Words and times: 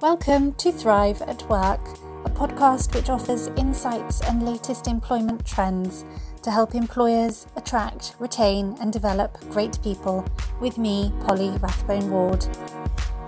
Welcome 0.00 0.54
to 0.54 0.72
Thrive 0.72 1.20
at 1.22 1.48
Work, 1.48 1.80
a 2.24 2.30
podcast 2.30 2.94
which 2.94 3.10
offers 3.10 3.48
insights 3.48 4.20
and 4.22 4.46
latest 4.46 4.86
employment 4.86 5.44
trends 5.44 6.04
to 6.42 6.50
help 6.50 6.74
employers 6.74 7.46
attract, 7.56 8.14
retain, 8.18 8.76
and 8.80 8.92
develop 8.92 9.38
great 9.50 9.78
people 9.82 10.24
with 10.60 10.78
me, 10.78 11.12
Polly 11.26 11.50
Rathbone 11.58 12.10
Ward. 12.10 12.46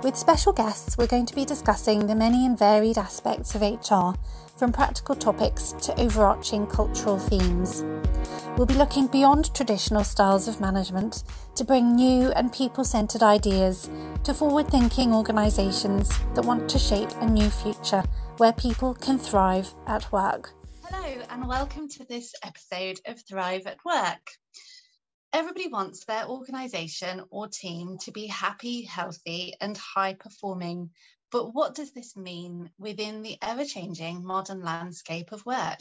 With 0.02 0.16
special 0.16 0.52
guests, 0.52 0.96
we're 0.98 1.06
going 1.06 1.26
to 1.26 1.34
be 1.34 1.44
discussing 1.44 2.06
the 2.06 2.14
many 2.14 2.46
and 2.46 2.58
varied 2.58 2.98
aspects 2.98 3.54
of 3.54 3.62
HR, 3.62 4.18
from 4.56 4.72
practical 4.72 5.14
topics 5.14 5.72
to 5.82 6.00
overarching 6.00 6.66
cultural 6.66 7.18
themes. 7.18 7.84
We'll 8.58 8.66
be 8.66 8.74
looking 8.74 9.06
beyond 9.06 9.54
traditional 9.54 10.04
styles 10.04 10.46
of 10.46 10.60
management 10.60 11.24
to 11.54 11.64
bring 11.64 11.96
new 11.96 12.30
and 12.32 12.52
people 12.52 12.84
centred 12.84 13.22
ideas 13.22 13.88
to 14.24 14.34
forward 14.34 14.68
thinking 14.68 15.14
organisations 15.14 16.10
that 16.34 16.44
want 16.44 16.68
to 16.68 16.78
shape 16.78 17.08
a 17.22 17.26
new 17.26 17.48
future 17.48 18.04
where 18.36 18.52
people 18.52 18.92
can 18.92 19.18
thrive 19.18 19.72
at 19.86 20.12
work. 20.12 20.52
Hello, 20.84 21.22
and 21.30 21.48
welcome 21.48 21.88
to 21.88 22.04
this 22.04 22.34
episode 22.44 23.00
of 23.06 23.22
Thrive 23.26 23.66
at 23.66 23.82
Work. 23.86 24.32
Everybody 25.32 25.68
wants 25.68 26.04
their 26.04 26.26
organisation 26.26 27.22
or 27.30 27.48
team 27.48 27.96
to 28.02 28.12
be 28.12 28.26
happy, 28.26 28.82
healthy, 28.82 29.54
and 29.62 29.78
high 29.78 30.12
performing. 30.12 30.90
But 31.30 31.54
what 31.54 31.74
does 31.74 31.92
this 31.92 32.18
mean 32.18 32.68
within 32.78 33.22
the 33.22 33.38
ever 33.40 33.64
changing 33.64 34.22
modern 34.22 34.62
landscape 34.62 35.32
of 35.32 35.46
work? 35.46 35.80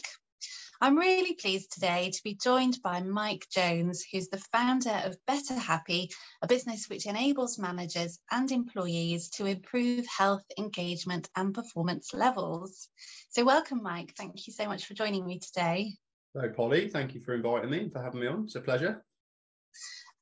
I'm 0.84 0.98
really 0.98 1.36
pleased 1.36 1.74
today 1.74 2.10
to 2.10 2.24
be 2.24 2.34
joined 2.34 2.80
by 2.82 3.04
Mike 3.04 3.46
Jones, 3.52 4.04
who's 4.12 4.30
the 4.30 4.44
founder 4.52 5.04
of 5.06 5.16
Better 5.28 5.54
Happy, 5.54 6.10
a 6.42 6.48
business 6.48 6.90
which 6.90 7.06
enables 7.06 7.60
managers 7.60 8.18
and 8.32 8.52
employees 8.52 9.30
to 9.34 9.46
improve 9.46 10.08
health, 10.08 10.44
engagement, 10.58 11.30
and 11.36 11.54
performance 11.54 12.16
levels. 12.16 12.90
So, 13.30 13.46
welcome, 13.46 13.84
Mike. 13.84 14.16
Thank 14.18 14.48
you 14.48 14.54
so 14.54 14.66
much 14.66 14.88
for 14.88 14.96
joining 14.96 15.24
me 15.24 15.38
today. 15.38 15.98
Hello, 16.34 16.50
Polly. 16.50 16.88
Thank 16.88 17.14
you 17.14 17.22
for 17.22 17.36
inviting 17.36 17.70
me, 17.70 17.82
and 17.82 17.94
for 17.94 18.02
having 18.02 18.22
me 18.22 18.26
on. 18.26 18.46
It's 18.46 18.56
a 18.56 18.62
pleasure. 18.62 19.06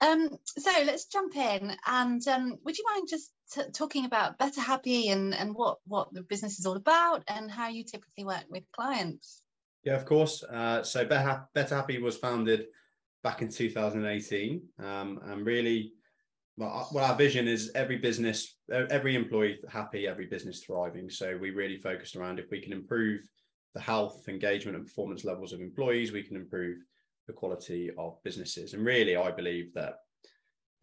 Um, 0.02 0.28
so 0.46 0.72
let's 0.86 1.06
jump 1.06 1.36
in 1.36 1.76
and 1.86 2.26
um, 2.28 2.58
would 2.64 2.78
you 2.78 2.86
mind 2.94 3.08
just 3.10 3.32
t- 3.52 3.70
talking 3.74 4.06
about 4.06 4.38
Better 4.38 4.62
Happy 4.62 5.10
and, 5.10 5.34
and 5.34 5.54
what, 5.54 5.80
what 5.86 6.14
the 6.14 6.22
business 6.22 6.58
is 6.58 6.66
all 6.66 6.78
about 6.78 7.24
and 7.28 7.52
how 7.52 7.68
you 7.68 7.84
typically 7.84 8.24
work 8.24 8.46
with 8.50 8.64
clients? 8.72 9.42
Yeah, 9.84 9.96
of 9.96 10.06
course. 10.06 10.44
Uh, 10.44 10.84
so 10.84 11.06
Better, 11.06 11.48
Happy 11.56 12.00
was 12.00 12.18
founded 12.18 12.66
back 13.24 13.42
in 13.42 13.50
2018, 13.50 14.62
um, 14.80 15.20
and 15.26 15.46
really, 15.46 15.94
well, 16.58 16.90
well, 16.94 17.06
our 17.06 17.16
vision 17.16 17.48
is 17.48 17.72
every 17.76 17.98
business, 17.98 18.56
every 18.70 19.16
employee 19.16 19.60
happy, 19.70 20.08
every 20.08 20.26
business 20.26 20.64
thriving. 20.64 21.10
So 21.10 21.38
we 21.38 21.52
really 21.52 21.78
focused 21.78 22.16
around 22.16 22.40
if 22.40 22.52
we 22.52 22.62
can 22.62 22.74
improve 22.74 23.22
the 23.74 23.82
health, 23.82 24.28
engagement, 24.28 24.78
and 24.78 24.86
performance 24.86 25.24
levels 25.24 25.54
of 25.54 25.62
employees, 25.62 26.12
we 26.12 26.24
can 26.24 26.36
improve 26.36 26.80
the 27.28 27.34
quality 27.34 27.92
of 27.98 28.22
businesses. 28.24 28.74
And 28.74 28.86
really, 28.86 29.16
I 29.16 29.32
believe 29.32 29.74
that 29.76 29.96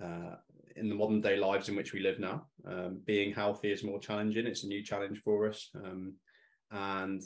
uh, 0.02 0.36
in 0.76 0.88
the 0.88 0.94
modern 0.94 1.20
day 1.20 1.36
lives 1.36 1.68
in 1.68 1.76
which 1.76 1.92
we 1.92 2.00
live 2.00 2.18
now, 2.20 2.46
um, 2.66 3.00
being 3.04 3.34
healthy 3.34 3.72
is 3.72 3.82
more 3.82 3.98
challenging. 3.98 4.46
It's 4.46 4.64
a 4.64 4.68
new 4.68 4.82
challenge 4.82 5.20
for 5.24 5.48
us, 5.48 5.70
um, 5.74 6.14
and 6.70 7.22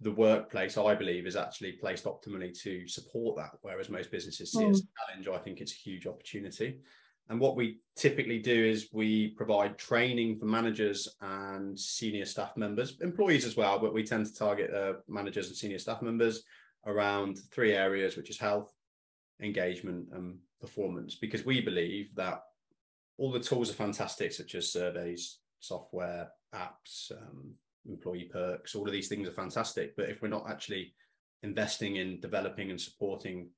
the 0.00 0.12
workplace, 0.12 0.78
I 0.78 0.94
believe, 0.94 1.26
is 1.26 1.36
actually 1.36 1.72
placed 1.72 2.04
optimally 2.04 2.56
to 2.62 2.86
support 2.86 3.36
that. 3.36 3.50
Whereas 3.62 3.90
most 3.90 4.10
businesses 4.10 4.52
see 4.52 4.60
mm. 4.60 4.68
it 4.68 4.70
as 4.70 4.80
a 4.80 5.12
challenge, 5.12 5.28
I 5.28 5.42
think 5.42 5.60
it's 5.60 5.72
a 5.72 5.76
huge 5.76 6.06
opportunity. 6.06 6.80
And 7.30 7.40
what 7.40 7.56
we 7.56 7.80
typically 7.94 8.38
do 8.38 8.64
is 8.64 8.88
we 8.92 9.28
provide 9.28 9.76
training 9.76 10.38
for 10.38 10.46
managers 10.46 11.08
and 11.20 11.78
senior 11.78 12.24
staff 12.24 12.56
members, 12.56 12.96
employees 13.02 13.44
as 13.44 13.56
well, 13.56 13.78
but 13.78 13.92
we 13.92 14.02
tend 14.02 14.26
to 14.26 14.34
target 14.34 14.72
uh, 14.72 14.94
managers 15.08 15.48
and 15.48 15.56
senior 15.56 15.78
staff 15.78 16.00
members 16.00 16.42
around 16.86 17.38
three 17.50 17.74
areas, 17.74 18.16
which 18.16 18.30
is 18.30 18.38
health, 18.38 18.72
engagement, 19.42 20.08
and 20.12 20.38
performance, 20.60 21.16
because 21.16 21.44
we 21.44 21.60
believe 21.60 22.14
that 22.14 22.40
all 23.18 23.30
the 23.30 23.40
tools 23.40 23.68
are 23.68 23.74
fantastic, 23.74 24.32
such 24.32 24.54
as 24.54 24.72
surveys, 24.72 25.38
software, 25.60 26.30
apps, 26.54 27.12
um, 27.12 27.52
employee 27.88 28.30
perks, 28.32 28.74
all 28.74 28.86
of 28.86 28.92
these 28.92 29.08
things 29.08 29.28
are 29.28 29.32
fantastic. 29.32 29.96
But 29.96 30.08
if 30.10 30.22
we're 30.22 30.28
not 30.28 30.48
actually 30.48 30.94
investing 31.42 31.96
in 31.96 32.20
developing 32.20 32.70
and 32.70 32.80
supporting 32.80 33.48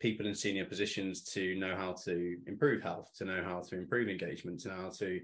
people 0.00 0.26
in 0.26 0.34
senior 0.34 0.64
positions 0.64 1.22
to 1.22 1.54
know 1.56 1.76
how 1.76 1.92
to 2.04 2.36
improve 2.46 2.82
health, 2.82 3.10
to 3.16 3.24
know 3.24 3.42
how 3.44 3.60
to 3.60 3.76
improve 3.76 4.08
engagement, 4.08 4.60
to 4.60 4.68
know 4.68 4.82
how 4.82 4.90
to 4.90 5.20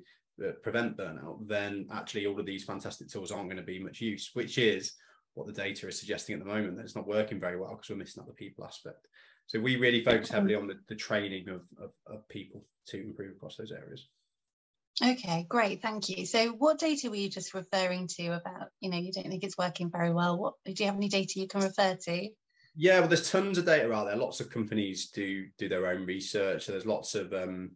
uh, 0.47 0.53
prevent 0.63 0.97
burnout, 0.97 1.47
then 1.49 1.87
actually 1.93 2.27
all 2.27 2.39
of 2.39 2.47
these 2.47 2.65
fantastic 2.65 3.09
tools 3.09 3.33
aren't 3.33 3.49
going 3.49 3.57
to 3.57 3.63
be 3.63 3.83
much 3.83 4.01
use, 4.01 4.31
which 4.35 4.57
is 4.57 4.95
what 5.35 5.47
the 5.47 5.53
data 5.53 5.89
is 5.89 5.99
suggesting 5.99 6.35
at 6.35 6.41
the 6.41 6.47
moment 6.47 6.77
that 6.77 6.85
it's 6.85 6.97
not 6.97 7.07
working 7.07 7.41
very 7.41 7.59
well 7.59 7.71
because 7.71 7.91
we're 7.91 7.97
missing 7.97 8.21
out 8.21 8.27
the 8.29 8.33
people 8.35 8.65
aspect. 8.65 9.09
So 9.47 9.59
we 9.59 9.77
really 9.77 10.05
focus 10.05 10.29
heavily 10.29 10.55
on 10.55 10.67
the, 10.67 10.79
the 10.89 10.95
training 10.95 11.49
of, 11.49 11.63
of, 11.83 11.91
of 12.07 12.29
people 12.29 12.65
to 12.89 13.01
improve 13.01 13.33
across 13.33 13.57
those 13.57 13.73
areas. 13.73 14.09
Okay, 15.03 15.47
great, 15.49 15.81
thank 15.81 16.09
you. 16.09 16.27
So, 16.27 16.49
what 16.49 16.79
data 16.79 17.09
were 17.09 17.17
you 17.17 17.29
just 17.29 17.55
referring 17.55 18.09
to 18.17 18.29
about? 18.29 18.69
You 18.81 18.91
know, 18.91 18.99
you 18.99 19.13
don't 19.13 19.29
think 19.29 19.45
it's 19.45 19.59
working 19.59 19.91
very 19.91 20.13
well. 20.13 20.37
What 20.39 20.55
do 20.65 20.73
you 20.77 20.87
have 20.87 20.97
any 20.97 21.09
data 21.09 21.39
you 21.39 21.47
can 21.47 21.63
refer 21.63 21.95
to? 21.95 22.29
Yeah, 22.75 23.01
well, 23.01 23.09
there's 23.09 23.31
tons 23.31 23.59
of 23.59 23.67
data 23.67 23.93
out 23.93 24.07
there. 24.07 24.17
Lots 24.17 24.41
of 24.41 24.51
companies 24.51 25.11
do 25.11 25.47
do 25.57 25.69
their 25.69 25.87
own 25.87 26.05
research. 26.05 26.65
So 26.65 26.73
there's 26.73 26.87
lots 26.87 27.15
of 27.15 27.33
um, 27.33 27.73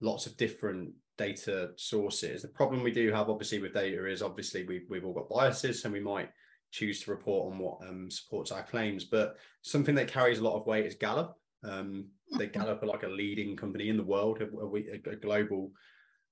lots 0.00 0.26
of 0.26 0.36
different 0.36 0.92
data 1.16 1.70
sources. 1.76 2.42
The 2.42 2.48
problem 2.48 2.82
we 2.82 2.92
do 2.92 3.12
have, 3.12 3.28
obviously, 3.28 3.60
with 3.60 3.74
data 3.74 4.06
is 4.06 4.22
obviously 4.22 4.64
we 4.64 4.82
we've 4.88 5.04
all 5.04 5.14
got 5.14 5.28
biases, 5.28 5.84
and 5.84 5.92
we 5.92 6.00
might 6.00 6.30
choose 6.70 7.00
to 7.02 7.10
report 7.10 7.52
on 7.52 7.58
what 7.58 7.78
um, 7.88 8.10
supports 8.10 8.52
our 8.52 8.62
claims. 8.62 9.04
But 9.04 9.36
something 9.62 9.94
that 9.96 10.08
carries 10.08 10.38
a 10.38 10.44
lot 10.44 10.56
of 10.58 10.66
weight 10.66 10.86
is 10.86 10.94
Gallup. 10.94 11.34
Um, 11.64 12.06
they 12.38 12.46
mm-hmm. 12.46 12.60
Gallup 12.60 12.82
are 12.82 12.86
like 12.86 13.02
a 13.02 13.08
leading 13.08 13.56
company 13.56 13.88
in 13.88 13.96
the 13.96 14.04
world, 14.04 14.40
a, 14.40 14.44
a, 14.44 15.12
a 15.12 15.16
global 15.16 15.72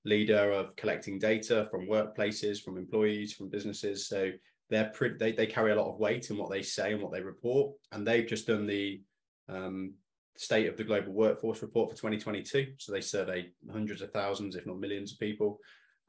leader 0.07 0.51
of 0.51 0.75
collecting 0.77 1.19
data 1.19 1.67
from 1.69 1.87
workplaces, 1.87 2.61
from 2.61 2.77
employees, 2.77 3.33
from 3.33 3.49
businesses. 3.49 4.07
So 4.07 4.31
they're 4.69 4.91
pretty, 4.93 5.17
they, 5.17 5.33
they 5.33 5.45
carry 5.45 5.71
a 5.71 5.75
lot 5.75 5.91
of 5.91 5.99
weight 5.99 6.29
in 6.29 6.37
what 6.37 6.49
they 6.49 6.61
say 6.61 6.93
and 6.93 7.01
what 7.01 7.11
they 7.11 7.21
report. 7.21 7.75
And 7.91 8.07
they've 8.07 8.27
just 8.27 8.47
done 8.47 8.65
the 8.65 9.01
um, 9.49 9.93
state 10.37 10.67
of 10.67 10.77
the 10.77 10.83
global 10.83 11.11
workforce 11.13 11.61
report 11.61 11.89
for 11.89 11.95
2022. 11.97 12.73
So 12.77 12.91
they 12.91 13.01
surveyed 13.01 13.51
hundreds 13.71 14.01
of 14.01 14.11
thousands, 14.11 14.55
if 14.55 14.65
not 14.65 14.79
millions 14.79 15.11
of 15.11 15.19
people. 15.19 15.59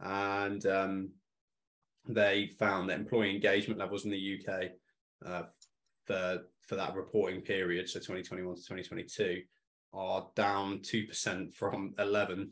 And 0.01 0.65
um, 0.67 1.11
they 2.09 2.53
found 2.59 2.89
that 2.89 3.01
employee 3.01 3.35
engagement 3.35 3.81
levels 3.81 4.05
in 4.05 4.13
the 4.13 4.41
UK 4.41 4.71
uh, 5.27 5.43
for, 6.07 6.43
for 6.61 6.77
that 6.77 6.95
reporting 6.95 7.41
period, 7.41 7.89
so 7.89 7.99
2021 7.99 8.55
to 8.55 8.61
2022, 8.61 9.43
are 9.93 10.27
down 10.35 10.81
2% 10.81 11.55
from 11.55 11.95
11% 11.99 12.49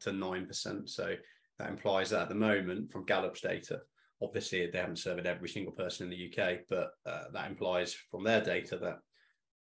to 0.00 0.10
9%. 0.10 0.88
So 0.88 1.14
that 1.58 1.70
implies 1.70 2.10
that 2.10 2.22
at 2.22 2.28
the 2.28 2.34
moment, 2.34 2.90
from 2.90 3.06
Gallup's 3.06 3.40
data, 3.40 3.80
obviously 4.22 4.66
they 4.66 4.78
haven't 4.78 4.98
surveyed 4.98 5.26
every 5.26 5.48
single 5.48 5.72
person 5.72 6.04
in 6.04 6.10
the 6.10 6.42
UK, 6.42 6.60
but 6.68 6.90
uh, 7.06 7.24
that 7.32 7.50
implies 7.50 7.96
from 8.10 8.24
their 8.24 8.40
data 8.40 8.78
that 8.78 8.98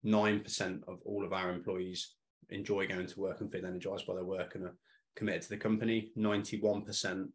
9% 0.05 0.83
of 0.87 0.99
all 1.05 1.25
of 1.25 1.33
our 1.33 1.51
employees 1.51 2.15
enjoy 2.49 2.87
going 2.87 3.07
to 3.07 3.19
work 3.19 3.41
and 3.41 3.51
feel 3.51 3.65
energized 3.65 4.05
by 4.05 4.13
their 4.13 4.23
work 4.23 4.55
and 4.55 4.65
are 4.65 4.75
committed 5.15 5.41
to 5.43 5.49
the 5.49 5.57
company. 5.57 6.11
91% 6.17 7.27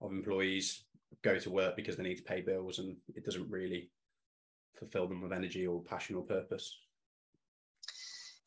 of 0.00 0.10
employees 0.12 0.84
go 1.22 1.38
to 1.38 1.50
work 1.50 1.76
because 1.76 1.96
they 1.96 2.02
need 2.02 2.16
to 2.16 2.22
pay 2.22 2.40
bills 2.40 2.78
and 2.78 2.96
it 3.14 3.24
doesn't 3.24 3.50
really 3.50 3.90
fulfill 4.78 5.08
them 5.08 5.20
with 5.20 5.32
energy 5.32 5.66
or 5.66 5.82
passion 5.82 6.16
or 6.16 6.22
purpose. 6.22 6.76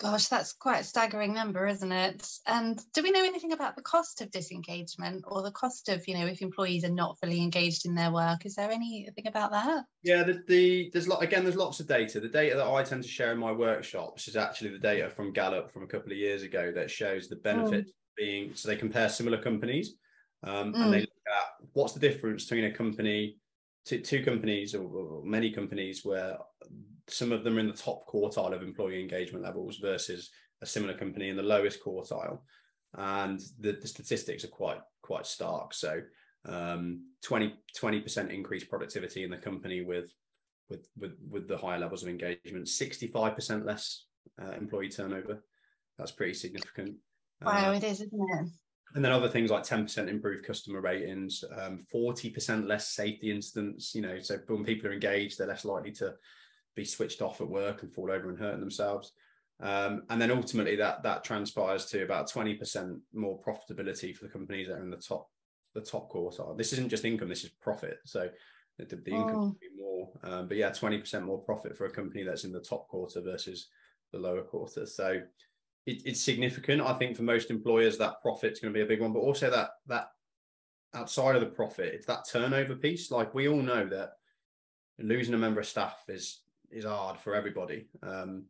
Gosh, 0.01 0.29
that's 0.29 0.53
quite 0.53 0.79
a 0.79 0.84
staggering 0.84 1.31
number, 1.31 1.67
isn't 1.67 1.91
it? 1.91 2.28
And 2.47 2.81
do 2.95 3.03
we 3.03 3.12
know 3.12 3.23
anything 3.23 3.51
about 3.51 3.75
the 3.75 3.84
cost 3.84 4.19
of 4.22 4.31
disengagement 4.31 5.25
or 5.28 5.44
the 5.44 5.51
cost 5.51 5.89
of, 5.89 6.07
you 6.07 6.16
know, 6.16 6.25
if 6.25 6.41
employees 6.41 6.84
are 6.84 6.90
not 6.90 7.20
fully 7.20 7.40
engaged 7.40 7.85
in 7.85 7.93
their 7.93 8.11
work? 8.11 8.43
Is 8.43 8.55
there 8.55 8.72
anything 8.72 9.28
about 9.28 9.52
that? 9.52 9.85
Yeah, 10.02 10.23
the, 10.23 10.41
the 10.47 10.90
there's 10.91 11.08
lot 11.08 11.22
again. 11.22 11.43
There's 11.43 11.55
lots 11.55 11.79
of 11.79 11.87
data. 11.87 12.20
The 12.20 12.29
data 12.29 12.55
that 12.55 12.66
I 12.66 12.81
tend 12.81 13.03
to 13.03 13.09
share 13.09 13.31
in 13.31 13.37
my 13.37 13.52
workshops 13.52 14.28
is 14.28 14.35
actually 14.35 14.72
the 14.72 14.79
data 14.79 15.08
from 15.08 15.34
Gallup 15.34 15.72
from 15.72 15.84
a 15.84 15.87
couple 15.87 16.11
of 16.11 16.17
years 16.17 16.41
ago 16.41 16.72
that 16.73 16.90
shows 16.90 17.29
the 17.29 17.35
benefit 17.35 17.85
mm. 17.85 17.91
being. 18.17 18.55
So 18.55 18.70
they 18.70 18.78
compare 18.78 19.08
similar 19.08 19.37
companies 19.37 19.93
um, 20.43 20.73
mm. 20.73 20.78
and 20.78 20.93
they 20.93 20.97
mm. 20.97 21.02
look 21.02 21.28
at 21.28 21.67
what's 21.73 21.93
the 21.93 21.99
difference 21.99 22.46
between 22.46 22.66
a 22.66 22.73
company, 22.73 23.37
two, 23.85 23.99
two 23.99 24.23
companies 24.23 24.73
or, 24.73 24.84
or 24.84 25.23
many 25.23 25.52
companies 25.52 26.03
where 26.03 26.37
some 27.08 27.32
of 27.32 27.44
them 27.44 27.58
are 27.58 27.59
in 27.59 27.68
the 27.68 27.74
top 27.74 28.08
quartile 28.08 28.53
of 28.53 28.64
employee 28.64 29.02
engagement 29.02 29.44
levels 29.44 29.78
versus 29.78 30.30
a 30.62 30.66
similar 30.66 30.94
company 30.94 31.30
in 31.30 31.38
the 31.38 31.44
lowest 31.44 31.84
quartile. 31.84 32.40
And 32.94 33.40
the, 33.59 33.74
the 33.74 33.88
statistics 33.88 34.44
are 34.44 34.50
quite 34.50 34.80
quite 35.02 35.26
stark. 35.26 35.74
So 35.74 36.02
um, 36.46 37.06
20 37.24 37.53
percent 38.02 38.32
increased 38.32 38.70
productivity 38.70 39.24
in 39.24 39.32
the 39.32 39.38
company 39.38 39.82
with 39.82 40.14
with 40.70 40.88
with 40.98 41.18
with 41.30 41.48
the 41.48 41.58
higher 41.58 41.80
levels 41.80 42.03
of 42.03 42.09
engagement 42.09 42.66
65% 42.66 43.66
less 43.66 44.06
uh, 44.42 44.52
employee 44.52 44.90
turnover. 44.90 45.44
That's 45.98 46.12
pretty 46.12 46.34
significant. 46.34 46.96
Wow 47.44 47.72
uh, 47.72 47.76
it 47.76 47.84
is 47.84 48.02
isn't 48.02 48.12
it? 48.14 48.50
And 48.94 49.06
then 49.06 49.14
other 49.14 49.30
things 49.30 49.50
like 49.50 49.64
10% 49.64 50.09
improved 50.09 50.46
customer 50.46 50.82
ratings, 50.82 51.46
um, 51.58 51.80
40% 51.94 52.68
less 52.68 52.90
safety 52.90 53.32
incidents. 53.32 53.96
You 53.96 54.02
know, 54.02 54.20
so 54.20 54.38
when 54.48 54.66
people 54.66 54.90
are 54.90 54.94
engaged, 54.94 55.38
they're 55.38 55.48
less 55.48 55.64
likely 55.64 55.92
to 55.94 56.14
be 56.76 56.85
switched 56.85 57.22
off 57.22 57.41
at 57.41 57.50
work 57.50 57.84
and 57.84 57.94
fall 57.94 58.12
over 58.12 58.29
and 58.29 58.40
hurt 58.40 58.59
themselves. 58.59 59.14
Um, 59.59 60.03
and 60.09 60.20
then 60.20 60.32
ultimately 60.32 60.76
that 60.78 61.03
that 61.03 61.23
transpires 61.23 61.85
to 61.88 62.03
about 62.03 62.32
20% 62.32 63.00
more 63.14 63.40
profitability 63.40 64.16
for 64.16 64.26
the 64.26 64.32
companies 64.32 64.68
that 64.68 64.78
are 64.78 64.84
in 64.84 64.90
the 64.90 64.97
top 64.97 65.29
the 65.73 65.82
top 65.82 66.12
quartile. 66.12 66.58
This 66.58 66.73
isn't 66.73 66.90
just 66.90 67.06
income, 67.06 67.29
this 67.29 67.44
is 67.44 67.52
profit. 67.62 68.00
So 68.06 68.29
the, 68.78 68.85
the 68.85 69.12
income 69.12 69.35
oh. 69.35 69.40
will 69.40 69.58
be 69.59 69.70
more. 69.78 70.09
Um, 70.23 70.47
but 70.47 70.58
yeah, 70.58 70.72
20% 70.72 71.23
more 71.23 71.40
profit 71.40 71.78
for 71.78 71.85
a 71.85 71.91
company 71.91 72.23
that's 72.23 72.44
in 72.44 72.52
the 72.52 72.59
top 72.59 72.88
quarter 72.88 73.22
versus 73.22 73.67
the 74.12 74.20
lower 74.20 74.41
quarter. 74.41 74.85
So 74.85 75.22
it, 75.85 76.02
it's 76.06 76.22
significant. 76.22 76.82
I 76.82 76.94
think 76.94 77.16
for 77.16 77.24
most 77.24 77.52
employers 77.52 77.97
that 77.97 78.22
profit's 78.22 78.59
going 78.59 78.74
to 78.74 78.78
be 78.78 78.84
a 78.84 78.88
big 78.88 79.02
one, 79.02 79.14
but 79.14 79.20
also 79.20 79.50
that 79.50 79.70
that 79.88 80.09
outside 80.94 81.35
of 81.35 81.41
the 81.41 81.47
profit, 81.47 81.94
it's 81.94 82.06
that 82.08 82.28
turnover 82.29 82.76
piece. 82.76 83.12
Like 83.12 83.34
we 83.34 83.47
all 83.47 83.62
know 83.62 83.88
that 83.88 84.14
losing 85.00 85.34
a 85.34 85.38
member 85.38 85.62
of 85.62 85.67
staff 85.67 86.03
is 86.08 86.41
is 86.72 86.85
hard 86.85 87.20
for 87.20 87.35
everybody. 87.35 87.88
Um, 88.03 88.46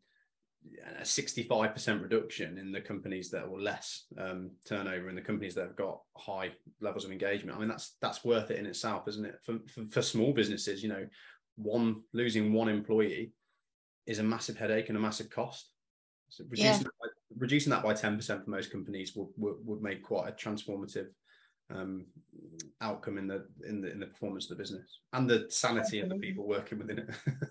a 0.99 1.03
65% 1.03 2.01
reduction 2.01 2.57
in 2.57 2.71
the 2.71 2.81
companies 2.81 3.31
that 3.31 3.49
were 3.49 3.59
less 3.59 4.05
um, 4.19 4.51
turnover 4.67 5.09
and 5.09 5.17
the 5.17 5.21
companies 5.21 5.55
that 5.55 5.65
have 5.65 5.75
got 5.75 6.01
high 6.15 6.51
levels 6.81 7.03
of 7.03 7.11
engagement. 7.11 7.57
I 7.57 7.59
mean, 7.59 7.69
that's 7.69 7.95
that's 8.01 8.23
worth 8.23 8.51
it 8.51 8.59
in 8.59 8.67
itself, 8.67 9.07
isn't 9.07 9.25
it? 9.25 9.39
For, 9.43 9.57
for, 9.73 9.85
for 9.89 10.01
small 10.01 10.33
businesses, 10.33 10.83
you 10.83 10.89
know, 10.89 11.07
one 11.55 12.01
losing 12.13 12.53
one 12.53 12.69
employee 12.69 13.33
is 14.05 14.19
a 14.19 14.23
massive 14.23 14.57
headache 14.57 14.89
and 14.89 14.97
a 14.97 15.01
massive 15.01 15.29
cost. 15.29 15.69
So 16.29 16.43
reducing, 16.49 16.71
yeah. 16.71 16.77
that, 16.77 16.91
by, 17.01 17.07
reducing 17.37 17.71
that 17.71 17.83
by 17.83 17.93
10% 17.93 18.43
for 18.43 18.49
most 18.49 18.71
companies 18.71 19.15
would, 19.15 19.27
would, 19.37 19.55
would 19.65 19.81
make 19.81 20.03
quite 20.03 20.29
a 20.29 20.31
transformative 20.31 21.07
um, 21.73 22.05
outcome 22.81 23.17
in 23.17 23.27
the 23.27 23.45
in 23.67 23.81
the 23.81 23.91
in 23.91 23.99
the 23.99 24.05
performance 24.05 24.45
of 24.45 24.57
the 24.57 24.61
business 24.61 24.99
and 25.13 25.29
the 25.29 25.45
sanity 25.49 25.99
of 25.99 26.09
the 26.09 26.15
people 26.15 26.47
working 26.47 26.79
within 26.79 26.99
it. 26.99 27.09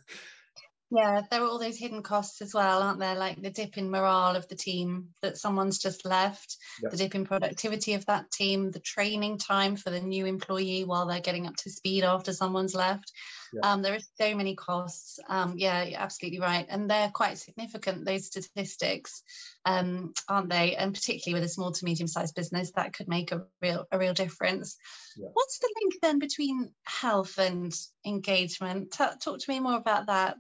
Yeah, 0.90 1.22
there 1.30 1.42
are 1.42 1.46
all 1.46 1.60
those 1.60 1.78
hidden 1.78 2.02
costs 2.02 2.42
as 2.42 2.52
well, 2.52 2.82
aren't 2.82 2.98
there? 2.98 3.14
Like 3.14 3.40
the 3.40 3.50
dip 3.50 3.78
in 3.78 3.90
morale 3.90 4.34
of 4.34 4.48
the 4.48 4.56
team 4.56 5.10
that 5.22 5.38
someone's 5.38 5.78
just 5.78 6.04
left, 6.04 6.56
yep. 6.82 6.90
the 6.90 6.96
dip 6.96 7.14
in 7.14 7.24
productivity 7.24 7.94
of 7.94 8.06
that 8.06 8.30
team, 8.32 8.72
the 8.72 8.80
training 8.80 9.38
time 9.38 9.76
for 9.76 9.90
the 9.90 10.00
new 10.00 10.26
employee 10.26 10.84
while 10.84 11.06
they're 11.06 11.20
getting 11.20 11.46
up 11.46 11.54
to 11.58 11.70
speed 11.70 12.02
after 12.02 12.32
someone's 12.32 12.74
left. 12.74 13.12
Yep. 13.52 13.64
Um, 13.64 13.82
there 13.82 13.94
are 13.94 14.00
so 14.20 14.34
many 14.34 14.56
costs. 14.56 15.20
Um, 15.28 15.54
yeah, 15.56 15.84
you're 15.84 16.00
absolutely 16.00 16.40
right. 16.40 16.66
And 16.68 16.90
they're 16.90 17.10
quite 17.10 17.38
significant, 17.38 18.04
those 18.04 18.26
statistics, 18.26 19.22
um, 19.64 20.12
aren't 20.28 20.50
they? 20.50 20.74
And 20.74 20.92
particularly 20.92 21.40
with 21.40 21.48
a 21.48 21.52
small 21.52 21.70
to 21.70 21.84
medium 21.84 22.08
sized 22.08 22.34
business, 22.34 22.72
that 22.72 22.94
could 22.94 23.08
make 23.08 23.30
a 23.30 23.42
real 23.62 23.86
a 23.92 23.98
real 23.98 24.14
difference. 24.14 24.76
Yep. 25.16 25.30
What's 25.34 25.58
the 25.60 25.72
link 25.82 25.94
then 26.02 26.18
between 26.18 26.72
health 26.84 27.38
and 27.38 27.72
engagement? 28.04 28.90
T- 28.92 29.04
talk 29.22 29.38
to 29.38 29.50
me 29.50 29.60
more 29.60 29.76
about 29.76 30.06
that. 30.06 30.36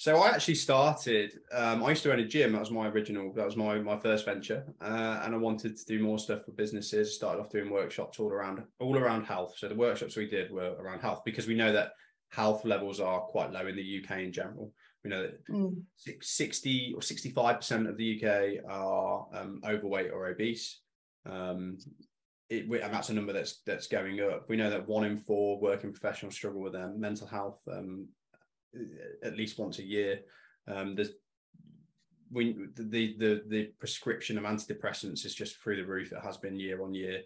So 0.00 0.16
I 0.16 0.30
actually 0.30 0.54
started. 0.54 1.40
Um, 1.52 1.84
I 1.84 1.90
used 1.90 2.02
to 2.04 2.12
own 2.14 2.20
a 2.20 2.24
gym. 2.24 2.52
That 2.52 2.60
was 2.60 2.70
my 2.70 2.88
original. 2.88 3.34
That 3.34 3.44
was 3.44 3.54
my 3.54 3.78
my 3.80 3.98
first 3.98 4.24
venture, 4.24 4.64
uh, 4.80 5.20
and 5.22 5.34
I 5.34 5.36
wanted 5.36 5.76
to 5.76 5.84
do 5.84 6.02
more 6.02 6.18
stuff 6.18 6.46
for 6.46 6.52
businesses. 6.52 7.14
Started 7.14 7.38
off 7.38 7.50
doing 7.50 7.68
workshops 7.68 8.18
all 8.18 8.30
around 8.30 8.62
all 8.78 8.96
around 8.96 9.24
health. 9.24 9.52
So 9.58 9.68
the 9.68 9.74
workshops 9.74 10.16
we 10.16 10.26
did 10.26 10.50
were 10.50 10.74
around 10.80 11.00
health 11.00 11.20
because 11.22 11.46
we 11.46 11.54
know 11.54 11.70
that 11.74 11.92
health 12.30 12.64
levels 12.64 12.98
are 12.98 13.20
quite 13.20 13.52
low 13.52 13.66
in 13.66 13.76
the 13.76 14.02
UK 14.02 14.20
in 14.20 14.32
general. 14.32 14.72
We 15.04 15.10
know 15.10 15.20
that 15.20 15.46
mm. 15.48 15.82
60 16.22 16.94
or 16.96 17.00
65% 17.00 17.86
of 17.86 17.98
the 17.98 18.16
UK 18.16 18.64
are 18.66 19.26
um, 19.34 19.60
overweight 19.66 20.12
or 20.12 20.28
obese. 20.28 20.80
Um, 21.26 21.76
it, 22.48 22.64
and 22.64 22.94
that's 22.94 23.10
a 23.10 23.14
number 23.14 23.34
that's 23.34 23.60
that's 23.66 23.86
going 23.86 24.18
up. 24.20 24.48
We 24.48 24.56
know 24.56 24.70
that 24.70 24.88
one 24.88 25.04
in 25.04 25.18
four 25.18 25.60
working 25.60 25.92
professionals 25.92 26.36
struggle 26.36 26.62
with 26.62 26.72
their 26.72 26.88
mental 26.88 27.26
health. 27.26 27.60
Um, 27.70 28.08
at 29.24 29.36
least 29.36 29.58
once 29.58 29.78
a 29.78 29.84
year. 29.84 30.20
Um, 30.66 30.94
there's 30.94 31.12
when 32.30 32.70
the 32.76 33.16
the 33.18 33.42
the 33.48 33.64
prescription 33.78 34.38
of 34.38 34.44
antidepressants 34.44 35.24
is 35.24 35.34
just 35.34 35.56
through 35.56 35.76
the 35.76 35.86
roof. 35.86 36.12
It 36.12 36.22
has 36.22 36.36
been 36.36 36.58
year 36.58 36.82
on 36.82 36.94
year. 36.94 37.22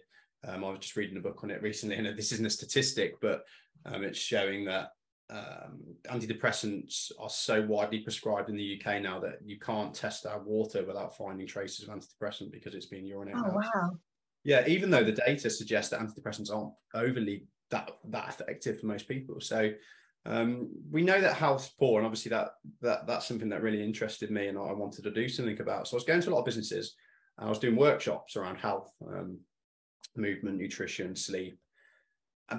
Um, 0.47 0.63
I 0.63 0.69
was 0.69 0.79
just 0.79 0.95
reading 0.95 1.17
a 1.17 1.21
book 1.21 1.43
on 1.43 1.51
it 1.51 1.61
recently, 1.61 1.95
and 1.95 2.17
this 2.17 2.31
isn't 2.31 2.45
a 2.45 2.49
statistic, 2.49 3.15
but 3.21 3.45
um, 3.85 4.03
it's 4.03 4.19
showing 4.19 4.65
that 4.65 4.91
um, 5.29 5.81
antidepressants 6.07 7.11
are 7.19 7.29
so 7.29 7.61
widely 7.63 7.99
prescribed 7.99 8.49
in 8.49 8.55
the 8.55 8.79
UK 8.79 9.01
now 9.01 9.19
that 9.19 9.39
you 9.43 9.59
can't 9.59 9.93
test 9.93 10.25
our 10.25 10.39
water 10.39 10.83
without 10.85 11.17
finding 11.17 11.47
traces 11.47 11.87
of 11.87 11.93
antidepressant 11.95 12.51
because 12.51 12.75
it's 12.75 12.85
being 12.85 13.05
urinated 13.05 13.41
oh, 13.43 13.47
out. 13.47 13.55
Wow. 13.55 13.91
Yeah, 14.43 14.67
even 14.67 14.91
though 14.91 15.03
the 15.03 15.11
data 15.11 15.49
suggests 15.49 15.89
that 15.89 15.99
antidepressants 15.99 16.53
aren't 16.53 16.73
overly 16.93 17.45
that 17.71 17.91
that 18.09 18.29
effective 18.29 18.79
for 18.79 18.85
most 18.85 19.07
people. 19.07 19.41
So 19.41 19.71
um, 20.25 20.69
we 20.89 21.03
know 21.03 21.21
that 21.21 21.35
health's 21.35 21.69
poor, 21.69 21.99
and 21.99 22.05
obviously 22.05 22.29
that 22.29 22.49
that 22.81 23.05
that's 23.05 23.27
something 23.27 23.49
that 23.49 23.61
really 23.61 23.83
interested 23.83 24.31
me, 24.31 24.47
and 24.47 24.57
I 24.57 24.73
wanted 24.73 25.03
to 25.03 25.11
do 25.11 25.29
something 25.29 25.59
about. 25.59 25.87
So 25.87 25.95
I 25.95 25.97
was 25.97 26.03
going 26.03 26.21
to 26.21 26.29
a 26.29 26.31
lot 26.31 26.39
of 26.39 26.45
businesses, 26.45 26.95
and 27.37 27.47
I 27.47 27.49
was 27.49 27.59
doing 27.59 27.75
workshops 27.75 28.35
around 28.35 28.57
health, 28.57 28.91
um, 29.07 29.39
movement, 30.15 30.57
nutrition, 30.57 31.15
sleep. 31.15 31.57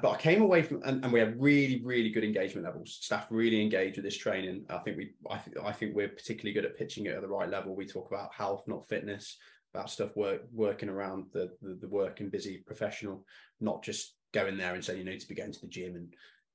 But 0.03 0.11
I 0.11 0.17
came 0.17 0.43
away 0.43 0.63
from, 0.63 0.83
and, 0.85 1.05
and, 1.05 1.13
we 1.13 1.21
had 1.21 1.41
really, 1.41 1.81
really 1.85 2.11
good 2.11 2.25
engagement 2.25 2.65
levels. 2.67 2.99
Staff 3.01 3.29
really 3.31 3.63
engaged 3.63 3.97
with 3.97 4.05
this 4.05 4.17
training. 4.17 4.65
I 4.69 4.79
think 4.79 4.97
we, 4.97 5.13
I 5.31 5.39
think, 5.39 5.57
I 5.63 5.71
think 5.71 5.95
we're 5.95 6.09
particularly 6.09 6.55
good 6.55 6.65
at 6.65 6.77
pitching 6.77 7.07
it 7.07 7.15
at 7.15 7.23
the 7.23 7.29
right 7.29 7.49
level. 7.49 7.77
We 7.77 7.87
talk 7.87 8.11
about 8.11 8.35
health, 8.35 8.65
not 8.67 8.89
fitness, 8.89 9.39
about 9.73 9.89
stuff 9.89 10.17
work, 10.17 10.43
working 10.53 10.89
around 10.89 11.27
the, 11.33 11.53
the, 11.63 11.79
the 11.81 12.29
busy 12.33 12.65
professional, 12.67 13.25
not 13.61 13.85
just 13.85 14.17
going 14.35 14.57
there 14.57 14.75
and 14.75 14.85
saying 14.85 14.99
you 14.99 15.05
need 15.05 15.21
to 15.21 15.29
be 15.29 15.37
going 15.37 15.53
to 15.53 15.61
the 15.61 15.69
gym 15.69 15.95
and 15.95 16.13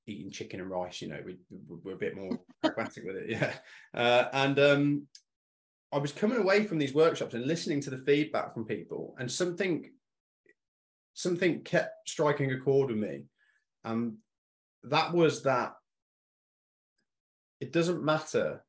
eating 0.07 0.31
chicken 0.31 0.59
and 0.59 0.69
rice. 0.69 1.01
You 1.01 1.09
know, 1.09 1.19
we, 1.25 1.37
we're 1.67 1.93
a 1.93 1.97
bit 1.97 2.15
more 2.15 2.39
pragmatic 2.61 3.03
with 3.05 3.15
it. 3.17 3.29
Yeah. 3.29 3.53
Uh, 3.93 4.25
and 4.33 4.59
um, 4.59 5.07
I 5.91 5.97
was 5.97 6.11
coming 6.11 6.37
away 6.37 6.63
from 6.63 6.77
these 6.77 6.93
workshops 6.93 7.33
and 7.33 7.45
listening 7.45 7.81
to 7.81 7.89
the 7.89 7.97
feedback 7.97 8.53
from 8.53 8.65
people, 8.65 9.15
and 9.19 9.31
something 9.31 9.91
something 11.13 11.61
kept 11.63 12.07
striking 12.07 12.51
a 12.51 12.59
chord 12.59 12.89
with 12.89 12.97
me. 12.97 13.23
Um, 13.83 14.17
that 14.83 15.13
was 15.13 15.43
that 15.43 15.73
it 17.59 17.71
doesn't 17.71 18.03
matter 18.03 18.63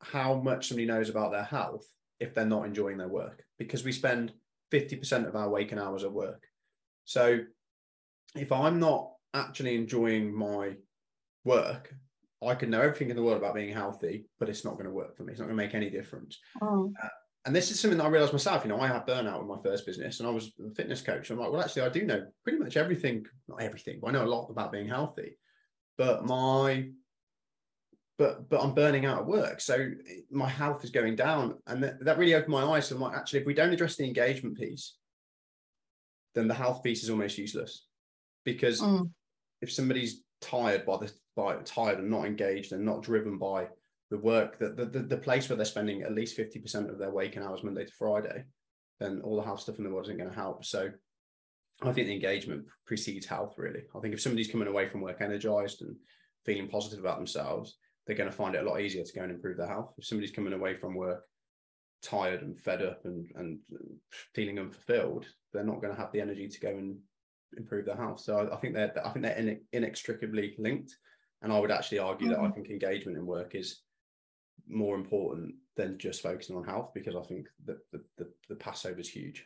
how 0.00 0.34
much 0.34 0.68
somebody 0.68 0.86
knows 0.86 1.10
about 1.10 1.32
their 1.32 1.44
health 1.44 1.86
if 2.18 2.34
they're 2.34 2.46
not 2.46 2.64
enjoying 2.64 2.96
their 2.96 3.08
work 3.08 3.44
because 3.58 3.84
we 3.84 3.92
spend 3.92 4.32
50% 4.72 5.26
of 5.26 5.36
our 5.36 5.48
waking 5.48 5.78
hours 5.78 6.04
at 6.04 6.12
work. 6.12 6.44
So 7.04 7.40
if 8.34 8.52
I'm 8.52 8.80
not 8.80 9.10
actually 9.34 9.76
enjoying 9.76 10.34
my 10.36 10.76
work, 11.44 11.94
I 12.46 12.54
can 12.54 12.70
know 12.70 12.80
everything 12.80 13.10
in 13.10 13.16
the 13.16 13.22
world 13.22 13.38
about 13.38 13.54
being 13.54 13.72
healthy, 13.72 14.26
but 14.38 14.48
it's 14.48 14.64
not 14.64 14.74
going 14.74 14.86
to 14.86 14.90
work 14.90 15.16
for 15.16 15.24
me. 15.24 15.32
It's 15.32 15.40
not 15.40 15.46
going 15.46 15.58
to 15.58 15.62
make 15.62 15.74
any 15.74 15.90
difference. 15.90 16.38
Oh. 16.62 16.92
Uh, 17.02 17.08
and 17.46 17.56
this 17.56 17.70
is 17.70 17.80
something 17.80 17.98
that 17.98 18.04
I 18.04 18.08
realized 18.08 18.32
myself. 18.32 18.64
You 18.64 18.70
know, 18.70 18.80
I 18.80 18.86
had 18.88 19.06
burnout 19.06 19.38
with 19.38 19.48
my 19.48 19.62
first 19.62 19.86
business, 19.86 20.20
and 20.20 20.28
I 20.28 20.32
was 20.32 20.52
a 20.66 20.74
fitness 20.74 21.00
coach. 21.00 21.30
I'm 21.30 21.38
like, 21.38 21.50
well, 21.50 21.62
actually, 21.62 21.82
I 21.82 21.88
do 21.88 22.02
know 22.04 22.26
pretty 22.44 22.58
much 22.58 22.76
everything. 22.76 23.24
Not 23.48 23.62
everything, 23.62 23.98
but 24.00 24.08
I 24.08 24.12
know 24.12 24.24
a 24.24 24.26
lot 24.26 24.48
about 24.50 24.72
being 24.72 24.88
healthy. 24.88 25.38
But 25.96 26.24
my, 26.24 26.88
but 28.18 28.48
but 28.48 28.62
I'm 28.62 28.74
burning 28.74 29.06
out 29.06 29.20
at 29.20 29.26
work, 29.26 29.60
so 29.60 29.90
my 30.30 30.48
health 30.48 30.84
is 30.84 30.90
going 30.90 31.16
down, 31.16 31.56
and 31.66 31.82
that, 31.82 32.04
that 32.04 32.18
really 32.18 32.34
opened 32.34 32.52
my 32.52 32.64
eyes. 32.64 32.88
So 32.88 32.94
I'm 32.94 33.00
like, 33.02 33.16
actually, 33.16 33.40
if 33.40 33.46
we 33.46 33.54
don't 33.54 33.72
address 33.72 33.96
the 33.96 34.04
engagement 34.04 34.58
piece, 34.58 34.96
then 36.34 36.46
the 36.46 36.54
health 36.54 36.82
piece 36.82 37.02
is 37.02 37.10
almost 37.10 37.38
useless, 37.38 37.86
because 38.44 38.80
mm 38.80 39.10
if 39.60 39.72
somebody's 39.72 40.22
tired 40.40 40.86
by 40.86 40.96
the 40.96 41.12
by 41.36 41.56
tired 41.64 41.98
and 41.98 42.10
not 42.10 42.24
engaged 42.24 42.72
and 42.72 42.84
not 42.84 43.02
driven 43.02 43.38
by 43.38 43.68
the 44.10 44.18
work 44.18 44.58
that 44.58 44.76
the, 44.76 44.84
the, 44.86 45.00
the 45.00 45.16
place 45.16 45.48
where 45.48 45.56
they're 45.56 45.64
spending 45.64 46.02
at 46.02 46.14
least 46.14 46.36
50% 46.36 46.90
of 46.90 46.98
their 46.98 47.10
waking 47.10 47.42
hours 47.42 47.62
Monday 47.62 47.84
to 47.84 47.92
Friday, 47.92 48.44
then 48.98 49.20
all 49.22 49.36
the 49.36 49.42
health 49.42 49.60
stuff 49.60 49.78
in 49.78 49.84
the 49.84 49.90
world 49.90 50.06
isn't 50.06 50.18
going 50.18 50.28
to 50.28 50.34
help. 50.34 50.64
So 50.64 50.90
I 51.82 51.92
think 51.92 52.08
the 52.08 52.14
engagement 52.14 52.64
precedes 52.86 53.26
health 53.26 53.54
really. 53.56 53.82
I 53.96 54.00
think 54.00 54.12
if 54.12 54.20
somebody's 54.20 54.50
coming 54.50 54.68
away 54.68 54.88
from 54.88 55.00
work 55.00 55.20
energized 55.20 55.82
and 55.82 55.94
feeling 56.44 56.68
positive 56.68 56.98
about 56.98 57.18
themselves, 57.18 57.78
they're 58.06 58.16
going 58.16 58.30
to 58.30 58.36
find 58.36 58.54
it 58.54 58.64
a 58.64 58.68
lot 58.68 58.80
easier 58.80 59.04
to 59.04 59.12
go 59.12 59.22
and 59.22 59.30
improve 59.30 59.56
their 59.56 59.68
health. 59.68 59.94
If 59.96 60.06
somebody's 60.06 60.32
coming 60.32 60.52
away 60.52 60.74
from 60.74 60.96
work 60.96 61.22
tired 62.02 62.42
and 62.42 62.58
fed 62.58 62.82
up 62.82 63.02
and, 63.04 63.26
and 63.36 63.58
feeling 64.34 64.58
unfulfilled, 64.58 65.26
they're 65.52 65.64
not 65.64 65.80
going 65.80 65.94
to 65.94 66.00
have 66.00 66.10
the 66.12 66.20
energy 66.20 66.48
to 66.48 66.60
go 66.60 66.70
and 66.70 66.98
improve 67.56 67.86
their 67.86 67.96
health. 67.96 68.20
So 68.20 68.36
I, 68.36 68.54
I 68.54 68.58
think 68.58 68.74
they're 68.74 68.92
I 69.04 69.10
think 69.10 69.24
they're 69.24 69.58
inextricably 69.72 70.54
linked. 70.58 70.96
And 71.42 71.52
I 71.52 71.58
would 71.58 71.70
actually 71.70 72.00
argue 72.00 72.28
mm-hmm. 72.28 72.42
that 72.42 72.46
I 72.46 72.50
mm. 72.50 72.54
think 72.54 72.68
engagement 72.68 73.16
in 73.16 73.24
work 73.24 73.54
is 73.54 73.80
more 74.68 74.94
important 74.94 75.54
than 75.76 75.98
just 75.98 76.22
focusing 76.22 76.56
on 76.56 76.64
health 76.64 76.90
because 76.94 77.16
I 77.16 77.22
think 77.22 77.46
that 77.64 77.78
the, 77.92 78.02
the, 78.18 78.28
the 78.50 78.56
Passover 78.56 79.00
is 79.00 79.08
huge. 79.08 79.44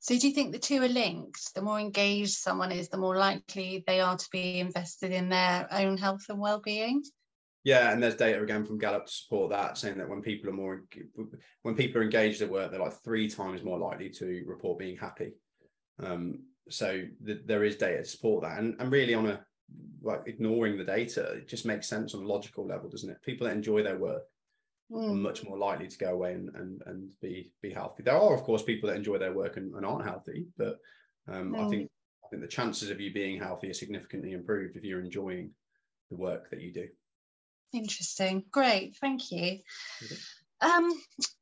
So 0.00 0.16
do 0.18 0.28
you 0.28 0.34
think 0.34 0.52
the 0.52 0.58
two 0.58 0.82
are 0.82 0.88
linked? 0.88 1.54
The 1.54 1.62
more 1.62 1.80
engaged 1.80 2.34
someone 2.34 2.72
is, 2.72 2.88
the 2.88 2.98
more 2.98 3.16
likely 3.16 3.84
they 3.86 4.00
are 4.00 4.16
to 4.16 4.28
be 4.30 4.60
invested 4.60 5.12
in 5.12 5.28
their 5.28 5.66
own 5.72 5.96
health 5.96 6.26
and 6.28 6.38
well-being? 6.38 7.02
Yeah, 7.64 7.92
and 7.92 8.02
there's 8.02 8.14
data 8.14 8.40
again 8.42 8.64
from 8.64 8.78
Gallup 8.78 9.06
to 9.06 9.12
support 9.12 9.50
that, 9.50 9.76
saying 9.76 9.98
that 9.98 10.08
when 10.08 10.22
people 10.22 10.48
are 10.48 10.54
more 10.54 10.84
when 11.62 11.74
people 11.74 12.00
are 12.00 12.04
engaged 12.04 12.40
at 12.40 12.50
work, 12.50 12.70
they're 12.70 12.80
like 12.80 13.02
three 13.02 13.28
times 13.28 13.64
more 13.64 13.78
likely 13.78 14.08
to 14.10 14.44
report 14.46 14.78
being 14.78 14.96
happy. 14.96 15.32
Um, 16.02 16.40
so 16.68 17.02
the, 17.20 17.40
there 17.46 17.64
is 17.64 17.76
data 17.76 17.98
to 17.98 18.04
support 18.04 18.42
that, 18.42 18.58
and, 18.58 18.76
and 18.78 18.92
really 18.92 19.14
on 19.14 19.26
a 19.26 19.40
like 20.02 20.22
ignoring 20.26 20.78
the 20.78 20.84
data, 20.84 21.22
it 21.32 21.48
just 21.48 21.66
makes 21.66 21.88
sense 21.88 22.14
on 22.14 22.22
a 22.22 22.26
logical 22.26 22.66
level, 22.66 22.88
doesn't 22.88 23.10
it? 23.10 23.22
People 23.22 23.46
that 23.46 23.56
enjoy 23.56 23.82
their 23.82 23.98
work 23.98 24.22
mm. 24.90 25.10
are 25.10 25.14
much 25.14 25.44
more 25.44 25.58
likely 25.58 25.88
to 25.88 25.98
go 25.98 26.12
away 26.12 26.34
and, 26.34 26.54
and 26.54 26.82
and 26.86 27.10
be 27.20 27.52
be 27.62 27.72
healthy. 27.72 28.02
There 28.02 28.16
are 28.16 28.34
of 28.34 28.42
course 28.42 28.62
people 28.62 28.88
that 28.88 28.96
enjoy 28.96 29.18
their 29.18 29.32
work 29.32 29.56
and, 29.56 29.74
and 29.74 29.84
aren't 29.84 30.06
healthy, 30.06 30.46
but 30.56 30.78
um. 31.26 31.54
I 31.54 31.68
think 31.68 31.90
I 32.24 32.28
think 32.28 32.42
the 32.42 32.48
chances 32.48 32.90
of 32.90 33.00
you 33.00 33.10
being 33.10 33.38
healthy 33.38 33.70
are 33.70 33.74
significantly 33.74 34.32
improved 34.32 34.76
if 34.76 34.84
you're 34.84 35.00
enjoying 35.00 35.50
the 36.10 36.16
work 36.16 36.50
that 36.50 36.60
you 36.60 36.74
do. 36.74 36.86
Interesting. 37.72 38.44
Great. 38.50 38.96
Thank 39.00 39.32
you. 39.32 39.60
Um, 40.60 40.92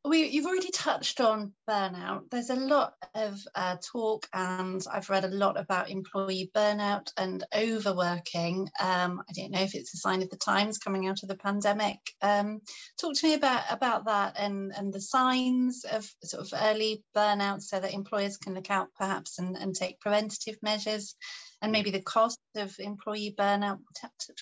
we, 0.04 0.26
you've 0.26 0.46
already 0.46 0.70
touched 0.70 1.20
on 1.20 1.52
burnout. 1.68 2.30
There's 2.30 2.50
a 2.50 2.56
lot 2.56 2.94
of 3.14 3.40
uh, 3.54 3.76
talk, 3.92 4.26
and 4.32 4.84
I've 4.92 5.08
read 5.08 5.24
a 5.24 5.28
lot 5.28 5.58
about 5.58 5.90
employee 5.90 6.50
burnout 6.54 7.12
and 7.16 7.44
overworking. 7.54 8.68
Um, 8.80 9.22
I 9.28 9.32
don't 9.32 9.52
know 9.52 9.62
if 9.62 9.74
it's 9.74 9.94
a 9.94 9.98
sign 9.98 10.22
of 10.22 10.30
the 10.30 10.36
times 10.36 10.78
coming 10.78 11.08
out 11.08 11.22
of 11.22 11.28
the 11.28 11.36
pandemic. 11.36 11.98
Um, 12.20 12.60
talk 13.00 13.14
to 13.14 13.26
me 13.26 13.34
about 13.34 13.64
about 13.70 14.04
that 14.06 14.34
and 14.38 14.72
and 14.76 14.92
the 14.92 15.00
signs 15.00 15.84
of 15.84 16.08
sort 16.22 16.46
of 16.46 16.58
early 16.62 17.02
burnout, 17.16 17.62
so 17.62 17.80
that 17.80 17.94
employers 17.94 18.36
can 18.36 18.54
look 18.54 18.70
out 18.70 18.88
perhaps 18.98 19.38
and, 19.38 19.56
and 19.56 19.74
take 19.74 20.00
preventative 20.00 20.56
measures, 20.62 21.16
and 21.62 21.72
maybe 21.72 21.90
the 21.90 22.02
cost 22.02 22.38
of 22.54 22.74
employee 22.78 23.34
burnout. 23.36 23.78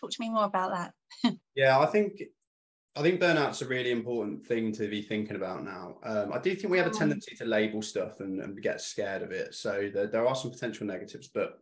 Talk 0.01 0.11
to 0.11 0.21
me 0.21 0.31
more 0.31 0.45
about 0.45 0.73
that. 0.73 1.39
yeah, 1.55 1.79
I 1.79 1.87
think 1.87 2.21
I 2.97 3.03
think 3.03 3.21
burnout's 3.21 3.61
a 3.61 3.67
really 3.67 3.91
important 3.91 4.47
thing 4.47 4.71
to 4.73 4.89
be 4.89 5.03
thinking 5.03 5.35
about 5.35 5.65
now. 5.65 5.97
Um, 6.05 6.33
I 6.33 6.39
do 6.39 6.55
think 6.55 6.71
we 6.71 6.79
have 6.79 6.87
a 6.87 6.91
mm. 6.91 6.99
tendency 6.99 7.35
to 7.37 7.45
label 7.45 7.83
stuff 7.83 8.21
and, 8.21 8.41
and 8.41 8.63
get 8.63 8.81
scared 8.81 9.23
of 9.23 9.33
it. 9.33 9.55
So 9.55 9.91
there, 9.93 10.07
there 10.07 10.27
are 10.27 10.37
some 10.37 10.53
potential 10.53 10.87
negatives, 10.87 11.29
but 11.29 11.59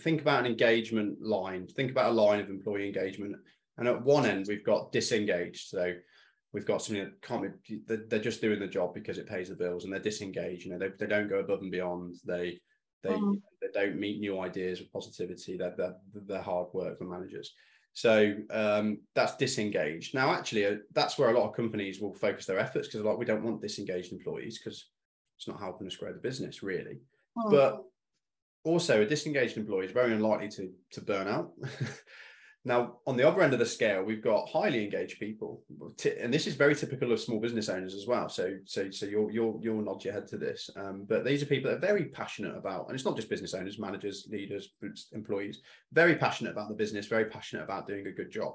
think 0.00 0.20
about 0.20 0.40
an 0.40 0.46
engagement 0.46 1.22
line. 1.22 1.66
Think 1.66 1.90
about 1.90 2.10
a 2.10 2.14
line 2.14 2.40
of 2.40 2.50
employee 2.50 2.86
engagement. 2.86 3.36
And 3.78 3.88
at 3.88 4.04
one 4.04 4.26
end, 4.26 4.46
we've 4.48 4.64
got 4.64 4.92
disengaged. 4.92 5.68
So 5.68 5.94
we've 6.52 6.66
got 6.66 6.82
something 6.82 7.04
that 7.04 7.22
can't 7.22 7.50
be, 7.64 7.80
they're 7.86 8.18
just 8.20 8.42
doing 8.42 8.60
the 8.60 8.66
job 8.66 8.92
because 8.92 9.16
it 9.16 9.26
pays 9.26 9.48
the 9.48 9.54
bills 9.54 9.84
and 9.84 9.92
they're 9.92 10.00
disengaged. 10.00 10.66
You 10.66 10.72
know, 10.72 10.78
they, 10.78 10.90
they 10.98 11.06
don't 11.06 11.30
go 11.30 11.38
above 11.38 11.62
and 11.62 11.70
beyond. 11.70 12.16
They, 12.26 12.60
they, 13.02 13.14
mm. 13.14 13.40
they 13.62 13.68
don't 13.72 13.98
meet 13.98 14.20
new 14.20 14.40
ideas 14.40 14.80
with 14.80 14.92
positivity. 14.92 15.56
They're, 15.56 15.74
they're, 15.74 15.96
they're 16.12 16.42
hard 16.42 16.68
work 16.74 16.98
for 16.98 17.04
managers. 17.04 17.54
So 17.94 18.34
um, 18.50 19.00
that's 19.14 19.36
disengaged. 19.36 20.14
Now, 20.14 20.32
actually, 20.32 20.66
uh, 20.66 20.76
that's 20.92 21.18
where 21.18 21.30
a 21.30 21.38
lot 21.38 21.48
of 21.48 21.54
companies 21.54 22.00
will 22.00 22.14
focus 22.14 22.46
their 22.46 22.58
efforts 22.58 22.88
because 22.88 23.04
like 23.04 23.18
we 23.18 23.26
don't 23.26 23.42
want 23.42 23.60
disengaged 23.60 24.12
employees 24.12 24.58
because 24.58 24.86
it's 25.36 25.48
not 25.48 25.60
helping 25.60 25.86
us 25.86 25.96
grow 25.96 26.12
the 26.12 26.18
business 26.18 26.62
really. 26.62 27.00
Oh. 27.36 27.50
But 27.50 27.84
also, 28.64 29.02
a 29.02 29.06
disengaged 29.06 29.56
employee 29.56 29.86
is 29.86 29.92
very 29.92 30.12
unlikely 30.12 30.48
to 30.50 30.70
to 30.92 31.00
burn 31.00 31.28
out. 31.28 31.52
Now, 32.64 32.98
on 33.08 33.16
the 33.16 33.26
other 33.26 33.42
end 33.42 33.52
of 33.52 33.58
the 33.58 33.66
scale, 33.66 34.04
we've 34.04 34.22
got 34.22 34.48
highly 34.48 34.84
engaged 34.84 35.18
people, 35.18 35.62
and 36.20 36.32
this 36.32 36.46
is 36.46 36.54
very 36.54 36.76
typical 36.76 37.10
of 37.10 37.18
small 37.18 37.40
business 37.40 37.68
owners 37.68 37.92
as 37.92 38.06
well. 38.06 38.28
So, 38.28 38.56
so, 38.66 38.88
so 38.90 39.04
you'll 39.06 39.32
you'll 39.32 39.58
you'll 39.60 39.82
nod 39.82 40.04
your 40.04 40.14
head 40.14 40.28
to 40.28 40.38
this. 40.38 40.70
Um, 40.76 41.04
but 41.08 41.24
these 41.24 41.42
are 41.42 41.46
people 41.46 41.70
that 41.70 41.78
are 41.78 41.86
very 41.86 42.04
passionate 42.04 42.56
about, 42.56 42.86
and 42.86 42.94
it's 42.94 43.04
not 43.04 43.16
just 43.16 43.28
business 43.28 43.54
owners, 43.54 43.80
managers, 43.80 44.28
leaders, 44.30 44.70
employees, 45.12 45.60
very 45.92 46.14
passionate 46.14 46.52
about 46.52 46.68
the 46.68 46.74
business, 46.74 47.06
very 47.06 47.24
passionate 47.24 47.64
about 47.64 47.88
doing 47.88 48.06
a 48.06 48.12
good 48.12 48.30
job. 48.30 48.54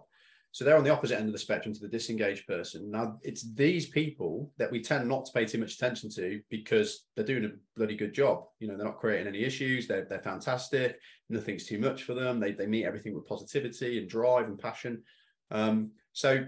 So 0.58 0.66
they're 0.66 0.76
on 0.76 0.84
the 0.84 0.90
opposite 0.90 1.20
end 1.20 1.28
of 1.28 1.34
the 1.34 1.38
spectrum 1.38 1.72
to 1.76 1.80
the 1.80 1.88
disengaged 1.88 2.48
person. 2.48 2.90
Now, 2.90 3.20
it's 3.22 3.54
these 3.54 3.90
people 3.90 4.52
that 4.58 4.72
we 4.72 4.82
tend 4.82 5.08
not 5.08 5.26
to 5.26 5.32
pay 5.32 5.46
too 5.46 5.60
much 5.60 5.76
attention 5.76 6.10
to 6.16 6.42
because 6.50 7.06
they're 7.16 7.24
doing 7.24 7.46
a 7.46 7.50
bloody 7.78 7.96
good 7.96 8.12
job. 8.12 8.44
You 8.58 8.68
know, 8.68 8.76
they're 8.76 8.88
not 8.88 8.98
creating 8.98 9.28
any 9.28 9.44
issues. 9.44 9.88
They're, 9.88 10.06
they're 10.06 10.18
fantastic. 10.18 10.98
Nothing's 11.30 11.68
too 11.68 11.78
much 11.78 12.02
for 12.02 12.16
them. 12.16 12.40
They, 12.40 12.54
they 12.54 12.66
meet 12.66 12.86
everything 12.86 13.14
with 13.14 13.28
positivity 13.28 14.00
and 14.00 14.10
drive 14.10 14.46
and 14.46 14.58
passion. 14.58 15.04
Um, 15.52 15.92
so 16.14 16.44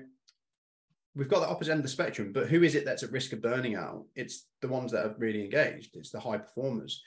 we've 1.13 1.30
got 1.30 1.42
the 1.42 1.50
opposite 1.50 1.74
end 1.74 1.82
of 1.82 1.86
the 1.86 1.89
spectrum. 1.89 2.32
But 2.34 2.50
who 2.50 2.63
is 2.63 2.74
it 2.74 2.86
that's 2.86 3.04
at 3.04 3.12
risk 3.12 3.34
of 3.34 3.44
burning 3.44 3.75
out? 3.75 4.06
It's 4.16 4.48
the 4.63 4.70
ones 4.70 4.92
that 4.92 5.06
are 5.06 5.16
really 5.20 5.44
engaged. 5.44 5.96
It's 5.96 6.10
the 6.10 6.20
high 6.20 6.39
performers. 6.39 7.04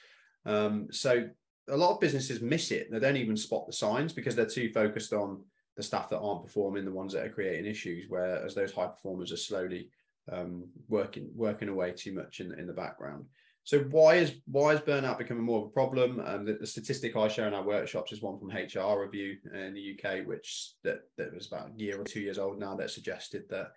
Um, 0.47 0.87
so 0.93 1.29
a 1.69 1.77
lot 1.77 1.95
of 1.95 2.01
businesses 2.01 2.41
miss 2.41 2.71
it. 2.71 2.93
They 2.93 3.01
don't 3.01 3.17
even 3.17 3.37
spot 3.37 3.67
the 3.67 3.73
signs 3.73 4.13
because 4.13 4.37
they're 4.37 4.47
too 4.47 4.71
focused 4.73 5.13
on 5.13 5.43
the 5.77 5.83
staff 5.83 6.09
that 6.11 6.21
aren't 6.21 6.45
performing, 6.45 6.85
the 6.85 6.93
ones 6.93 7.13
that 7.13 7.25
are 7.25 7.31
creating 7.31 7.71
issues, 7.71 8.07
whereas 8.09 8.55
those 8.55 8.73
high 8.73 8.87
performers 8.87 9.33
are 9.33 9.37
slowly 9.37 9.89
um, 10.31 10.69
working 10.89 11.31
working 11.35 11.69
away 11.69 11.93
too 11.93 12.13
much 12.13 12.41
in, 12.41 12.57
in 12.59 12.67
the 12.67 12.73
background. 12.73 13.25
So 13.65 13.81
why 13.91 14.17
is 14.17 14.35
why 14.47 14.75
is 14.75 14.81
burnout 14.81 15.19
becoming 15.19 15.45
more 15.45 15.61
of 15.61 15.67
a 15.67 15.71
problem? 15.71 16.21
Um, 16.25 16.45
the, 16.45 16.55
the, 16.55 16.67
statistic 16.67 17.17
I 17.17 17.29
share 17.29 17.47
in 17.47 17.55
our 17.55 17.65
workshops 17.65 18.13
is 18.13 18.21
one 18.21 18.39
from 18.39 18.49
HR 18.49 19.01
Review 19.01 19.37
in 19.55 19.75
the 19.75 19.97
UK, 19.97 20.27
which 20.27 20.73
that, 20.83 21.03
that 21.17 21.33
was 21.33 21.47
about 21.47 21.71
a 21.71 21.81
year 21.81 22.01
or 22.01 22.05
two 22.05 22.21
years 22.21 22.39
old 22.39 22.59
now, 22.59 22.75
that 22.77 22.91
suggested 22.91 23.45
that 23.51 23.73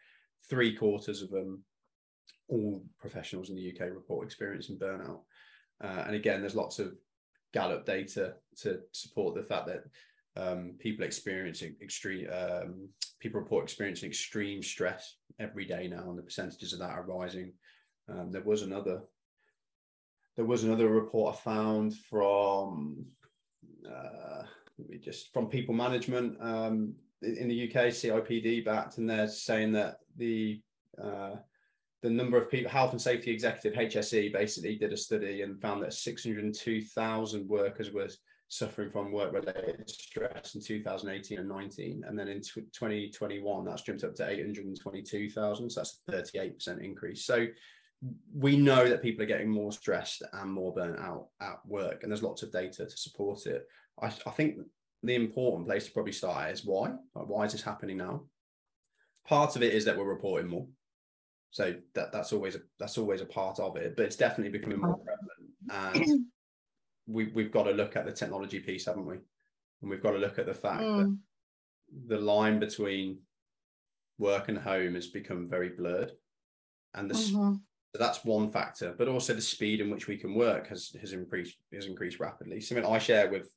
three 0.49 0.75
quarters 0.75 1.21
of 1.21 1.29
them, 1.29 1.63
all 2.47 2.83
professionals 2.99 3.49
in 3.49 3.55
the 3.55 3.71
UK, 3.71 3.91
report 3.93 4.25
experiencing 4.25 4.79
burnout. 4.79 5.21
Uh, 5.83 6.03
and 6.07 6.15
again, 6.15 6.41
there's 6.41 6.55
lots 6.55 6.79
of 6.79 6.95
Gallup 7.53 7.85
data 7.85 8.33
to 8.61 8.79
support 8.91 9.35
the 9.35 9.43
fact 9.43 9.67
that 9.67 9.83
um, 10.37 10.73
people 10.79 11.05
experiencing 11.05 11.75
extreme 11.81 12.27
um, 12.31 12.89
people 13.19 13.39
report 13.39 13.63
experiencing 13.63 14.09
extreme 14.09 14.61
stress 14.61 15.15
every 15.39 15.65
day 15.65 15.87
now 15.87 16.09
and 16.09 16.17
the 16.17 16.23
percentages 16.23 16.73
of 16.73 16.79
that 16.79 16.91
are 16.91 17.05
rising. 17.05 17.53
Um, 18.09 18.31
there 18.31 18.43
was 18.43 18.61
another 18.61 19.01
there 20.35 20.45
was 20.45 20.63
another 20.63 20.89
report 20.89 21.33
i 21.33 21.37
found 21.37 21.95
from 21.95 23.05
uh, 23.89 24.43
just 25.01 25.33
from 25.33 25.47
people 25.47 25.73
management 25.73 26.37
um, 26.41 26.93
in 27.21 27.47
the 27.47 27.63
uk 27.63 27.85
cipd 27.85 28.65
backed 28.65 28.97
and 28.97 29.09
they're 29.09 29.27
saying 29.27 29.71
that 29.71 29.99
the 30.17 30.61
uh, 31.01 31.35
the 32.05 32.11
number 32.11 32.37
of 32.37 32.51
people, 32.51 32.69
health 32.69 32.91
and 32.91 33.01
safety 33.01 33.31
executive 33.31 33.73
HSE, 33.73 34.31
basically 34.31 34.75
did 34.75 34.93
a 34.93 34.97
study 34.97 35.41
and 35.41 35.59
found 35.59 35.81
that 35.81 35.91
602,000 35.91 37.49
workers 37.49 37.91
were 37.91 38.09
suffering 38.47 38.91
from 38.91 39.11
work 39.11 39.33
related 39.33 39.89
stress 39.89 40.55
in 40.55 40.61
2018 40.61 41.39
and 41.39 41.49
19 41.49 42.03
and 42.07 42.17
then 42.17 42.27
in 42.27 42.41
2021 42.41 43.65
that's 43.65 43.81
jumped 43.81 44.03
up 44.03 44.13
to 44.15 44.29
822,000 44.29 45.69
so 45.69 45.79
that's 45.79 46.31
a 46.35 46.39
38% 46.39 46.83
increase. 46.83 47.25
So 47.25 47.47
we 48.33 48.55
know 48.55 48.87
that 48.87 49.01
people 49.01 49.23
are 49.23 49.27
getting 49.27 49.49
more 49.49 49.71
stressed 49.71 50.21
and 50.33 50.51
more 50.51 50.73
burnt 50.73 50.99
out 50.99 51.27
at 51.41 51.57
work 51.65 52.03
and 52.03 52.11
there's 52.11 52.23
lots 52.23 52.43
of 52.43 52.51
data 52.51 52.85
to 52.85 52.97
support 52.97 53.45
it. 53.47 53.65
I, 54.01 54.07
I 54.07 54.31
think 54.31 54.57
the 55.01 55.15
important 55.15 55.67
place 55.67 55.85
to 55.85 55.91
probably 55.91 56.11
start 56.11 56.51
is 56.51 56.65
why. 56.65 56.89
Like, 57.15 57.27
why 57.27 57.45
is 57.45 57.53
this 57.53 57.63
happening 57.63 57.97
now? 57.97 58.23
Part 59.27 59.55
of 59.55 59.63
it 59.63 59.73
is 59.73 59.85
that 59.85 59.97
we're 59.97 60.05
reporting 60.05 60.49
more. 60.49 60.67
So 61.49 61.73
that 61.93 62.11
that's 62.11 62.33
always 62.33 62.55
a 62.55 62.59
that's 62.79 62.97
always 62.97 63.21
a 63.21 63.25
part 63.25 63.59
of 63.59 63.77
it 63.77 63.95
but 63.95 64.05
it's 64.05 64.17
definitely 64.17 64.51
becoming 64.51 64.81
more 64.81 64.99
prevalent. 64.99 66.03
And 66.05 66.25
we, 67.07 67.25
we've 67.27 67.51
got 67.51 67.63
to 67.63 67.71
look 67.71 67.95
at 67.95 68.05
the 68.05 68.11
technology 68.11 68.59
piece, 68.59 68.85
haven't 68.85 69.05
we? 69.05 69.15
And 69.81 69.89
we've 69.89 70.03
got 70.03 70.11
to 70.11 70.17
look 70.17 70.39
at 70.39 70.45
the 70.45 70.53
fact 70.53 70.81
mm. 70.81 70.97
that 70.97 71.17
the 72.07 72.21
line 72.21 72.59
between 72.59 73.19
work 74.17 74.49
and 74.49 74.57
home 74.57 74.95
has 74.95 75.07
become 75.07 75.49
very 75.49 75.69
blurred. 75.69 76.11
And 76.93 77.09
the, 77.09 77.15
mm-hmm. 77.15 77.55
that's 77.93 78.23
one 78.23 78.49
factor, 78.49 78.95
but 78.97 79.07
also 79.07 79.33
the 79.33 79.41
speed 79.41 79.81
in 79.81 79.89
which 79.89 80.07
we 80.07 80.17
can 80.17 80.33
work 80.33 80.67
has, 80.67 80.95
has 81.01 81.11
increased 81.11 81.57
has 81.73 81.87
increased 81.87 82.19
rapidly. 82.19 82.61
Something 82.61 82.85
I 82.85 82.99
share 82.99 83.29
with 83.29 83.49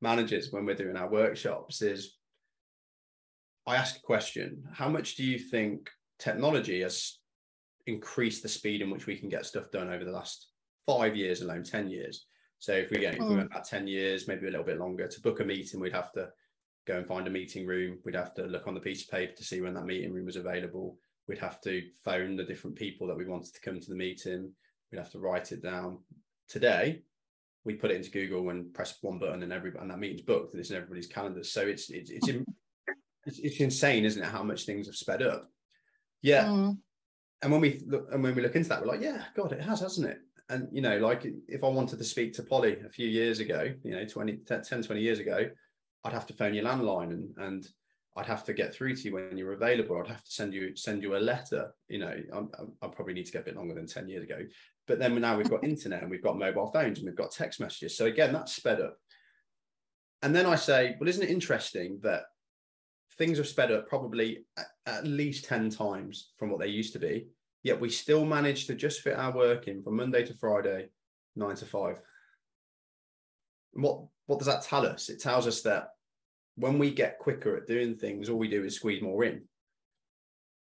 managers 0.00 0.50
when 0.50 0.64
we're 0.64 0.74
doing 0.74 0.96
our 0.96 1.10
workshops 1.10 1.82
is 1.82 2.16
I 3.66 3.76
ask 3.76 3.96
a 3.96 4.00
question, 4.00 4.62
how 4.72 4.88
much 4.88 5.16
do 5.16 5.24
you 5.24 5.38
think 5.38 5.90
technology 6.18 6.82
has 6.82 7.18
increased 7.86 8.42
the 8.42 8.48
speed 8.48 8.80
in 8.80 8.90
which 8.90 9.06
we 9.06 9.16
can 9.16 9.28
get 9.28 9.44
stuff 9.44 9.70
done 9.70 9.92
over 9.92 10.04
the 10.04 10.12
last 10.12 10.48
five 10.86 11.16
years 11.16 11.42
alone, 11.42 11.64
10 11.64 11.90
years? 11.90 12.26
So 12.66 12.72
if 12.72 12.90
we, 12.90 12.98
get, 12.98 13.14
if 13.14 13.20
we 13.20 13.36
went 13.36 13.46
about 13.46 13.64
10 13.64 13.86
years, 13.86 14.26
maybe 14.26 14.48
a 14.48 14.50
little 14.50 14.66
bit 14.66 14.80
longer, 14.80 15.06
to 15.06 15.20
book 15.20 15.38
a 15.38 15.44
meeting, 15.44 15.78
we'd 15.78 15.92
have 15.92 16.10
to 16.14 16.30
go 16.84 16.96
and 16.96 17.06
find 17.06 17.28
a 17.28 17.30
meeting 17.30 17.64
room. 17.64 18.00
We'd 18.04 18.16
have 18.16 18.34
to 18.34 18.42
look 18.42 18.66
on 18.66 18.74
the 18.74 18.80
piece 18.80 19.04
of 19.04 19.10
paper 19.12 19.34
to 19.36 19.44
see 19.44 19.60
when 19.60 19.72
that 19.74 19.86
meeting 19.86 20.12
room 20.12 20.26
was 20.26 20.34
available. 20.34 20.98
We'd 21.28 21.38
have 21.38 21.60
to 21.60 21.84
phone 22.04 22.34
the 22.34 22.42
different 22.42 22.74
people 22.74 23.06
that 23.06 23.16
we 23.16 23.24
wanted 23.24 23.54
to 23.54 23.60
come 23.60 23.78
to 23.78 23.88
the 23.88 23.94
meeting. 23.94 24.50
We'd 24.90 24.98
have 24.98 25.12
to 25.12 25.20
write 25.20 25.52
it 25.52 25.62
down. 25.62 25.98
Today, 26.48 27.02
we 27.64 27.74
put 27.74 27.92
it 27.92 27.98
into 27.98 28.10
Google 28.10 28.50
and 28.50 28.74
press 28.74 28.98
one 29.00 29.20
button, 29.20 29.44
and 29.44 29.52
every 29.52 29.72
and 29.78 29.88
that 29.88 30.00
meeting's 30.00 30.22
booked, 30.22 30.52
and 30.52 30.60
it's 30.60 30.70
in 30.70 30.76
everybody's 30.76 31.06
calendars. 31.06 31.52
So 31.52 31.60
it's 31.60 31.88
it's 31.90 32.10
it's, 32.10 32.28
it's, 33.26 33.38
it's 33.38 33.60
insane, 33.60 34.04
isn't 34.04 34.24
it? 34.24 34.28
How 34.28 34.42
much 34.42 34.66
things 34.66 34.88
have 34.88 34.96
sped 34.96 35.22
up. 35.22 35.48
Yeah. 36.20 36.46
Mm. 36.46 36.78
And 37.42 37.52
when 37.52 37.60
we 37.60 37.84
look 37.86 38.08
and 38.12 38.24
when 38.24 38.34
we 38.34 38.42
look 38.42 38.56
into 38.56 38.70
that, 38.70 38.80
we're 38.80 38.88
like, 38.88 39.02
yeah, 39.02 39.22
God, 39.36 39.52
it 39.52 39.62
has, 39.62 39.82
hasn't 39.82 40.08
it? 40.08 40.18
And 40.48 40.68
you 40.72 40.80
know 40.80 40.98
like 40.98 41.26
if 41.48 41.64
i 41.64 41.68
wanted 41.68 41.98
to 41.98 42.04
speak 42.04 42.32
to 42.32 42.42
polly 42.42 42.76
a 42.86 42.90
few 42.90 43.08
years 43.08 43.40
ago 43.40 43.72
you 43.82 43.90
know 43.90 44.04
20 44.04 44.38
10 44.46 44.62
20 44.82 45.00
years 45.00 45.18
ago 45.18 45.48
i'd 46.04 46.12
have 46.12 46.26
to 46.26 46.34
phone 46.34 46.54
your 46.54 46.64
landline 46.64 47.10
and 47.10 47.34
and 47.38 47.68
I'd 48.16 48.26
have 48.26 48.44
to 48.44 48.54
get 48.54 48.74
through 48.74 48.96
to 48.96 49.02
you 49.02 49.14
when 49.14 49.36
you're 49.36 49.52
available. 49.52 49.98
I'd 49.98 50.08
have 50.08 50.24
to 50.24 50.30
send 50.30 50.54
you 50.54 50.74
send 50.74 51.02
you 51.02 51.16
a 51.16 51.18
letter. 51.18 51.74
You 51.88 51.98
know, 51.98 52.14
i 52.82 52.86
probably 52.86 53.12
need 53.12 53.26
to 53.26 53.32
get 53.32 53.42
a 53.42 53.44
bit 53.44 53.56
longer 53.56 53.74
than 53.74 53.86
10 53.86 54.08
years 54.08 54.24
ago. 54.24 54.38
But 54.86 54.98
then 54.98 55.20
now 55.20 55.36
we've 55.36 55.50
got 55.50 55.64
internet 55.64 56.00
and 56.00 56.10
we've 56.10 56.22
got 56.22 56.38
mobile 56.38 56.70
phones 56.72 56.98
and 56.98 57.06
we've 57.06 57.16
got 57.16 57.30
text 57.30 57.60
messages. 57.60 57.96
So 57.96 58.06
again, 58.06 58.32
that's 58.32 58.54
sped 58.54 58.80
up. 58.80 58.96
And 60.22 60.34
then 60.34 60.46
I 60.46 60.54
say, 60.54 60.96
well, 60.98 61.10
isn't 61.10 61.22
it 61.22 61.30
interesting 61.30 62.00
that 62.04 62.22
things 63.18 63.36
have 63.36 63.48
sped 63.48 63.70
up 63.70 63.86
probably 63.86 64.46
at, 64.56 64.66
at 64.86 65.06
least 65.06 65.44
10 65.44 65.68
times 65.68 66.32
from 66.38 66.50
what 66.50 66.60
they 66.60 66.68
used 66.68 66.94
to 66.94 66.98
be, 66.98 67.26
yet 67.66 67.80
we 67.80 67.90
still 67.90 68.24
manage 68.24 68.68
to 68.68 68.76
just 68.76 69.00
fit 69.00 69.18
our 69.18 69.34
work 69.34 69.66
in 69.66 69.82
from 69.82 69.96
Monday 69.96 70.24
to 70.24 70.34
Friday, 70.34 70.88
nine 71.34 71.56
to 71.56 71.66
five. 71.66 72.00
And 73.74 73.82
what, 73.82 74.02
what 74.26 74.38
does 74.38 74.46
that 74.46 74.62
tell 74.62 74.86
us? 74.86 75.08
It 75.08 75.20
tells 75.20 75.48
us 75.48 75.62
that 75.62 75.88
when 76.54 76.78
we 76.78 76.92
get 76.92 77.18
quicker 77.18 77.56
at 77.56 77.66
doing 77.66 77.96
things, 77.96 78.28
all 78.28 78.38
we 78.38 78.46
do 78.46 78.62
is 78.62 78.76
squeeze 78.76 79.02
more 79.02 79.24
in. 79.24 79.42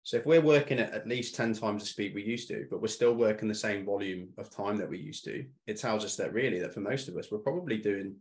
So 0.04 0.18
if 0.18 0.24
we're 0.24 0.40
working 0.40 0.78
at 0.78 0.92
at 0.92 1.08
least 1.08 1.34
10 1.34 1.54
times 1.54 1.82
the 1.82 1.88
speed 1.88 2.14
we 2.14 2.22
used 2.22 2.46
to, 2.48 2.66
but 2.70 2.80
we're 2.80 2.86
still 2.86 3.14
working 3.14 3.48
the 3.48 3.54
same 3.56 3.84
volume 3.84 4.28
of 4.38 4.54
time 4.54 4.76
that 4.76 4.88
we 4.88 4.98
used 4.98 5.24
to, 5.24 5.44
it 5.66 5.80
tells 5.80 6.04
us 6.04 6.14
that 6.16 6.32
really 6.32 6.60
that 6.60 6.74
for 6.74 6.80
most 6.80 7.08
of 7.08 7.16
us, 7.16 7.26
we're 7.32 7.38
probably 7.38 7.78
doing 7.78 8.14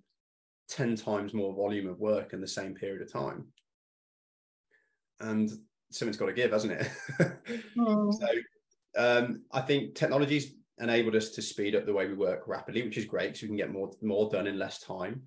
10 0.69 0.95
times 0.95 1.33
more 1.33 1.53
volume 1.53 1.87
of 1.87 1.99
work 1.99 2.33
in 2.33 2.41
the 2.41 2.47
same 2.47 2.73
period 2.73 3.03
of 3.03 3.13
time. 3.13 3.45
And 5.19 5.51
something's 5.91 6.17
got 6.17 6.25
to 6.25 6.33
give, 6.33 6.51
hasn't 6.51 6.73
it? 6.73 6.91
Mm. 7.77 8.13
so 8.13 8.27
um, 8.97 9.43
I 9.51 9.61
think 9.61 9.95
technology's 9.95 10.53
enabled 10.79 11.15
us 11.15 11.29
to 11.29 11.41
speed 11.41 11.75
up 11.75 11.85
the 11.85 11.93
way 11.93 12.07
we 12.07 12.13
work 12.13 12.47
rapidly, 12.47 12.83
which 12.83 12.97
is 12.97 13.05
great, 13.05 13.37
so 13.37 13.43
we 13.43 13.49
can 13.49 13.57
get 13.57 13.71
more 13.71 13.91
more 14.01 14.29
done 14.29 14.47
in 14.47 14.59
less 14.59 14.79
time. 14.79 15.21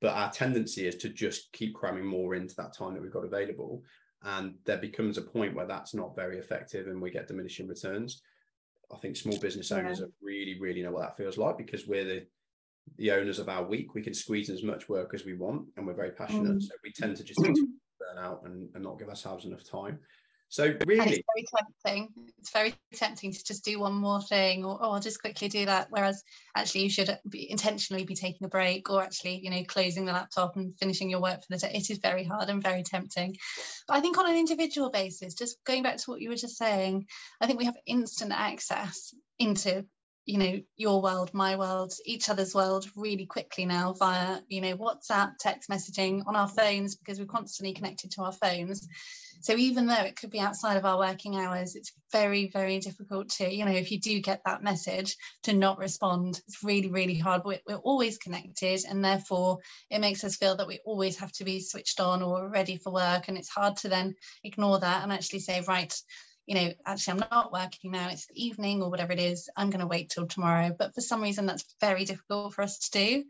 But 0.00 0.14
our 0.14 0.30
tendency 0.32 0.86
is 0.86 0.96
to 0.96 1.08
just 1.08 1.52
keep 1.52 1.74
cramming 1.74 2.04
more 2.04 2.34
into 2.34 2.56
that 2.56 2.76
time 2.76 2.94
that 2.94 3.02
we've 3.02 3.12
got 3.12 3.24
available. 3.24 3.82
And 4.24 4.54
there 4.64 4.78
becomes 4.78 5.18
a 5.18 5.22
point 5.22 5.54
where 5.54 5.66
that's 5.66 5.94
not 5.94 6.16
very 6.16 6.38
effective 6.38 6.86
and 6.86 7.00
we 7.00 7.10
get 7.10 7.28
diminishing 7.28 7.68
returns. 7.68 8.22
I 8.92 8.96
think 8.98 9.16
small 9.16 9.38
business 9.38 9.72
owners 9.72 10.00
yeah. 10.00 10.06
really, 10.20 10.58
really 10.60 10.82
know 10.82 10.92
what 10.92 11.02
that 11.02 11.16
feels 11.16 11.38
like 11.38 11.56
because 11.56 11.86
we're 11.86 12.04
the 12.04 12.26
the 12.98 13.12
owners 13.12 13.38
of 13.38 13.48
our 13.48 13.64
week. 13.64 13.94
We 13.94 14.02
can 14.02 14.12
squeeze 14.12 14.50
as 14.50 14.64
much 14.64 14.88
work 14.88 15.12
as 15.14 15.24
we 15.24 15.34
want 15.34 15.68
and 15.76 15.86
we're 15.86 15.94
very 15.94 16.10
passionate. 16.10 16.56
Mm. 16.56 16.62
So 16.62 16.74
we 16.82 16.92
tend 16.92 17.16
to 17.16 17.24
just 17.24 17.40
burn 17.40 18.18
out 18.18 18.42
and, 18.44 18.68
and 18.74 18.82
not 18.82 18.98
give 18.98 19.08
ourselves 19.08 19.44
enough 19.44 19.64
time. 19.64 20.00
So 20.52 20.64
really, 20.86 21.00
and 21.00 21.10
it's 21.10 21.22
very 21.34 21.46
tempting. 21.56 22.12
It's 22.38 22.50
very 22.50 22.74
tempting 22.92 23.32
to 23.32 23.42
just 23.42 23.64
do 23.64 23.80
one 23.80 23.94
more 23.94 24.20
thing, 24.20 24.66
or 24.66 24.78
oh, 24.82 24.90
I'll 24.90 25.00
just 25.00 25.22
quickly 25.22 25.48
do 25.48 25.64
that. 25.64 25.86
Whereas 25.88 26.22
actually, 26.54 26.82
you 26.82 26.90
should 26.90 27.18
be 27.26 27.50
intentionally 27.50 28.04
be 28.04 28.14
taking 28.14 28.44
a 28.44 28.50
break, 28.50 28.90
or 28.90 29.02
actually, 29.02 29.40
you 29.42 29.48
know, 29.48 29.64
closing 29.64 30.04
the 30.04 30.12
laptop 30.12 30.56
and 30.56 30.78
finishing 30.78 31.08
your 31.08 31.22
work 31.22 31.40
for 31.40 31.46
the 31.48 31.56
day. 31.56 31.72
It 31.72 31.88
is 31.88 32.00
very 32.02 32.24
hard 32.24 32.50
and 32.50 32.62
very 32.62 32.82
tempting. 32.82 33.34
But 33.88 33.96
I 33.96 34.00
think 34.00 34.18
on 34.18 34.28
an 34.28 34.36
individual 34.36 34.90
basis, 34.90 35.32
just 35.32 35.56
going 35.64 35.82
back 35.82 35.96
to 35.96 36.10
what 36.10 36.20
you 36.20 36.28
were 36.28 36.36
just 36.36 36.58
saying, 36.58 37.06
I 37.40 37.46
think 37.46 37.58
we 37.58 37.64
have 37.64 37.76
instant 37.86 38.32
access 38.32 39.14
into 39.38 39.86
you 40.24 40.38
know 40.38 40.60
your 40.76 41.02
world 41.02 41.34
my 41.34 41.56
world 41.56 41.92
each 42.06 42.28
other's 42.28 42.54
world 42.54 42.86
really 42.94 43.26
quickly 43.26 43.66
now 43.66 43.92
via 43.92 44.38
you 44.48 44.60
know 44.60 44.76
whatsapp 44.76 45.32
text 45.38 45.68
messaging 45.68 46.22
on 46.26 46.36
our 46.36 46.48
phones 46.48 46.94
because 46.94 47.18
we're 47.18 47.26
constantly 47.26 47.74
connected 47.74 48.10
to 48.12 48.22
our 48.22 48.32
phones. 48.32 48.86
So 49.40 49.56
even 49.56 49.86
though 49.86 49.94
it 49.94 50.14
could 50.14 50.30
be 50.30 50.38
outside 50.38 50.76
of 50.76 50.84
our 50.84 50.98
working 50.98 51.36
hours 51.36 51.74
it's 51.74 51.92
very 52.12 52.50
very 52.52 52.78
difficult 52.78 53.30
to 53.30 53.52
you 53.52 53.64
know 53.64 53.72
if 53.72 53.90
you 53.90 53.98
do 53.98 54.20
get 54.20 54.42
that 54.44 54.62
message 54.62 55.16
to 55.44 55.52
not 55.52 55.78
respond. 55.78 56.40
It's 56.46 56.62
really 56.62 56.90
really 56.90 57.18
hard. 57.18 57.42
We're, 57.44 57.60
we're 57.66 57.76
always 57.76 58.18
connected 58.18 58.84
and 58.88 59.04
therefore 59.04 59.58
it 59.90 60.00
makes 60.00 60.22
us 60.22 60.36
feel 60.36 60.56
that 60.56 60.68
we 60.68 60.78
always 60.84 61.18
have 61.18 61.32
to 61.32 61.44
be 61.44 61.60
switched 61.60 61.98
on 61.98 62.22
or 62.22 62.48
ready 62.48 62.76
for 62.76 62.92
work 62.92 63.26
and 63.26 63.36
it's 63.36 63.48
hard 63.48 63.76
to 63.78 63.88
then 63.88 64.14
ignore 64.44 64.78
that 64.78 65.02
and 65.02 65.12
actually 65.12 65.40
say 65.40 65.62
right 65.66 65.92
you 66.46 66.54
know, 66.54 66.72
actually, 66.84 67.12
I'm 67.12 67.28
not 67.30 67.52
working 67.52 67.92
now, 67.92 68.08
it's 68.08 68.26
the 68.26 68.44
evening 68.44 68.82
or 68.82 68.90
whatever 68.90 69.12
it 69.12 69.20
is, 69.20 69.48
I'm 69.56 69.70
going 69.70 69.80
to 69.80 69.86
wait 69.86 70.10
till 70.10 70.26
tomorrow. 70.26 70.74
But 70.76 70.94
for 70.94 71.00
some 71.00 71.22
reason, 71.22 71.46
that's 71.46 71.64
very 71.80 72.04
difficult 72.04 72.54
for 72.54 72.62
us 72.62 72.78
to 72.78 72.90
do. 72.90 73.24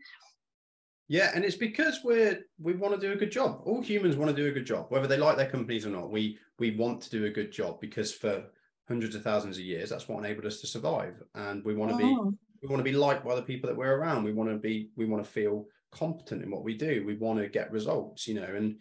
Yeah, 1.07 1.31
and 1.35 1.43
it's 1.43 1.55
because 1.55 1.99
we're 2.03 2.45
we 2.59 2.73
want 2.73 2.95
to 2.95 2.99
do 2.99 3.13
a 3.13 3.17
good 3.17 3.31
job. 3.31 3.61
All 3.65 3.81
humans 3.81 4.15
want 4.15 4.35
to 4.35 4.41
do 4.41 4.47
a 4.47 4.53
good 4.53 4.65
job, 4.65 4.87
whether 4.89 5.07
they 5.07 5.17
like 5.17 5.37
their 5.37 5.49
companies 5.49 5.85
or 5.85 5.89
not. 5.89 6.09
We 6.09 6.39
we 6.59 6.75
want 6.75 7.01
to 7.01 7.09
do 7.09 7.25
a 7.25 7.29
good 7.29 7.51
job 7.51 7.81
because 7.81 8.13
for 8.13 8.45
hundreds 8.87 9.13
of 9.13 9.21
thousands 9.21 9.57
of 9.57 9.63
years, 9.63 9.89
that's 9.89 10.07
what 10.07 10.19
enabled 10.19 10.45
us 10.45 10.61
to 10.61 10.67
survive. 10.67 11.21
And 11.35 11.63
we 11.63 11.75
want 11.75 11.91
to 11.91 12.03
oh. 12.03 12.31
be 12.31 12.37
we 12.63 12.69
want 12.69 12.79
to 12.79 12.91
be 12.91 12.97
liked 12.97 13.25
by 13.25 13.35
the 13.35 13.41
people 13.41 13.67
that 13.67 13.75
we're 13.75 13.95
around. 13.95 14.23
We 14.23 14.33
want 14.33 14.49
to 14.49 14.57
be 14.57 14.89
we 14.95 15.05
want 15.05 15.23
to 15.23 15.29
feel 15.29 15.67
competent 15.91 16.41
in 16.41 16.49
what 16.49 16.63
we 16.63 16.73
do. 16.73 17.03
We 17.05 17.15
want 17.15 17.39
to 17.39 17.49
get 17.49 17.71
results, 17.71 18.27
you 18.27 18.35
know, 18.35 18.43
and 18.43 18.79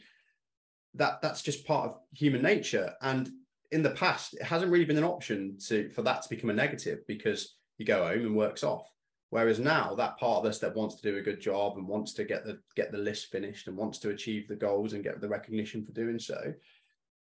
that 0.95 1.21
that's 1.23 1.43
just 1.43 1.67
part 1.67 1.91
of 1.91 1.99
human 2.13 2.43
nature. 2.43 2.95
And 3.03 3.31
in 3.73 3.83
the 3.83 3.91
past, 3.91 4.35
it 4.35 4.43
hasn't 4.43 4.71
really 4.71 4.85
been 4.85 4.99
an 4.99 5.05
option 5.05 5.57
to 5.67 5.89
for 5.91 6.03
that 6.03 6.23
to 6.23 6.29
become 6.29 6.51
a 6.51 6.55
negative 6.55 7.01
because 7.09 7.57
you 7.79 7.87
go 7.87 8.07
home 8.07 8.21
and 8.21 8.37
works 8.37 8.63
off. 8.63 8.87
Whereas 9.31 9.59
now, 9.59 9.95
that 9.95 10.19
part 10.19 10.41
of 10.41 10.45
us 10.45 10.59
that 10.59 10.77
wants 10.77 10.97
to 10.97 11.11
do 11.11 11.17
a 11.17 11.23
good 11.23 11.41
job 11.41 11.79
and 11.79 11.89
wants 11.89 12.13
to 12.15 12.25
get 12.25 12.45
the 12.45 12.59
get 12.77 12.93
the 12.93 12.99
list 12.99 13.33
finished 13.33 13.67
and 13.67 13.77
wants 13.77 13.99
to 14.01 14.11
achieve 14.11 14.47
the 14.47 14.55
goals 14.55 14.93
and 14.93 15.03
get 15.03 15.21
the 15.21 15.29
recognition 15.29 15.85
for 15.85 15.93
doing 15.93 16.19
so, 16.19 16.53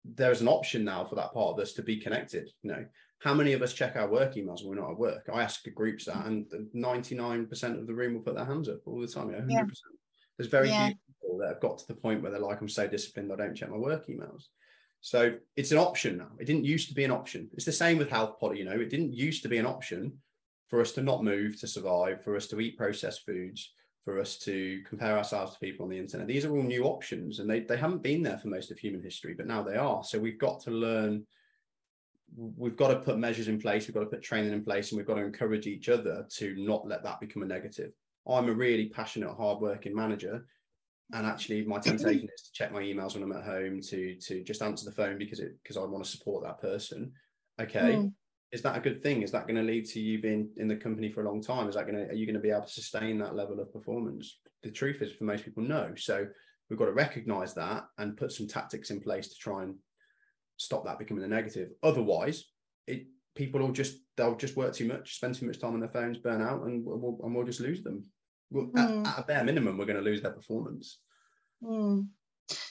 there's 0.05 0.39
an 0.39 0.47
option 0.47 0.85
now 0.85 1.05
for 1.05 1.15
that 1.15 1.33
part 1.33 1.53
of 1.53 1.59
us 1.59 1.73
to 1.73 1.83
be 1.83 1.97
connected. 1.97 2.49
You 2.63 2.71
know, 2.71 2.85
how 3.19 3.33
many 3.33 3.51
of 3.51 3.61
us 3.61 3.73
check 3.73 3.97
our 3.97 4.09
work 4.09 4.35
emails 4.35 4.63
when 4.63 4.77
we're 4.77 4.81
not 4.81 4.91
at 4.91 4.97
work? 4.97 5.29
I 5.31 5.43
ask 5.43 5.61
the 5.63 5.71
groups 5.71 6.05
that, 6.05 6.25
and 6.25 6.45
99% 6.73 7.77
of 7.77 7.85
the 7.85 7.93
room 7.93 8.13
will 8.13 8.21
put 8.21 8.35
their 8.35 8.45
hands 8.45 8.69
up 8.69 8.79
all 8.85 9.01
the 9.01 9.07
time. 9.07 9.27
100%. 9.27 9.45
Yeah. 9.49 9.63
There's 10.37 10.49
very 10.49 10.69
yeah. 10.69 10.87
few 10.87 10.95
people 11.21 11.37
that 11.39 11.49
have 11.49 11.59
got 11.59 11.79
to 11.79 11.87
the 11.87 11.95
point 11.95 12.21
where 12.21 12.31
they're 12.31 12.39
like, 12.39 12.61
I'm 12.61 12.69
so 12.69 12.87
disciplined, 12.87 13.33
I 13.33 13.35
don't 13.35 13.55
check 13.55 13.69
my 13.69 13.77
work 13.77 14.07
emails. 14.07 14.45
So 15.01 15.35
it's 15.55 15.71
an 15.71 15.77
option 15.77 16.17
now. 16.17 16.31
It 16.39 16.45
didn't 16.45 16.65
used 16.65 16.89
to 16.89 16.93
be 16.93 17.05
an 17.05 17.11
option. 17.11 17.49
It's 17.53 17.65
the 17.65 17.71
same 17.71 17.97
with 17.97 18.09
health 18.09 18.39
Polly, 18.39 18.59
you 18.59 18.65
know, 18.65 18.79
it 18.79 18.89
didn't 18.89 19.13
used 19.13 19.43
to 19.43 19.49
be 19.49 19.57
an 19.57 19.65
option 19.65 20.13
for 20.67 20.81
us 20.81 20.91
to 20.93 21.01
not 21.01 21.23
move 21.23 21.59
to 21.59 21.67
survive, 21.67 22.23
for 22.23 22.35
us 22.35 22.47
to 22.47 22.59
eat 22.59 22.77
processed 22.77 23.25
foods, 23.25 23.73
for 24.03 24.19
us 24.19 24.37
to 24.39 24.81
compare 24.87 25.17
ourselves 25.17 25.53
to 25.53 25.59
people 25.59 25.83
on 25.83 25.89
the 25.89 25.97
internet. 25.97 26.27
These 26.27 26.45
are 26.45 26.55
all 26.55 26.63
new 26.63 26.83
options 26.83 27.39
and 27.39 27.49
they, 27.49 27.61
they 27.61 27.77
haven't 27.77 28.03
been 28.03 28.21
there 28.21 28.37
for 28.37 28.49
most 28.49 28.71
of 28.71 28.77
human 28.77 29.01
history, 29.01 29.33
but 29.33 29.47
now 29.47 29.63
they 29.63 29.77
are. 29.77 30.03
So 30.03 30.19
we've 30.19 30.39
got 30.39 30.59
to 30.61 30.71
learn, 30.71 31.25
we've 32.35 32.75
got 32.75 32.89
to 32.89 32.99
put 32.99 33.17
measures 33.17 33.47
in 33.47 33.59
place, 33.59 33.87
we've 33.87 33.95
got 33.95 34.01
to 34.01 34.05
put 34.07 34.21
training 34.21 34.53
in 34.53 34.63
place, 34.63 34.91
and 34.91 34.97
we've 34.97 35.07
got 35.07 35.15
to 35.15 35.25
encourage 35.25 35.65
each 35.65 35.89
other 35.89 36.25
to 36.37 36.55
not 36.57 36.87
let 36.87 37.03
that 37.03 37.19
become 37.19 37.43
a 37.43 37.47
negative. 37.47 37.91
I'm 38.27 38.49
a 38.49 38.53
really 38.53 38.89
passionate, 38.89 39.33
hardworking 39.33 39.95
manager 39.95 40.45
and 41.13 41.25
actually 41.25 41.65
my 41.65 41.79
temptation 41.79 42.29
is 42.33 42.41
to 42.43 42.51
check 42.53 42.71
my 42.71 42.81
emails 42.81 43.13
when 43.13 43.23
I'm 43.23 43.31
at 43.31 43.43
home 43.43 43.81
to 43.81 44.15
to 44.15 44.43
just 44.43 44.61
answer 44.61 44.85
the 44.85 44.95
phone 44.95 45.17
because 45.17 45.39
it 45.39 45.53
because 45.63 45.77
I 45.77 45.81
want 45.81 46.03
to 46.03 46.09
support 46.09 46.43
that 46.43 46.61
person. 46.61 47.11
Okay. 47.59 47.95
Mm. 47.95 48.13
Is 48.51 48.61
that 48.63 48.77
a 48.77 48.81
good 48.81 49.01
thing? 49.01 49.21
Is 49.21 49.31
that 49.31 49.47
going 49.47 49.57
to 49.57 49.61
lead 49.61 49.85
to 49.89 49.99
you 49.99 50.19
being 50.21 50.49
in 50.57 50.67
the 50.67 50.75
company 50.75 51.09
for 51.09 51.21
a 51.21 51.29
long 51.29 51.41
time? 51.41 51.67
Is 51.67 51.75
that 51.75 51.85
going 51.85 51.97
to 51.97 52.09
are 52.11 52.15
you 52.15 52.25
going 52.25 52.35
to 52.35 52.41
be 52.41 52.51
able 52.51 52.63
to 52.63 52.69
sustain 52.69 53.17
that 53.19 53.35
level 53.35 53.59
of 53.59 53.73
performance? 53.73 54.39
The 54.63 54.71
truth 54.71 55.01
is 55.01 55.11
for 55.11 55.23
most 55.23 55.45
people, 55.45 55.63
no. 55.63 55.93
So 55.95 56.27
we've 56.69 56.79
got 56.79 56.85
to 56.85 56.93
recognize 56.93 57.53
that 57.55 57.85
and 57.97 58.17
put 58.17 58.31
some 58.31 58.47
tactics 58.47 58.91
in 58.91 59.01
place 59.01 59.27
to 59.29 59.35
try 59.35 59.63
and 59.63 59.75
stop 60.57 60.85
that 60.85 60.99
becoming 60.99 61.23
a 61.23 61.27
negative. 61.27 61.69
Otherwise, 61.83 62.45
it 62.87 63.07
people 63.35 63.61
will 63.61 63.71
just 63.71 63.97
they'll 64.15 64.35
just 64.35 64.57
work 64.57 64.73
too 64.73 64.87
much, 64.87 65.15
spend 65.15 65.35
too 65.35 65.47
much 65.47 65.59
time 65.59 65.73
on 65.73 65.79
their 65.79 65.89
phones, 65.89 66.17
burn 66.17 66.41
out, 66.41 66.63
and 66.63 66.83
we'll, 66.85 67.19
and 67.23 67.35
we'll 67.35 67.45
just 67.45 67.61
lose 67.61 67.81
them 67.81 68.03
well, 68.51 68.67
mm. 68.67 69.05
at, 69.05 69.13
at, 69.13 69.19
a 69.19 69.27
bare 69.27 69.43
minimum, 69.43 69.77
we're 69.77 69.85
going 69.85 69.97
to 69.97 70.03
lose 70.03 70.21
their 70.21 70.31
performance. 70.31 70.99
Mm. 71.63 72.07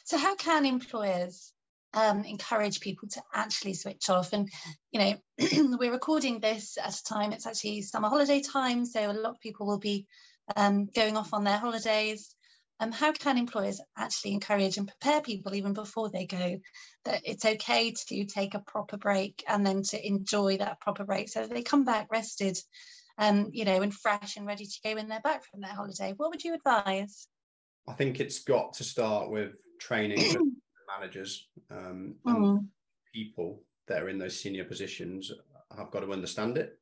So, 0.04 0.18
how 0.18 0.34
can 0.34 0.66
employers 0.66 1.52
um, 1.94 2.24
encourage 2.24 2.80
people 2.80 3.08
to 3.10 3.22
actually 3.32 3.74
switch 3.74 4.10
off? 4.10 4.32
And, 4.32 4.48
you 4.90 5.00
know, 5.00 5.16
we're 5.78 5.92
recording 5.92 6.40
this 6.40 6.78
at 6.82 6.98
a 6.98 7.04
time, 7.04 7.32
it's 7.32 7.46
actually 7.46 7.82
summer 7.82 8.08
holiday 8.08 8.40
time. 8.40 8.84
So, 8.84 9.10
a 9.10 9.12
lot 9.12 9.30
of 9.30 9.40
people 9.40 9.66
will 9.66 9.78
be 9.78 10.06
um, 10.56 10.86
going 10.86 11.16
off 11.16 11.34
on 11.34 11.44
their 11.44 11.58
holidays. 11.58 12.34
Um, 12.80 12.92
how 12.92 13.10
can 13.10 13.38
employers 13.38 13.80
actually 13.96 14.34
encourage 14.34 14.76
and 14.76 14.86
prepare 14.86 15.20
people 15.20 15.54
even 15.54 15.72
before 15.72 16.10
they 16.10 16.26
go 16.26 16.60
that 17.04 17.22
it's 17.24 17.44
okay 17.44 17.92
to 18.06 18.24
take 18.24 18.54
a 18.54 18.60
proper 18.60 18.96
break 18.96 19.42
and 19.48 19.66
then 19.66 19.82
to 19.82 20.06
enjoy 20.06 20.58
that 20.58 20.80
proper 20.80 21.04
break 21.04 21.28
so 21.28 21.40
that 21.40 21.50
they 21.50 21.62
come 21.62 21.84
back 21.84 22.06
rested 22.12 22.56
um, 23.18 23.50
you 23.52 23.64
know, 23.64 23.82
and 23.82 23.92
fresh 23.92 24.36
and 24.36 24.46
ready 24.46 24.64
to 24.64 24.80
go 24.84 24.94
when 24.94 25.08
they're 25.08 25.20
back 25.20 25.44
from 25.44 25.60
their 25.60 25.72
holiday. 25.72 26.14
What 26.16 26.30
would 26.30 26.44
you 26.44 26.54
advise? 26.54 27.28
I 27.88 27.92
think 27.94 28.20
it's 28.20 28.44
got 28.44 28.72
to 28.74 28.84
start 28.84 29.30
with 29.30 29.52
training 29.80 30.18
managers 30.98 31.48
um, 31.70 32.14
and 32.26 32.36
mm. 32.38 32.66
people 33.14 33.62
that 33.88 34.02
are 34.02 34.08
in 34.08 34.18
those 34.18 34.38
senior 34.38 34.64
positions 34.64 35.32
have 35.76 35.90
got 35.90 36.00
to 36.00 36.12
understand 36.12 36.58
it. 36.58 36.78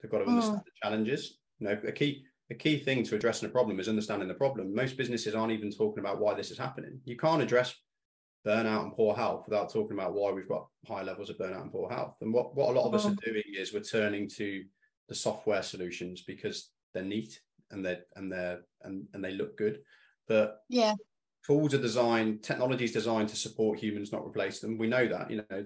They've 0.00 0.10
got 0.10 0.18
to 0.18 0.26
understand 0.26 0.60
mm. 0.60 0.64
the 0.64 0.70
challenges. 0.82 1.38
You 1.58 1.68
know, 1.68 1.78
a 1.86 1.92
key 1.92 2.24
a 2.50 2.54
key 2.54 2.78
thing 2.78 3.02
to 3.04 3.16
addressing 3.16 3.48
a 3.48 3.52
problem 3.52 3.80
is 3.80 3.88
understanding 3.88 4.28
the 4.28 4.34
problem. 4.34 4.74
Most 4.74 4.96
businesses 4.96 5.34
aren't 5.34 5.52
even 5.52 5.70
talking 5.70 5.98
about 5.98 6.20
why 6.20 6.34
this 6.34 6.50
is 6.50 6.58
happening. 6.58 7.00
You 7.04 7.16
can't 7.16 7.42
address 7.42 7.74
burnout 8.46 8.84
and 8.84 8.94
poor 8.94 9.16
health 9.16 9.44
without 9.48 9.72
talking 9.72 9.98
about 9.98 10.14
why 10.14 10.30
we've 10.30 10.48
got 10.48 10.68
high 10.86 11.02
levels 11.02 11.28
of 11.28 11.38
burnout 11.38 11.62
and 11.62 11.72
poor 11.72 11.90
health. 11.90 12.14
And 12.20 12.32
what, 12.32 12.54
what 12.54 12.70
a 12.70 12.78
lot 12.78 12.86
of 12.86 12.94
us 12.94 13.04
are 13.06 13.10
mm. 13.10 13.24
doing 13.24 13.42
is 13.58 13.72
we're 13.72 13.80
turning 13.80 14.28
to 14.36 14.64
the 15.08 15.14
software 15.14 15.62
solutions 15.62 16.22
because 16.22 16.70
they're 16.94 17.02
neat 17.02 17.40
and 17.70 17.84
they 17.84 17.98
and 18.14 18.30
they're 18.30 18.60
and, 18.82 19.06
and 19.14 19.24
they 19.24 19.32
look 19.32 19.56
good. 19.56 19.80
But 20.28 20.60
yeah, 20.68 20.94
tools 21.46 21.74
are 21.74 21.80
designed, 21.80 22.42
technology 22.42 22.84
is 22.84 22.92
designed 22.92 23.28
to 23.28 23.36
support 23.36 23.78
humans, 23.78 24.12
not 24.12 24.26
replace 24.26 24.60
them. 24.60 24.78
We 24.78 24.88
know 24.88 25.06
that. 25.06 25.30
You 25.30 25.44
know, 25.50 25.64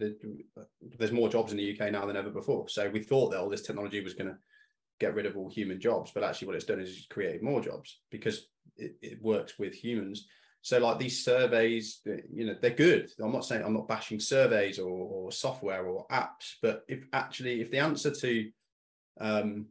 there's 0.99 1.13
more 1.13 1.29
jobs 1.29 1.53
in 1.53 1.59
the 1.59 1.73
UK 1.79 1.93
now 1.93 2.05
than 2.07 2.17
ever 2.17 2.31
before. 2.31 2.69
So 2.69 2.89
we 2.91 3.03
thought 3.03 3.31
that 3.31 3.41
all 3.41 3.49
this 3.49 3.63
technology 3.63 4.03
was 4.03 4.15
going 4.15 4.31
to 4.31 4.37
get 4.99 5.15
rid 5.15 5.27
of 5.27 5.37
all 5.37 5.49
human 5.49 5.81
jobs, 5.81 6.13
but 6.15 6.23
actually, 6.23 6.47
what 6.47 6.57
it's 6.57 6.67
done 6.67 6.81
is 6.81 6.91
it's 6.91 7.07
created 7.07 7.43
more 7.43 7.61
jobs 7.61 8.01
because 8.11 8.49
it, 8.77 8.97
it 9.01 9.23
works 9.23 9.59
with 9.59 9.73
humans. 9.73 10.27
So, 10.63 10.79
like 10.79 10.99
these 10.99 11.25
surveys, 11.25 12.03
you 12.05 12.45
know, 12.45 12.55
they're 12.61 12.71
good. 12.71 13.11
I'm 13.19 13.33
not 13.33 13.47
saying 13.47 13.65
I'm 13.65 13.73
not 13.73 13.89
bashing 13.89 14.21
surveys 14.21 14.79
or, 14.79 14.91
or 14.91 15.33
software 15.33 15.87
or 15.87 16.07
apps, 16.09 16.57
but 16.61 16.85
if 16.87 17.05
actually, 17.15 17.63
if 17.63 17.71
the 17.71 17.79
answer 17.79 18.11
to 18.11 18.51
um, 19.21 19.67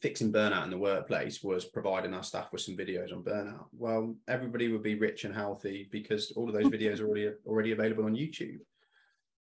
fixing 0.00 0.32
burnout 0.32 0.64
in 0.64 0.70
the 0.70 0.78
workplace 0.78 1.42
was 1.42 1.64
providing 1.64 2.14
our 2.14 2.22
staff 2.22 2.50
with 2.50 2.62
some 2.62 2.76
videos 2.76 3.12
on 3.12 3.22
burnout. 3.22 3.66
Well, 3.72 4.16
everybody 4.26 4.68
would 4.68 4.82
be 4.82 4.94
rich 4.94 5.24
and 5.24 5.34
healthy 5.34 5.88
because 5.92 6.32
all 6.32 6.48
of 6.48 6.54
those 6.54 6.72
videos 6.72 7.00
are 7.00 7.06
already 7.06 7.30
already 7.46 7.72
available 7.72 8.04
on 8.04 8.14
YouTube. 8.14 8.58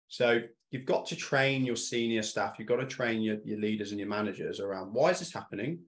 So 0.08 0.42
you've 0.72 0.86
got 0.86 1.06
to 1.08 1.16
train 1.16 1.66
your 1.66 1.78
senior 1.78 2.22
staff, 2.22 2.56
you've 2.60 2.68
got 2.68 2.78
to 2.78 2.86
train 2.86 3.22
your, 3.22 3.38
your 3.46 3.60
leaders 3.60 3.92
and 3.92 4.00
your 4.00 4.10
managers 4.10 4.60
around 4.60 4.94
why 4.94 5.10
is 5.10 5.20
this 5.20 5.34
happening? 5.34 5.80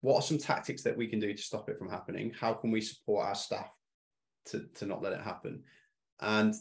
What 0.00 0.16
are 0.16 0.22
some 0.22 0.38
tactics 0.38 0.82
that 0.82 0.96
we 0.96 1.06
can 1.06 1.18
do 1.18 1.32
to 1.32 1.42
stop 1.42 1.68
it 1.68 1.78
from 1.78 1.88
happening? 1.88 2.32
How 2.38 2.54
can 2.54 2.70
we 2.70 2.80
support 2.80 3.26
our 3.26 3.34
staff 3.34 3.70
to, 4.46 4.66
to 4.76 4.86
not 4.86 5.02
let 5.02 5.12
it 5.12 5.20
happen? 5.20 5.62
And 6.20 6.54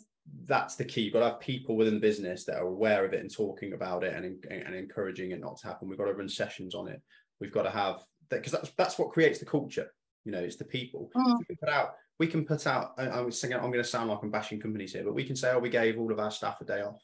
that's 0.45 0.75
the 0.75 0.85
key. 0.85 1.01
You've 1.01 1.13
got 1.13 1.19
to 1.19 1.29
have 1.29 1.39
people 1.39 1.75
within 1.75 1.95
the 1.95 1.99
business 1.99 2.45
that 2.45 2.57
are 2.57 2.67
aware 2.67 3.05
of 3.05 3.13
it 3.13 3.21
and 3.21 3.33
talking 3.33 3.73
about 3.73 4.03
it 4.03 4.13
and, 4.15 4.43
and 4.49 4.75
encouraging 4.75 5.31
it 5.31 5.39
not 5.39 5.57
to 5.57 5.67
happen. 5.67 5.87
We've 5.87 5.97
got 5.97 6.05
to 6.05 6.13
run 6.13 6.29
sessions 6.29 6.75
on 6.75 6.87
it. 6.87 7.01
We've 7.39 7.51
got 7.51 7.63
to 7.63 7.69
have 7.69 8.03
that 8.29 8.37
because 8.37 8.51
that's 8.53 8.69
that's 8.77 8.97
what 8.97 9.11
creates 9.11 9.39
the 9.39 9.45
culture. 9.45 9.91
You 10.25 10.31
know, 10.31 10.39
it's 10.39 10.55
the 10.55 10.65
people. 10.65 11.09
Mm. 11.15 11.39
We 11.39 11.45
can 11.45 11.57
put 11.57 11.69
out. 11.69 11.93
We 12.19 12.27
can 12.27 12.45
put 12.45 12.67
out. 12.67 12.93
I, 12.97 13.09
I'm 13.09 13.31
saying 13.31 13.53
I'm 13.53 13.61
going 13.61 13.73
to 13.73 13.83
sound 13.83 14.09
like 14.09 14.19
I'm 14.23 14.31
bashing 14.31 14.59
companies 14.59 14.93
here, 14.93 15.03
but 15.03 15.15
we 15.15 15.25
can 15.25 15.35
say, 15.35 15.51
oh, 15.51 15.59
we 15.59 15.69
gave 15.69 15.99
all 15.99 16.11
of 16.11 16.19
our 16.19 16.31
staff 16.31 16.61
a 16.61 16.65
day 16.65 16.81
off, 16.81 17.01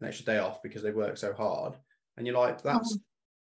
an 0.00 0.08
extra 0.08 0.26
day 0.26 0.38
off 0.38 0.62
because 0.62 0.82
they 0.82 0.90
work 0.90 1.16
so 1.16 1.32
hard, 1.32 1.74
and 2.16 2.26
you're 2.26 2.36
like, 2.36 2.62
that's 2.62 2.96
mm. 2.96 3.00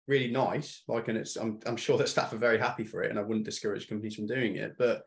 really 0.08 0.32
nice. 0.32 0.84
Like, 0.88 1.08
and 1.10 1.18
it's 1.18 1.36
I'm 1.36 1.60
I'm 1.66 1.78
sure 1.78 1.98
that 1.98 2.10
staff 2.10 2.34
are 2.34 2.38
very 2.38 2.58
happy 2.58 2.86
for 2.86 3.04
it, 3.04 3.10
and 3.10 3.20
I 3.20 3.24
wouldn't 3.24 3.46
discourage 3.46 3.90
companies 3.90 4.16
from 4.16 4.28
doing 4.28 4.56
it, 4.56 4.76
but 4.78 5.04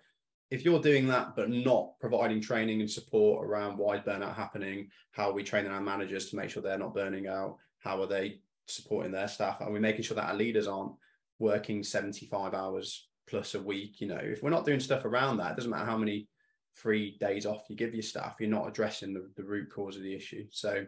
if 0.53 0.67
you're 0.67 0.81
doing 0.81 1.07
that 1.07 1.35
but 1.35 1.49
not 1.49 1.99
providing 1.99 2.38
training 2.38 2.83
and 2.83 2.91
support 2.91 3.47
around 3.47 3.79
why 3.79 3.97
is 3.97 4.03
burnout 4.03 4.35
happening 4.35 4.91
how 5.12 5.31
are 5.31 5.33
we 5.33 5.43
training 5.43 5.73
our 5.73 5.81
managers 5.81 6.29
to 6.29 6.37
make 6.37 6.51
sure 6.51 6.62
they're 6.62 6.79
not 6.79 6.95
burning 6.95 7.27
out? 7.27 7.57
How 7.79 8.01
are 8.03 8.07
they 8.07 8.41
supporting 8.67 9.12
their 9.12 9.29
staff? 9.29 9.61
Are 9.61 9.73
we 9.73 9.81
making 9.81 10.03
sure 10.03 10.15
that 10.15 10.29
our 10.29 10.35
leaders 10.35 10.69
aren't 10.69 10.93
working 11.38 11.83
75 11.83 12.53
hours 12.53 13.09
plus 13.27 13.55
a 13.55 13.62
week? 13.62 14.01
You 14.03 14.09
know 14.09 14.21
if 14.21 14.43
we're 14.43 14.51
not 14.51 14.67
doing 14.67 14.79
stuff 14.79 15.07
around 15.07 15.38
that 15.38 15.53
it 15.53 15.57
doesn't 15.57 15.71
matter 15.71 15.87
how 15.87 15.97
many 15.97 16.29
free 16.75 17.17
days 17.19 17.47
off 17.47 17.65
you 17.69 17.77
give 17.77 17.95
your 17.95 18.03
staff 18.03 18.37
you're 18.38 18.49
not 18.49 18.67
addressing 18.67 19.12
the, 19.12 19.31
the 19.37 19.45
root 19.45 19.71
cause 19.71 19.97
of 19.97 20.03
the 20.03 20.15
issue. 20.15 20.45
So 20.51 20.85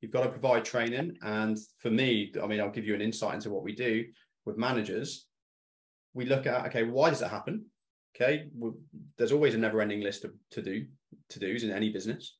you've 0.00 0.10
got 0.10 0.22
to 0.22 0.30
provide 0.30 0.64
training. 0.64 1.18
And 1.20 1.58
for 1.78 1.90
me 1.90 2.32
i 2.42 2.46
mean 2.46 2.60
i'll 2.60 2.70
give 2.70 2.86
you 2.86 2.94
an 2.94 3.02
insight 3.02 3.34
into 3.34 3.50
what 3.50 3.62
we 3.62 3.74
do 3.74 4.06
with 4.46 4.56
managers. 4.56 5.26
We 6.14 6.24
look 6.24 6.46
at 6.46 6.66
okay 6.68 6.84
why 6.84 7.10
does 7.10 7.20
that 7.20 7.30
happen 7.30 7.66
Okay, 8.14 8.48
there's 9.16 9.32
always 9.32 9.54
a 9.54 9.58
never-ending 9.58 10.00
list 10.02 10.24
of 10.24 10.32
to 10.50 10.62
do 10.62 10.86
to 11.30 11.38
dos 11.38 11.62
in 11.62 11.70
any 11.70 11.90
business. 11.90 12.36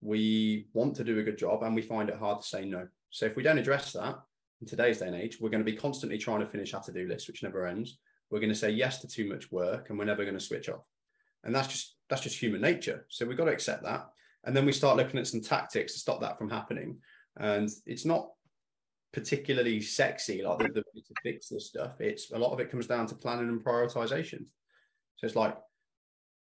We 0.00 0.66
want 0.72 0.96
to 0.96 1.04
do 1.04 1.20
a 1.20 1.22
good 1.22 1.38
job, 1.38 1.62
and 1.62 1.74
we 1.74 1.82
find 1.82 2.08
it 2.08 2.16
hard 2.16 2.42
to 2.42 2.46
say 2.46 2.64
no. 2.64 2.88
So 3.10 3.26
if 3.26 3.36
we 3.36 3.42
don't 3.42 3.58
address 3.58 3.92
that 3.92 4.16
in 4.60 4.66
today's 4.66 4.98
day 4.98 5.06
and 5.06 5.14
age, 5.14 5.38
we're 5.40 5.50
going 5.50 5.64
to 5.64 5.70
be 5.70 5.76
constantly 5.76 6.18
trying 6.18 6.40
to 6.40 6.46
finish 6.46 6.74
our 6.74 6.82
to-do 6.82 7.06
list, 7.06 7.28
which 7.28 7.42
never 7.42 7.66
ends. 7.66 7.98
We're 8.30 8.40
going 8.40 8.48
to 8.48 8.58
say 8.58 8.70
yes 8.70 8.98
to 9.00 9.06
too 9.06 9.28
much 9.28 9.52
work, 9.52 9.90
and 9.90 9.98
we're 9.98 10.06
never 10.06 10.24
going 10.24 10.38
to 10.38 10.44
switch 10.44 10.68
off. 10.68 10.84
And 11.44 11.54
that's 11.54 11.68
just 11.68 11.96
that's 12.08 12.22
just 12.22 12.38
human 12.38 12.60
nature. 12.60 13.06
So 13.08 13.24
we've 13.24 13.36
got 13.36 13.44
to 13.44 13.52
accept 13.52 13.84
that. 13.84 14.08
And 14.44 14.56
then 14.56 14.66
we 14.66 14.72
start 14.72 14.96
looking 14.96 15.20
at 15.20 15.26
some 15.28 15.40
tactics 15.40 15.92
to 15.92 15.98
stop 16.00 16.20
that 16.20 16.36
from 16.36 16.50
happening. 16.50 16.98
And 17.36 17.70
it's 17.86 18.04
not 18.04 18.30
particularly 19.12 19.80
sexy 19.80 20.42
like 20.42 20.58
the, 20.58 20.68
the 20.68 20.82
to 20.82 21.14
fix 21.22 21.48
this 21.48 21.68
stuff. 21.68 22.00
It's 22.00 22.32
a 22.32 22.38
lot 22.38 22.52
of 22.52 22.60
it 22.60 22.70
comes 22.70 22.86
down 22.86 23.06
to 23.06 23.14
planning 23.14 23.48
and 23.48 23.64
prioritization. 23.64 24.46
So 25.16 25.26
it's 25.26 25.36
like, 25.36 25.56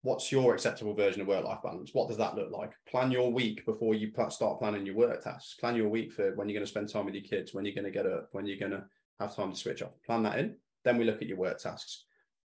what's 0.03 0.31
your 0.31 0.55
acceptable 0.55 0.95
version 0.95 1.21
of 1.21 1.27
work-life 1.27 1.63
balance? 1.63 1.91
What 1.93 2.09
does 2.09 2.17
that 2.19 2.37
look 2.37 2.51
like? 2.53 2.73
Plan 2.89 3.11
your 3.11 3.33
week 3.33 3.67
before 3.67 3.95
you 3.95 4.13
start 4.29 4.59
planning 4.59 4.87
your 4.87 4.95
work 4.95 5.23
tasks. 5.23 5.55
Plan 5.55 5.75
your 5.75 5.89
week 5.89 6.13
for 6.13 6.35
when 6.37 6.49
you're 6.49 6.55
going 6.55 6.67
to 6.67 6.71
spend 6.71 6.89
time 6.89 7.07
with 7.07 7.15
your 7.15 7.25
kids, 7.25 7.53
when 7.53 7.65
you're 7.65 7.75
going 7.75 7.85
to 7.85 7.91
get 7.91 8.07
up, 8.07 8.29
when 8.33 8.47
you're 8.47 8.59
going 8.59 8.73
to 8.73 8.85
have 9.19 9.35
time 9.35 9.51
to 9.51 9.59
switch 9.59 9.83
off. 9.83 10.01
Plan 10.07 10.23
that 10.23 10.39
in. 10.39 10.57
Then 10.85 10.97
we 10.97 11.05
look 11.05 11.23
at 11.23 11.29
your 11.29 11.39
work 11.39 11.59
tasks. 11.59 12.05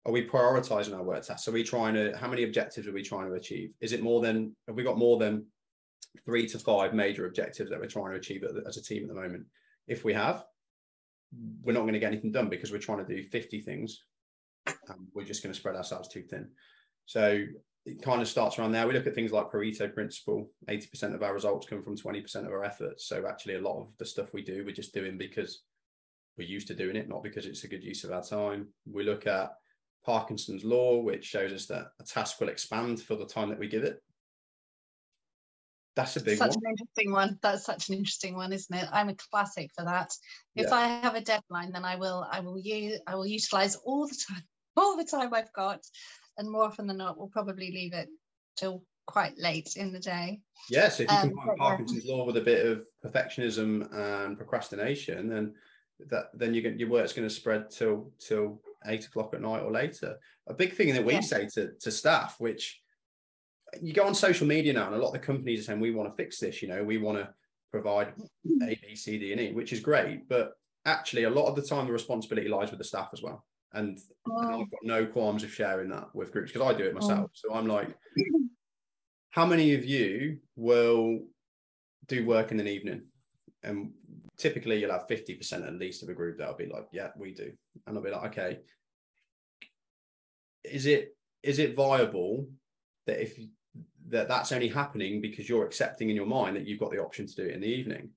Are 0.05 0.11
we 0.11 0.27
prioritizing 0.27 0.95
our 0.95 1.03
work 1.03 1.23
tasks? 1.23 1.47
Are 1.47 1.51
we 1.51 1.63
trying 1.63 1.93
to? 1.95 2.15
How 2.17 2.27
many 2.27 2.43
objectives 2.43 2.87
are 2.87 2.93
we 2.93 3.03
trying 3.03 3.27
to 3.27 3.35
achieve? 3.35 3.73
Is 3.81 3.91
it 3.91 4.01
more 4.01 4.21
than? 4.21 4.55
Have 4.67 4.75
we 4.75 4.83
got 4.83 4.97
more 4.97 5.19
than 5.19 5.45
three 6.25 6.47
to 6.47 6.57
five 6.59 6.93
major 6.93 7.25
objectives 7.27 7.69
that 7.69 7.79
we're 7.79 7.87
trying 7.87 8.11
to 8.11 8.17
achieve 8.17 8.43
as 8.65 8.77
a 8.77 8.83
team 8.83 9.03
at 9.03 9.09
the 9.09 9.21
moment? 9.21 9.45
If 9.87 10.03
we 10.03 10.13
have, 10.13 10.43
we're 11.61 11.73
not 11.73 11.81
going 11.81 11.93
to 11.93 11.99
get 11.99 12.11
anything 12.11 12.31
done 12.31 12.49
because 12.49 12.71
we're 12.71 12.79
trying 12.79 13.05
to 13.05 13.15
do 13.15 13.23
50 13.23 13.61
things 13.61 14.03
um, 14.67 15.07
we're 15.13 15.25
just 15.25 15.43
going 15.43 15.53
to 15.53 15.59
spread 15.59 15.75
ourselves 15.75 16.07
too 16.07 16.23
thin. 16.23 16.49
So 17.05 17.43
it 17.85 18.01
kind 18.01 18.21
of 18.21 18.27
starts 18.27 18.59
around 18.59 18.71
there. 18.71 18.87
We 18.87 18.93
look 18.93 19.07
at 19.07 19.15
things 19.15 19.31
like 19.31 19.51
Pareto 19.51 19.91
principle. 19.93 20.49
80% 20.69 21.15
of 21.15 21.23
our 21.23 21.33
results 21.33 21.67
come 21.67 21.83
from 21.83 21.97
20% 21.97 22.35
of 22.35 22.51
our 22.51 22.63
efforts. 22.63 23.07
So 23.07 23.25
actually 23.27 23.55
a 23.55 23.61
lot 23.61 23.81
of 23.81 23.87
the 23.97 24.05
stuff 24.05 24.33
we 24.33 24.43
do, 24.43 24.63
we're 24.65 24.75
just 24.75 24.93
doing 24.93 25.17
because 25.17 25.63
we're 26.37 26.47
used 26.47 26.67
to 26.67 26.75
doing 26.75 26.95
it, 26.95 27.09
not 27.09 27.23
because 27.23 27.45
it's 27.45 27.63
a 27.63 27.67
good 27.67 27.83
use 27.83 28.03
of 28.03 28.11
our 28.11 28.23
time. 28.23 28.67
We 28.89 29.03
look 29.03 29.25
at 29.25 29.51
Parkinson's 30.05 30.63
law, 30.63 30.99
which 31.01 31.25
shows 31.25 31.51
us 31.51 31.65
that 31.67 31.87
a 31.99 32.03
task 32.03 32.39
will 32.39 32.49
expand 32.49 33.01
for 33.01 33.15
the 33.15 33.25
time 33.25 33.49
that 33.49 33.59
we 33.59 33.67
give 33.67 33.83
it. 33.83 34.01
That's 35.95 36.15
a 36.15 36.23
big 36.23 36.37
such 36.37 36.55
one. 36.55 36.63
an 36.63 36.71
interesting 36.71 37.11
one. 37.11 37.39
That's 37.41 37.65
such 37.65 37.89
an 37.89 37.95
interesting 37.95 38.35
one, 38.35 38.53
isn't 38.53 38.75
it? 38.75 38.87
I'm 38.93 39.09
a 39.09 39.15
classic 39.29 39.71
for 39.77 39.83
that. 39.83 40.11
If 40.55 40.67
yeah. 40.67 40.75
I 40.75 40.87
have 40.87 41.15
a 41.15 41.21
deadline, 41.21 41.73
then 41.73 41.83
I 41.83 41.97
will 41.97 42.25
I 42.31 42.39
will 42.39 42.57
use 42.57 42.99
I 43.05 43.15
will 43.15 43.27
utilize 43.27 43.75
all 43.75 44.07
the 44.07 44.17
time 44.29 44.43
all 44.77 44.97
the 44.97 45.03
time 45.03 45.33
I've 45.33 45.53
got, 45.53 45.81
and 46.37 46.49
more 46.49 46.63
often 46.63 46.87
than 46.87 46.97
not, 46.97 47.17
we'll 47.17 47.27
probably 47.27 47.71
leave 47.71 47.93
it 47.93 48.09
till 48.55 48.83
quite 49.05 49.37
late 49.37 49.75
in 49.75 49.91
the 49.91 49.99
day. 49.99 50.39
Yes, 50.69 50.99
if 50.99 51.11
you 51.11 51.17
um, 51.17 51.29
combine 51.29 51.57
Parkinson's 51.57 52.05
law 52.05 52.25
with 52.25 52.37
a 52.37 52.41
bit 52.41 52.65
of 52.65 52.83
perfectionism 53.05 53.93
and 53.93 54.37
procrastination, 54.37 55.29
then 55.29 55.53
that 56.09 56.29
then 56.33 56.53
you 56.53 56.61
get 56.61 56.79
your 56.79 56.89
work's 56.89 57.13
going 57.13 57.27
to 57.27 57.33
spread 57.33 57.69
till 57.69 58.11
till 58.19 58.61
eight 58.85 59.05
o'clock 59.05 59.33
at 59.33 59.41
night 59.41 59.61
or 59.61 59.71
later. 59.71 60.17
A 60.47 60.53
big 60.53 60.73
thing 60.73 60.93
that 60.93 61.05
we 61.05 61.13
yeah. 61.13 61.19
say 61.21 61.47
to 61.53 61.71
to 61.79 61.91
staff, 61.91 62.35
which 62.39 62.81
you 63.81 63.93
go 63.93 64.05
on 64.05 64.15
social 64.15 64.47
media 64.47 64.73
now, 64.73 64.87
and 64.87 64.95
a 64.95 64.99
lot 64.99 65.07
of 65.07 65.13
the 65.13 65.19
companies 65.19 65.61
are 65.61 65.63
saying 65.63 65.79
we 65.79 65.91
want 65.91 66.09
to 66.09 66.15
fix 66.15 66.39
this. 66.39 66.61
You 66.61 66.67
know, 66.67 66.83
we 66.83 66.97
want 66.97 67.17
to 67.17 67.29
provide 67.71 68.13
A, 68.63 68.79
B, 68.81 68.95
C, 68.95 69.17
D, 69.17 69.31
and 69.31 69.41
E, 69.41 69.53
which 69.53 69.73
is 69.73 69.79
great, 69.79 70.27
but 70.27 70.53
actually, 70.85 71.23
a 71.23 71.29
lot 71.29 71.47
of 71.47 71.55
the 71.55 71.61
time 71.61 71.85
the 71.85 71.93
responsibility 71.93 72.49
lies 72.49 72.69
with 72.69 72.79
the 72.79 72.83
staff 72.85 73.09
as 73.13 73.21
well. 73.21 73.45
And, 73.73 73.99
oh. 74.29 74.37
and 74.39 74.47
I've 74.53 74.71
got 74.71 74.83
no 74.83 75.05
qualms 75.05 75.43
of 75.43 75.53
sharing 75.53 75.89
that 75.89 76.13
with 76.13 76.31
groups 76.31 76.51
because 76.51 76.67
I 76.67 76.77
do 76.77 76.85
it 76.85 76.95
oh. 76.95 76.99
myself. 76.99 77.29
Oh. 77.29 77.33
So 77.33 77.53
I'm 77.53 77.67
like, 77.67 77.95
how 79.31 79.45
many 79.45 79.73
of 79.73 79.85
you 79.85 80.39
will 80.55 81.19
do 82.07 82.25
work 82.25 82.51
in 82.51 82.59
an 82.59 82.67
evening? 82.67 83.03
And 83.63 83.91
typically 84.37 84.79
you'll 84.79 84.91
have 84.91 85.07
50% 85.07 85.67
at 85.67 85.73
least 85.73 86.03
of 86.03 86.09
a 86.09 86.13
group 86.13 86.37
that'll 86.37 86.55
be 86.55 86.65
like, 86.65 86.87
yeah, 86.91 87.09
we 87.15 87.33
do. 87.33 87.51
And 87.85 87.97
I'll 87.97 88.03
be 88.03 88.11
like, 88.11 88.31
okay, 88.31 88.59
is 90.63 90.85
it 90.85 91.15
is 91.43 91.57
it 91.57 91.75
viable 91.75 92.47
that 93.07 93.21
if 93.21 93.39
that 94.09 94.27
that's 94.27 94.51
only 94.51 94.67
happening 94.67 95.21
because 95.21 95.49
you're 95.49 95.65
accepting 95.65 96.09
in 96.09 96.15
your 96.15 96.25
mind 96.25 96.55
that 96.55 96.67
you've 96.67 96.79
got 96.79 96.91
the 96.91 97.01
option 97.01 97.25
to 97.25 97.35
do 97.35 97.43
it 97.43 97.55
in 97.55 97.61
the 97.61 97.67
evening 97.67 98.09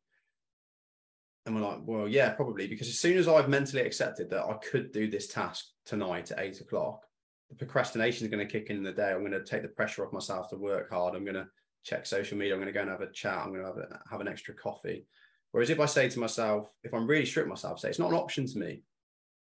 and 1.47 1.55
we're 1.55 1.63
like, 1.63 1.81
well, 1.85 2.09
yeah, 2.09 2.31
probably 2.31 2.67
because 2.67 2.89
as 2.89 2.99
soon 2.99 3.19
as 3.19 3.29
I've 3.29 3.49
mentally 3.49 3.83
accepted 3.83 4.31
that 4.31 4.45
I 4.45 4.55
could 4.55 4.93
do 4.93 5.09
this 5.09 5.29
task 5.29 5.67
tonight 5.85 6.31
at 6.31 6.41
eight 6.41 6.61
o'clock, 6.61 7.05
the 7.51 7.57
procrastination 7.57 8.25
is 8.25 8.31
going 8.31 8.47
to 8.47 8.51
kick 8.51 8.71
in, 8.71 8.79
in 8.79 8.83
the 8.83 8.93
day. 8.93 9.13
I'm 9.13 9.21
going 9.21 9.33
to 9.33 9.45
take 9.45 9.63
the 9.63 9.69
pressure 9.69 10.07
off 10.07 10.13
myself 10.13 10.49
to 10.51 10.57
work 10.57 10.91
hard. 10.91 11.15
I'm 11.15 11.25
going 11.25 11.35
to 11.35 11.47
check 11.85 12.07
social 12.07 12.39
media. 12.39 12.55
I'm 12.55 12.61
going 12.61 12.73
to 12.73 12.73
go 12.73 12.81
and 12.81 12.91
have 12.91 13.03
a 13.03 13.13
chat. 13.13 13.39
I'm 13.39 13.53
going 13.53 13.61
to 13.61 13.67
have, 13.67 13.77
a, 13.77 14.01
have 14.11 14.21
an 14.21 14.29
extra 14.29 14.55
coffee. 14.55 15.07
Whereas 15.53 15.71
if 15.71 15.81
I 15.81 15.87
say 15.87 16.09
to 16.09 16.19
myself, 16.19 16.69
if 16.83 16.95
I'm 16.95 17.07
really 17.07 17.27
strict 17.27 17.49
myself, 17.49 17.79
say 17.79 17.91
it's 17.91 17.99
not 17.99 18.11
an 18.11 18.17
option 18.17 18.47
to 18.47 18.59
me 18.59 18.83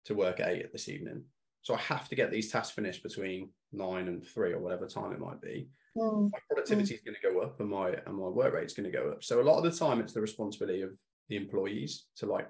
to 0.06 0.14
work 0.14 0.40
at 0.40 0.48
eight 0.48 0.72
this 0.72 0.88
evening. 0.88 1.24
So 1.62 1.74
I 1.74 1.78
have 1.78 2.08
to 2.08 2.14
get 2.14 2.30
these 2.30 2.50
tasks 2.50 2.74
finished 2.74 3.02
between 3.02 3.50
nine 3.72 4.08
and 4.08 4.24
three 4.24 4.52
or 4.52 4.60
whatever 4.60 4.86
time 4.86 5.12
it 5.12 5.18
might 5.18 5.42
be. 5.42 5.68
Mm. 5.96 6.30
My 6.32 6.38
productivity 6.48 6.94
mm. 6.94 6.96
is 6.96 7.02
going 7.02 7.16
to 7.20 7.30
go 7.30 7.40
up 7.40 7.60
and 7.60 7.68
my 7.68 7.90
and 7.90 8.16
my 8.16 8.28
work 8.28 8.54
rate 8.54 8.66
is 8.66 8.72
going 8.72 8.90
to 8.90 8.96
go 8.96 9.10
up. 9.10 9.22
So 9.22 9.40
a 9.40 9.42
lot 9.42 9.58
of 9.58 9.64
the 9.64 9.76
time 9.76 10.00
it's 10.00 10.14
the 10.14 10.20
responsibility 10.20 10.82
of 10.82 10.92
the 11.28 11.36
employees 11.36 12.06
to 12.16 12.26
like 12.26 12.48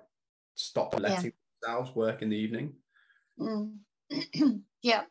stop 0.54 0.98
letting 0.98 1.24
yeah. 1.26 1.30
themselves 1.62 1.94
work 1.94 2.22
in 2.22 2.30
the 2.30 2.36
evening? 2.36 2.74
Mm. 3.40 3.76
yeah. 4.82 5.02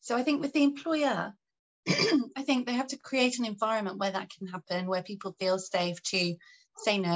So 0.00 0.16
I 0.16 0.22
think 0.22 0.40
with 0.40 0.52
the 0.52 0.62
employer, 0.62 1.34
I 1.88 2.42
think 2.42 2.66
they 2.66 2.74
have 2.74 2.88
to 2.88 2.98
create 2.98 3.38
an 3.38 3.44
environment 3.44 3.98
where 3.98 4.12
that 4.12 4.30
can 4.30 4.46
happen, 4.46 4.86
where 4.86 5.02
people 5.02 5.36
feel 5.38 5.58
safe 5.58 6.02
to 6.04 6.36
say 6.76 6.98
no. 6.98 7.08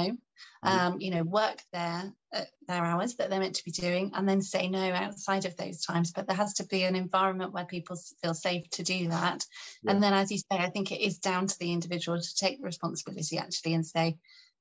mm-hmm. 0.63 0.67
um, 0.67 1.01
you 1.01 1.11
know, 1.11 1.23
work 1.23 1.61
their 1.73 2.13
uh, 2.31 2.41
their 2.67 2.85
hours 2.85 3.15
that 3.15 3.29
they're 3.29 3.39
meant 3.39 3.55
to 3.55 3.65
be 3.65 3.71
doing, 3.71 4.11
and 4.13 4.29
then 4.29 4.41
say 4.41 4.69
no 4.69 4.91
outside 4.91 5.45
of 5.45 5.57
those 5.57 5.83
times. 5.83 6.11
But 6.11 6.27
there 6.27 6.35
has 6.35 6.53
to 6.55 6.65
be 6.65 6.83
an 6.83 6.95
environment 6.95 7.53
where 7.53 7.65
people 7.65 7.97
feel 8.21 8.33
safe 8.33 8.69
to 8.71 8.83
do 8.83 9.09
that. 9.09 9.45
Yeah. 9.83 9.91
And 9.91 10.03
then, 10.03 10.13
as 10.13 10.31
you 10.31 10.37
say, 10.37 10.57
I 10.57 10.69
think 10.69 10.91
it 10.91 11.01
is 11.01 11.19
down 11.19 11.47
to 11.47 11.59
the 11.59 11.73
individual 11.73 12.19
to 12.19 12.35
take 12.35 12.59
the 12.59 12.65
responsibility 12.65 13.37
actually 13.37 13.73
and 13.73 13.85
say, 13.85 14.17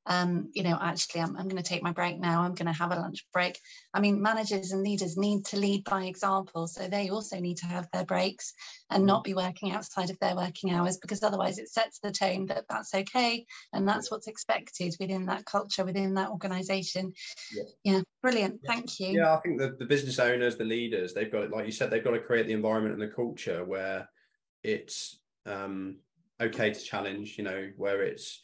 um, 0.09 0.51
you 0.55 0.62
know, 0.62 0.77
actually, 0.81 1.21
I'm, 1.21 1.37
I'm 1.37 1.49
going 1.49 1.62
to 1.62 1.68
take 1.68 1.83
my 1.83 1.92
break 1.92 2.18
now. 2.18 2.40
I'm 2.40 2.55
going 2.55 2.66
to 2.66 2.79
have 2.79 2.92
a 2.92 2.97
lunch 2.97 3.27
break. 3.31 3.61
I 3.92 4.01
mean, 4.01 4.23
managers 4.23 4.73
and 4.73 4.83
leaders 4.83 5.18
need 5.18 5.44
to 5.47 5.59
lead 5.59 5.85
by 5.85 6.05
example. 6.05 6.66
So 6.66 6.88
they 6.88 7.11
also 7.11 7.38
need 7.38 7.59
to 7.59 7.66
have 7.66 7.87
their 7.92 8.07
breaks 8.07 8.55
and 8.88 9.05
not 9.05 9.23
be 9.23 9.35
working 9.35 9.73
outside 9.73 10.09
of 10.09 10.18
their 10.18 10.35
working 10.35 10.71
hours 10.73 10.97
because 10.97 11.23
otherwise 11.23 11.59
it 11.59 11.68
sets 11.68 11.99
the 11.99 12.11
tone 12.11 12.47
that 12.47 12.64
that's 12.71 12.94
okay 12.94 13.44
and 13.75 13.87
that's 13.87 14.11
what's 14.11 14.29
expected 14.29 14.97
within 14.99 15.27
that 15.27 15.44
culture, 15.44 15.85
within 15.85 16.14
that 16.14 16.31
organization. 16.31 17.12
Yeah, 17.55 17.62
yeah 17.85 18.01
brilliant. 18.23 18.61
Yeah. 18.62 18.73
Thank 18.73 18.99
you. 19.01 19.09
Yeah, 19.09 19.35
I 19.35 19.40
think 19.40 19.61
the, 19.61 19.77
the 19.79 19.85
business 19.85 20.18
owners, 20.18 20.57
the 20.57 20.64
leaders, 20.64 21.12
they've 21.12 21.31
got, 21.31 21.51
like 21.51 21.66
you 21.66 21.73
said, 21.73 21.90
they've 21.90 22.03
got 22.03 22.12
to 22.12 22.21
create 22.21 22.47
the 22.47 22.55
environment 22.55 22.99
and 22.99 23.03
the 23.03 23.14
culture 23.14 23.62
where 23.62 24.09
it's 24.62 25.21
um, 25.44 25.97
okay 26.40 26.73
to 26.73 26.81
challenge, 26.81 27.37
you 27.37 27.44
know, 27.44 27.71
where 27.77 28.03
it's, 28.03 28.42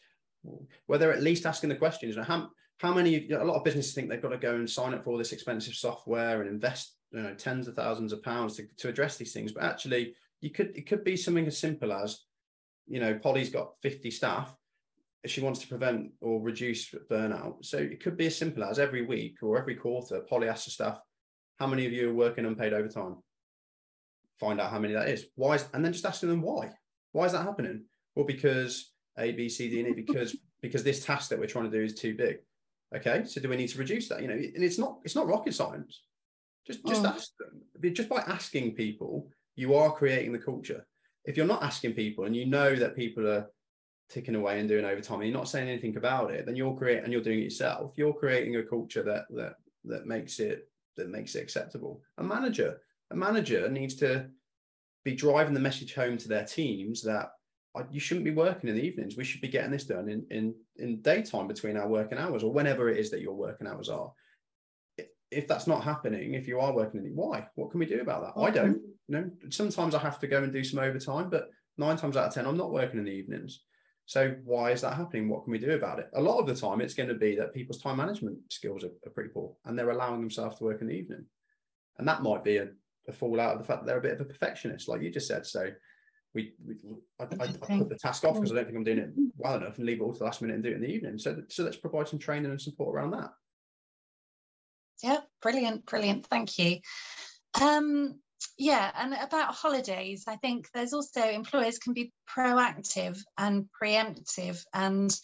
where 0.87 0.98
they're 0.98 1.12
at 1.12 1.22
least 1.22 1.46
asking 1.46 1.70
the 1.70 1.76
questions. 1.76 2.16
How, 2.16 2.48
how 2.78 2.94
many, 2.94 3.30
a 3.30 3.44
lot 3.44 3.57
of 3.57 3.64
businesses 3.64 3.94
think 3.94 4.09
they've 4.09 4.22
got 4.22 4.30
to 4.30 4.38
go 4.38 4.54
and 4.54 4.68
sign 4.68 4.94
up 4.94 5.04
for 5.04 5.11
all 5.11 5.18
this 5.18 5.33
expensive 5.33 5.74
software 5.74 6.40
and 6.40 6.50
invest 6.50 6.96
you 7.12 7.22
know, 7.22 7.35
tens 7.35 7.68
of 7.68 7.74
thousands 7.74 8.12
of 8.12 8.22
pounds 8.22 8.57
to, 8.57 8.64
to 8.78 8.88
address 8.88 9.16
these 9.16 9.33
things. 9.33 9.52
But 9.52 9.64
actually, 9.64 10.14
you 10.40 10.50
could 10.50 10.76
it 10.76 10.87
could 10.87 11.04
be 11.04 11.16
something 11.16 11.46
as 11.46 11.59
simple 11.59 11.92
as, 11.92 12.24
you 12.87 13.00
know, 13.00 13.14
Polly's 13.14 13.50
got 13.50 13.72
50 13.83 14.11
staff. 14.11 14.54
She 15.26 15.40
wants 15.40 15.61
to 15.61 15.68
prevent 15.68 16.11
or 16.20 16.42
reduce 16.42 16.94
burnout. 17.11 17.64
So 17.64 17.78
it 17.78 18.02
could 18.02 18.16
be 18.16 18.26
as 18.26 18.37
simple 18.37 18.62
as 18.62 18.78
every 18.78 19.07
week 19.07 19.38
or 19.42 19.59
every 19.59 19.74
quarter, 19.74 20.20
Polly 20.28 20.48
asks 20.48 20.66
the 20.66 20.70
staff, 20.72 20.98
how 21.59 21.66
many 21.66 21.87
of 21.87 21.92
you 21.92 22.11
are 22.11 22.14
working 22.14 22.44
unpaid 22.44 22.74
overtime? 22.74 23.16
Find 24.38 24.61
out 24.61 24.70
how 24.70 24.78
many 24.78 24.92
that 24.92 25.09
is. 25.09 25.26
Why 25.37 25.54
is, 25.54 25.66
and 25.72 25.83
then 25.83 25.92
just 25.92 26.04
asking 26.04 26.28
them 26.28 26.42
why. 26.42 26.72
Why 27.12 27.24
is 27.24 27.33
that 27.33 27.46
happening? 27.46 27.85
Well, 28.14 28.26
because 28.26 28.92
a, 29.18 29.33
B, 29.33 29.48
C, 29.48 29.68
D, 29.68 29.81
and 29.81 29.88
E 29.90 29.92
because 29.92 30.37
because 30.62 30.83
this 30.83 31.05
task 31.05 31.29
that 31.31 31.38
we're 31.38 31.46
trying 31.46 31.70
to 31.70 31.77
do 31.77 31.83
is 31.83 31.94
too 31.94 32.16
big. 32.16 32.38
Okay, 32.94 33.24
so 33.24 33.40
do 33.40 33.48
we 33.48 33.57
need 33.57 33.68
to 33.68 33.79
reduce 33.79 34.09
that? 34.09 34.22
You 34.22 34.29
know, 34.29 34.35
and 34.35 34.62
it's 34.64 34.79
not 34.79 34.98
it's 35.05 35.14
not 35.14 35.27
rocket 35.27 35.55
science. 35.55 36.03
Just 36.66 36.85
just 36.87 37.05
oh. 37.05 37.09
ask 37.09 37.31
them. 37.38 37.92
Just 37.92 38.09
by 38.09 38.18
asking 38.27 38.74
people, 38.74 39.29
you 39.57 39.74
are 39.74 39.92
creating 39.92 40.33
the 40.33 40.38
culture. 40.38 40.87
If 41.24 41.37
you're 41.37 41.46
not 41.46 41.62
asking 41.62 41.92
people 41.92 42.24
and 42.24 42.37
you 42.37 42.46
know 42.46 42.74
that 42.77 42.96
people 42.96 43.27
are 43.27 43.46
ticking 44.11 44.35
away 44.35 44.61
and 44.61 44.68
doing 44.68 44.85
overtime 44.85 45.20
and 45.20 45.29
you're 45.29 45.38
not 45.38 45.48
saying 45.48 45.68
anything 45.68 45.96
about 45.96 46.31
it, 46.31 46.46
then 46.46 46.57
you're 46.57 46.77
creating 46.77 47.05
and 47.05 47.12
you're 47.12 47.22
doing 47.22 47.40
it 47.40 47.44
yourself. 47.44 47.92
You're 47.96 48.12
creating 48.12 48.57
a 48.57 48.62
culture 48.62 49.03
that 49.03 49.24
that 49.31 49.55
that 49.85 50.07
makes 50.07 50.38
it 50.40 50.68
that 50.96 51.09
makes 51.09 51.35
it 51.35 51.42
acceptable. 51.42 52.00
A 52.18 52.22
manager, 52.22 52.81
a 53.11 53.16
manager 53.16 53.68
needs 53.68 53.94
to 53.96 54.27
be 55.05 55.14
driving 55.14 55.55
the 55.55 55.61
message 55.61 55.94
home 55.94 56.16
to 56.18 56.29
their 56.29 56.44
teams 56.44 57.03
that 57.03 57.33
you 57.90 58.00
shouldn't 58.00 58.24
be 58.24 58.30
working 58.30 58.68
in 58.70 58.76
the 58.76 58.82
evenings. 58.82 59.16
We 59.16 59.24
should 59.24 59.40
be 59.40 59.48
getting 59.48 59.70
this 59.70 59.84
done 59.84 60.08
in 60.08 60.26
in 60.30 60.54
in 60.76 61.02
daytime 61.02 61.48
between 61.48 61.76
our 61.76 61.88
working 61.88 62.18
hours 62.18 62.42
or 62.42 62.52
whenever 62.52 62.88
it 62.88 62.98
is 62.98 63.10
that 63.10 63.20
your 63.20 63.34
working 63.34 63.66
hours 63.66 63.88
are. 63.88 64.12
If 65.30 65.48
that's 65.48 65.66
not 65.66 65.82
happening, 65.82 66.34
if 66.34 66.46
you 66.46 66.60
are 66.60 66.72
working 66.72 67.04
in 67.04 67.16
why? 67.16 67.48
What 67.56 67.70
can 67.70 67.80
we 67.80 67.87
do 67.87 68.00
about 68.00 68.22
that? 68.22 68.40
I 68.40 68.50
don't. 68.50 68.80
You 69.08 69.16
know, 69.16 69.30
sometimes 69.50 69.94
I 69.94 69.98
have 69.98 70.20
to 70.20 70.28
go 70.28 70.42
and 70.42 70.52
do 70.52 70.62
some 70.62 70.78
overtime, 70.78 71.28
but 71.30 71.50
nine 71.76 71.96
times 71.96 72.16
out 72.16 72.28
of 72.28 72.34
ten, 72.34 72.46
I'm 72.46 72.56
not 72.56 72.72
working 72.72 72.98
in 72.98 73.04
the 73.04 73.10
evenings. 73.10 73.62
So 74.06 74.37
why 74.44 74.70
is 74.70 74.82
that 74.82 74.94
happening? 74.94 75.28
What 75.28 75.44
can 75.44 75.50
we 75.50 75.58
do 75.58 75.72
about 75.72 75.98
it? 75.98 76.10
A 76.14 76.20
lot 76.20 76.38
of 76.38 76.46
the 76.46 76.54
time, 76.54 76.80
it's 76.80 76.94
going 76.94 77.08
to 77.08 77.14
be 77.14 77.34
that 77.37 77.54
people's 77.54 77.80
time 77.80 77.96
management 77.96 78.38
skills 78.50 78.84
are, 78.84 78.92
are 79.06 79.10
pretty 79.10 79.30
poor, 79.30 79.56
and 79.64 79.78
they're 79.78 79.90
allowing 79.90 80.20
themselves 80.20 80.58
to 80.58 80.64
work 80.64 80.80
in 80.80 80.88
the 80.88 80.94
evening, 80.94 81.24
and 81.98 82.06
that 82.06 82.22
might 82.22 82.44
be 82.44 82.58
a, 82.58 82.68
a 83.08 83.12
fallout 83.12 83.54
of 83.54 83.58
the 83.58 83.64
fact 83.64 83.80
that 83.80 83.87
they're 83.87 83.98
a 83.98 84.02
bit 84.02 84.12
of 84.12 84.20
a 84.20 84.24
perfectionist, 84.24 84.88
like 84.88 85.02
you 85.02 85.10
just 85.10 85.26
said. 85.26 85.46
So 85.46 85.70
we, 86.35 86.53
we 86.66 86.75
I, 87.20 87.25
I, 87.25 87.44
I, 87.44 87.79
put 87.79 87.88
the 87.88 87.99
task 88.01 88.25
off 88.25 88.35
because 88.35 88.53
I 88.53 88.57
don't 88.57 88.64
think 88.64 88.77
I'm 88.77 88.85
doing 88.85 88.99
it 88.99 89.11
well 89.37 89.57
enough 89.57 89.79
and 89.79 89.87
leave 89.87 90.01
it 90.01 90.03
all 90.03 90.12
to 90.12 90.18
the 90.18 90.25
last 90.25 90.42
minute 90.42 90.55
and 90.55 90.62
do 90.62 90.70
it 90.70 90.77
in 90.77 90.83
the 90.83 90.88
evening. 90.88 91.18
So, 91.18 91.42
so 91.49 91.62
let's 91.62 91.77
provide 91.77 92.09
some 92.09 92.18
training 92.18 92.51
and 92.51 92.61
support 92.61 92.94
around 92.94 93.12
that. 93.12 93.31
Yeah, 95.03 95.20
brilliant, 95.42 95.87
brilliant. 95.87 96.27
Thank 96.27 96.59
you. 96.59 96.79
Um, 97.61 98.20
yeah, 98.59 98.90
and 98.97 99.14
about 99.14 99.55
holidays, 99.55 100.25
I 100.27 100.37
think 100.37 100.68
there's 100.75 100.92
also 100.92 101.23
employers 101.23 101.79
can 101.79 101.92
be 101.92 102.12
proactive 102.29 103.18
and 103.38 103.66
preemptive 103.81 104.62
and 104.73 105.14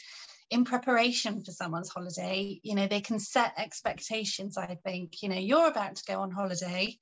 in 0.50 0.64
preparation 0.64 1.44
for 1.44 1.52
someone's 1.52 1.90
holiday, 1.90 2.58
you 2.64 2.74
know, 2.74 2.88
they 2.88 3.00
can 3.00 3.20
set 3.20 3.54
expectations. 3.56 4.58
I 4.58 4.76
think, 4.84 5.22
you 5.22 5.28
know, 5.28 5.38
you're 5.38 5.68
about 5.68 5.96
to 5.96 6.04
go 6.04 6.20
on 6.20 6.32
holiday 6.32 6.98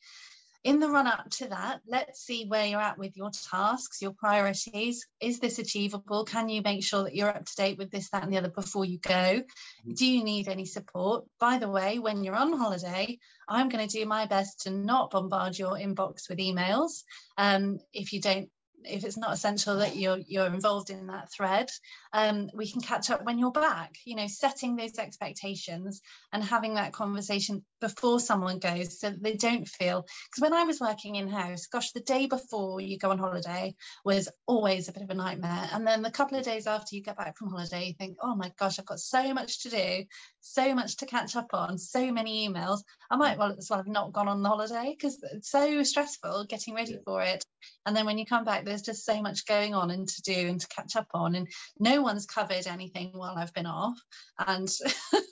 in 0.65 0.81
the 0.81 0.89
run 0.89 1.07
up 1.07 1.31
to 1.31 1.49
that, 1.49 1.81
let's 1.87 2.21
see 2.21 2.47
where 2.47 2.67
you're 2.67 2.81
at 2.81 2.99
with 2.99 3.17
your 3.17 3.31
tasks, 3.51 4.03
your 4.03 4.13
priorities. 4.13 5.07
Is 5.21 5.39
this 5.39 5.59
achievable? 5.59 6.25
Can 6.25 6.49
you 6.49 6.63
make 6.63 6.85
sure 6.85 7.05
that 7.05 7.15
you're 7.15 7.29
up 7.29 7.45
to 7.45 7.57
date 7.57 7.79
with 7.79 7.91
this, 7.91 8.11
that, 8.11 8.25
and 8.25 8.33
the 8.33 8.39
other 8.39 8.51
before 8.51 8.85
you 8.85 8.99
go? 8.99 9.11
Mm-hmm. 9.11 9.93
Do 9.95 10.07
you 10.07 10.25
need 10.25 10.49
any 10.49 10.65
support? 10.65 11.25
By 11.39 11.59
the 11.59 11.69
way, 11.71 11.99
when 11.99 12.25
you're 12.25 12.35
on 12.35 12.53
holiday, 12.53 13.19
I'm 13.49 13.69
going 13.69 13.87
to 13.87 13.99
do 13.99 14.05
my 14.05 14.27
best 14.27 14.63
to 14.63 14.71
not 14.71 15.11
bombard 15.11 15.59
your 15.59 15.73
inbox 15.73 16.29
with 16.29 16.39
emails. 16.39 17.03
Um, 17.37 17.79
if 17.93 18.13
you 18.13 18.21
don't 18.21 18.51
if 18.85 19.05
it's 19.05 19.17
not 19.17 19.33
essential 19.33 19.79
that 19.79 19.97
you're 19.97 20.19
you're 20.27 20.47
involved 20.47 20.91
in 20.91 21.07
that 21.07 21.31
thread 21.33 21.69
um, 22.13 22.49
we 22.55 22.71
can 22.71 22.81
catch 22.81 23.11
up 23.11 23.25
when 23.25 23.39
you're 23.39 23.51
back 23.51 23.97
you 24.05 24.17
know 24.17 24.27
setting 24.27 24.77
those 24.77 24.99
expectations 24.99 26.01
and 26.33 26.43
having 26.43 26.75
that 26.75 26.93
conversation 26.93 27.63
before 27.81 28.21
someone 28.21 28.59
goes 28.59 29.01
so 29.01 29.13
they 29.21 29.35
don't 29.35 29.69
feel 29.69 30.05
because 30.31 30.43
when 30.43 30.53
i 30.53 30.65
was 30.65 30.81
working 30.81 31.17
in 31.17 31.29
house 31.29 31.67
gosh 31.67 31.93
the 31.93 32.01
day 32.01 32.27
before 32.27 32.81
you 32.81 32.99
go 32.99 33.11
on 33.11 33.19
holiday 33.19 33.75
was 34.05 34.29
always 34.47 34.89
a 34.89 34.93
bit 34.93 35.03
of 35.03 35.11
a 35.11 35.15
nightmare. 35.15 35.69
And 35.73 35.87
then 35.87 36.03
the 36.03 36.11
couple 36.11 36.39
of 36.39 36.45
days 36.45 36.67
after 36.67 36.97
you 36.97 37.03
get 37.03 37.17
back 37.17 37.37
from 37.37 37.51
holiday 37.51 37.89
you 37.89 37.95
think 37.95 38.17
oh 38.23 38.35
my 38.35 38.53
gosh 38.59 38.79
i've 38.79 38.87
got 38.87 39.01
so 39.01 39.35
much 39.35 39.63
to 39.63 39.71
do 39.71 40.05
so 40.49 40.75
much 40.75 40.97
to 40.97 41.07
catch 41.07 41.37
up 41.37 41.51
on 41.53 41.79
so 41.79 42.11
many 42.13 42.49
emails. 42.49 42.81
I 43.11 43.17
might 43.17 43.37
mm. 43.37 43.39
well 43.39 43.55
as 43.57 43.69
well 43.71 43.79
have 43.79 43.87
not 43.87 44.13
gone 44.13 44.29
on 44.29 44.43
the 44.43 44.49
holiday 44.49 44.95
because 44.97 45.23
it's 45.33 45.51
so 45.51 45.83
stressful 45.83 46.47
getting 46.49 46.75
ready 46.75 46.93
yeah. 46.93 46.99
for 47.05 47.23
it. 47.23 47.45
And 47.87 47.97
then 47.97 48.07
when 48.07 48.19
you 48.19 48.27
come 48.27 48.45
back 48.45 48.65
there's 48.65 48.83
just 48.83 49.05
so 49.05 49.21
much 49.21 49.47
going 49.47 49.75
on 49.75 49.91
and 49.91 50.09
to 50.09 50.23
do 50.23 50.49
and 50.49 50.61
to 50.61 50.69
catch 50.69 50.97
up 50.97 51.09
on 51.15 51.35
and 51.35 51.49
no 51.79 52.03
one's 52.03 52.27
covered 52.27 52.67
anything 52.67 53.11
while 53.13 53.35
i've 53.37 53.55
been 53.55 53.67
off. 53.67 53.99
And 54.39 54.69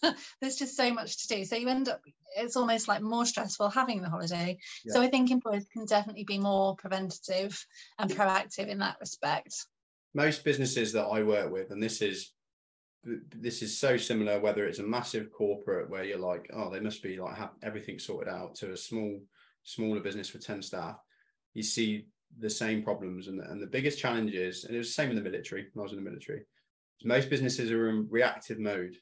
there's 0.40 0.57
just 0.57 0.76
so 0.76 0.92
much 0.92 1.22
to 1.22 1.37
do. 1.37 1.44
So 1.44 1.57
you 1.57 1.68
end 1.68 1.88
up 1.88 2.00
it's 2.37 2.57
almost 2.57 2.87
like 2.87 3.00
more 3.02 3.24
stressful 3.24 3.70
having 3.70 4.02
the 4.02 4.11
holiday. 4.11 4.59
Yeah. 4.85 4.94
so 4.94 5.02
i 5.02 5.09
think 5.09 5.31
employers 5.31 5.66
can 5.72 5.87
definitely 5.87 6.24
be 6.24 6.38
more 6.38 6.76
preventative 6.76 7.64
and 7.98 8.11
proactive 8.11 8.68
in 8.68 8.79
that 8.79 8.96
respect. 9.00 9.55
Most 10.14 10.44
businesses 10.44 10.92
that 10.92 11.07
i 11.07 11.22
work 11.22 11.50
with 11.50 11.70
and 11.70 11.83
this 11.83 12.02
is 12.02 12.33
this 13.37 13.62
is 13.62 13.79
so 13.79 13.97
similar 13.97 14.40
whether 14.40 14.66
it's 14.66 14.81
a 14.81 14.83
massive 14.83 15.31
corporate 15.33 15.88
where 15.88 16.05
you're 16.05 16.19
like 16.19 16.51
oh 16.53 16.71
they 16.71 16.81
must 16.81 17.03
be 17.03 17.16
like 17.16 17.37
have 17.37 17.51
everything 17.62 17.99
sorted 17.99 18.33
out 18.33 18.55
to 18.55 18.73
a 18.73 18.77
small 18.77 19.21
smaller 19.62 20.01
business 20.01 20.33
with 20.33 20.45
10 20.45 20.62
staff. 20.62 20.97
You 21.55 21.62
see 21.62 22.07
the 22.38 22.51
same 22.51 22.83
problems 22.83 23.29
and, 23.29 23.40
and 23.40 23.62
the 23.62 23.66
biggest 23.66 23.99
challenges 23.99 24.64
and 24.64 24.75
it 24.75 24.79
was 24.79 24.88
the 24.88 24.92
same 24.95 25.11
in 25.11 25.16
the 25.16 25.23
military 25.23 25.66
when 25.73 25.83
i 25.83 25.85
was 25.85 25.92
in 25.92 25.99
the 25.99 26.11
military 26.11 26.42
most 27.05 27.31
businesses 27.31 27.71
are 27.71 27.88
in 27.88 28.07
reactive 28.11 28.59
mode 28.59 28.97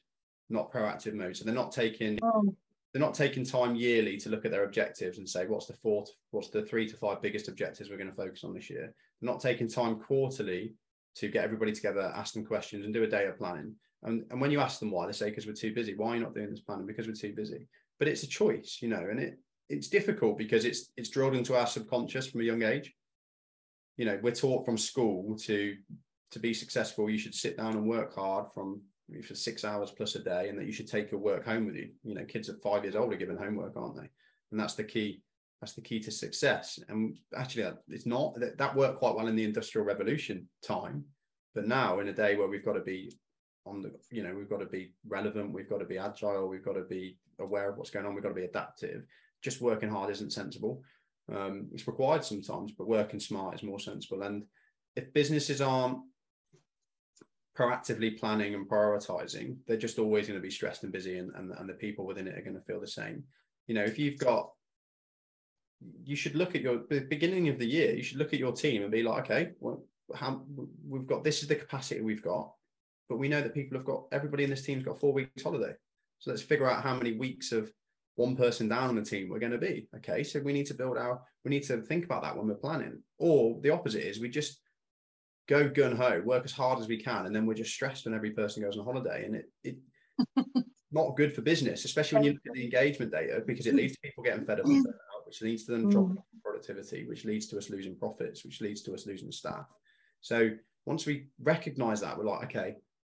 not 0.49 0.71
proactive 0.71 1.13
mode. 1.13 1.35
So 1.35 1.45
they're 1.45 1.53
not 1.53 1.71
taking 1.71 2.19
oh. 2.21 2.55
they're 2.93 3.01
not 3.01 3.13
taking 3.13 3.43
time 3.43 3.75
yearly 3.75 4.17
to 4.17 4.29
look 4.29 4.45
at 4.45 4.51
their 4.51 4.65
objectives 4.65 5.17
and 5.17 5.27
say 5.27 5.45
what's 5.45 5.65
the 5.65 5.73
fourth 5.73 6.09
what's 6.31 6.49
the 6.49 6.63
three 6.63 6.87
to 6.87 6.97
five 6.97 7.21
biggest 7.21 7.47
objectives 7.47 7.89
we're 7.89 7.97
going 7.97 8.09
to 8.09 8.15
focus 8.15 8.43
on 8.43 8.53
this 8.53 8.69
year? 8.69 8.93
They're 9.21 9.31
not 9.31 9.41
taking 9.41 9.67
time 9.67 9.99
quarterly 9.99 10.75
to 11.15 11.29
get 11.29 11.43
everybody 11.43 11.71
together 11.71 12.11
ask 12.15 12.33
them 12.33 12.45
questions 12.45 12.85
and 12.85 12.93
do 12.93 13.03
a 13.03 13.07
day 13.07 13.25
of 13.25 13.37
planning 13.37 13.73
and, 14.05 14.23
and 14.29 14.39
when 14.39 14.51
you 14.51 14.59
ask 14.59 14.79
them 14.79 14.91
why 14.91 15.05
they 15.05 15.11
say 15.11 15.29
because 15.29 15.45
we're 15.45 15.53
too 15.53 15.73
busy 15.73 15.95
why 15.95 16.11
are 16.11 16.15
you 16.15 16.23
not 16.23 16.33
doing 16.33 16.49
this 16.49 16.61
planning? 16.61 16.85
Because 16.85 17.07
we're 17.07 17.13
too 17.13 17.33
busy. 17.35 17.67
But 17.99 18.07
it's 18.07 18.23
a 18.23 18.27
choice 18.27 18.79
you 18.81 18.89
know 18.89 19.05
and 19.09 19.19
it 19.19 19.39
it's 19.69 19.87
difficult 19.87 20.37
because 20.37 20.65
it's 20.65 20.91
it's 20.95 21.09
drilled 21.09 21.35
into 21.35 21.55
our 21.55 21.67
subconscious 21.67 22.27
from 22.27 22.41
a 22.41 22.45
young 22.45 22.63
age. 22.63 22.93
You 23.97 24.05
know 24.05 24.19
we're 24.21 24.35
taught 24.35 24.65
from 24.65 24.77
school 24.77 25.37
to 25.39 25.75
to 26.31 26.39
be 26.39 26.53
successful 26.53 27.09
you 27.09 27.17
should 27.17 27.35
sit 27.35 27.57
down 27.57 27.73
and 27.73 27.87
work 27.87 28.15
hard 28.15 28.47
from 28.53 28.81
for 29.23 29.35
six 29.35 29.63
hours 29.63 29.91
plus 29.91 30.15
a 30.15 30.19
day 30.19 30.49
and 30.49 30.57
that 30.57 30.65
you 30.65 30.71
should 30.71 30.87
take 30.87 31.11
your 31.11 31.19
work 31.19 31.45
home 31.45 31.65
with 31.65 31.75
you. 31.75 31.89
You 32.03 32.15
know 32.15 32.25
kids 32.25 32.49
at 32.49 32.61
five 32.61 32.83
years 32.83 32.95
old 32.95 33.13
are 33.13 33.17
given 33.17 33.37
homework 33.37 33.75
aren't 33.75 33.95
they? 33.95 34.09
And 34.51 34.59
that's 34.59 34.75
the 34.75 34.83
key 34.83 35.21
that's 35.61 35.73
the 35.73 35.81
key 35.81 35.99
to 36.01 36.11
success. 36.11 36.79
And 36.89 37.17
actually 37.35 37.71
it's 37.89 38.05
not 38.05 38.35
that, 38.39 38.57
that 38.57 38.75
worked 38.75 38.99
quite 38.99 39.15
well 39.15 39.27
in 39.27 39.35
the 39.35 39.45
industrial 39.45 39.85
revolution 39.85 40.47
time 40.63 41.05
but 41.55 41.67
now 41.67 41.99
in 41.99 42.09
a 42.09 42.13
day 42.13 42.35
where 42.35 42.49
we've 42.49 42.65
got 42.65 42.73
to 42.73 42.81
be 42.81 43.11
on 43.65 43.81
the 43.81 43.91
you 44.11 44.23
know 44.23 44.33
we've 44.33 44.49
got 44.49 44.59
to 44.59 44.65
be 44.65 44.93
relevant 45.07 45.51
we've 45.51 45.69
got 45.69 45.79
to 45.79 45.85
be 45.85 45.97
agile 45.97 46.47
we've 46.47 46.65
got 46.65 46.73
to 46.73 46.83
be 46.83 47.17
aware 47.39 47.69
of 47.69 47.77
what's 47.77 47.89
going 47.89 48.05
on 48.05 48.13
we've 48.13 48.23
got 48.23 48.29
to 48.29 48.35
be 48.35 48.45
adaptive 48.45 49.03
just 49.41 49.61
working 49.61 49.89
hard 49.89 50.09
isn't 50.11 50.31
sensible 50.31 50.81
um, 51.33 51.67
it's 51.73 51.87
required 51.87 52.23
sometimes, 52.23 52.71
but 52.71 52.87
working 52.87 53.19
smart 53.19 53.55
is 53.55 53.63
more 53.63 53.79
sensible. 53.79 54.23
And 54.23 54.43
if 54.95 55.13
businesses 55.13 55.61
aren't 55.61 55.99
proactively 57.57 58.19
planning 58.19 58.53
and 58.53 58.69
prioritizing, 58.69 59.57
they're 59.65 59.77
just 59.77 59.97
always 59.97 60.27
going 60.27 60.39
to 60.39 60.43
be 60.43 60.51
stressed 60.51 60.83
and 60.83 60.91
busy, 60.91 61.17
and, 61.17 61.31
and, 61.35 61.51
and 61.51 61.69
the 61.69 61.73
people 61.73 62.05
within 62.05 62.27
it 62.27 62.37
are 62.37 62.43
going 62.43 62.55
to 62.55 62.61
feel 62.61 62.79
the 62.79 62.87
same. 62.87 63.23
You 63.67 63.75
know, 63.75 63.83
if 63.83 63.97
you've 63.97 64.19
got, 64.19 64.51
you 66.03 66.15
should 66.15 66.35
look 66.35 66.55
at 66.55 66.61
your 66.61 66.77
beginning 66.77 67.49
of 67.49 67.57
the 67.57 67.65
year, 67.65 67.95
you 67.95 68.03
should 68.03 68.17
look 68.17 68.33
at 68.33 68.39
your 68.39 68.53
team 68.53 68.83
and 68.83 68.91
be 68.91 69.03
like, 69.03 69.23
okay, 69.25 69.51
well, 69.59 69.83
how 70.13 70.43
we've 70.87 71.07
got 71.07 71.23
this 71.23 71.41
is 71.41 71.47
the 71.47 71.55
capacity 71.55 72.01
we've 72.01 72.21
got, 72.21 72.51
but 73.09 73.17
we 73.17 73.29
know 73.29 73.41
that 73.41 73.53
people 73.53 73.77
have 73.77 73.85
got 73.85 74.05
everybody 74.11 74.43
in 74.43 74.49
this 74.49 74.63
team's 74.63 74.83
got 74.83 74.99
four 74.99 75.13
weeks 75.13 75.43
holiday. 75.43 75.73
So 76.19 76.31
let's 76.31 76.41
figure 76.41 76.69
out 76.69 76.83
how 76.83 76.95
many 76.95 77.13
weeks 77.13 77.51
of 77.51 77.71
one 78.15 78.35
person 78.35 78.67
down 78.67 78.89
on 78.89 78.95
the 78.95 79.03
team 79.03 79.29
we're 79.29 79.39
going 79.39 79.51
to 79.51 79.57
be. 79.57 79.87
Okay, 79.97 80.23
so 80.23 80.39
we 80.39 80.53
need 80.53 80.65
to 80.67 80.73
build 80.73 80.97
our, 80.97 81.21
we 81.43 81.49
need 81.49 81.63
to 81.63 81.81
think 81.81 82.05
about 82.05 82.23
that 82.23 82.35
when 82.35 82.47
we're 82.47 82.55
planning. 82.55 83.01
Or 83.19 83.59
the 83.61 83.71
opposite 83.71 84.07
is 84.07 84.19
we 84.19 84.29
just 84.29 84.59
go 85.47 85.69
gun 85.69 85.95
ho, 85.95 86.21
work 86.25 86.45
as 86.45 86.51
hard 86.51 86.79
as 86.79 86.87
we 86.87 87.01
can, 87.01 87.25
and 87.25 87.35
then 87.35 87.45
we're 87.45 87.53
just 87.53 87.73
stressed 87.73 88.05
when 88.05 88.15
every 88.15 88.31
person 88.31 88.63
goes 88.63 88.77
on 88.77 88.85
holiday, 88.85 89.25
and 89.25 89.35
it 89.35 89.51
it 89.63 89.77
not 90.91 91.17
good 91.17 91.33
for 91.33 91.41
business, 91.41 91.85
especially 91.85 92.15
when 92.15 92.23
you 92.23 92.31
look 92.31 92.41
at 92.47 92.53
the 92.53 92.63
engagement 92.63 93.11
data, 93.11 93.43
because 93.45 93.67
it 93.67 93.75
leads 93.75 93.93
to 93.93 93.99
people 94.01 94.23
getting 94.23 94.45
fed 94.45 94.61
up 94.61 94.65
and 94.65 94.85
which 95.25 95.41
leads 95.41 95.65
to 95.65 95.71
them 95.71 95.89
dropping 95.89 96.15
mm. 96.15 96.41
productivity, 96.43 97.05
which 97.05 97.25
leads 97.25 97.47
to 97.47 97.57
us 97.57 97.69
losing 97.69 97.95
profits, 97.95 98.45
which 98.45 98.61
leads 98.61 98.81
to 98.83 98.93
us 98.93 99.05
losing 99.05 99.31
staff. 99.31 99.65
So 100.21 100.51
once 100.85 101.05
we 101.05 101.27
recognize 101.41 102.01
that, 102.01 102.17
we're 102.17 102.25
like, 102.25 102.45
okay, 102.45 102.75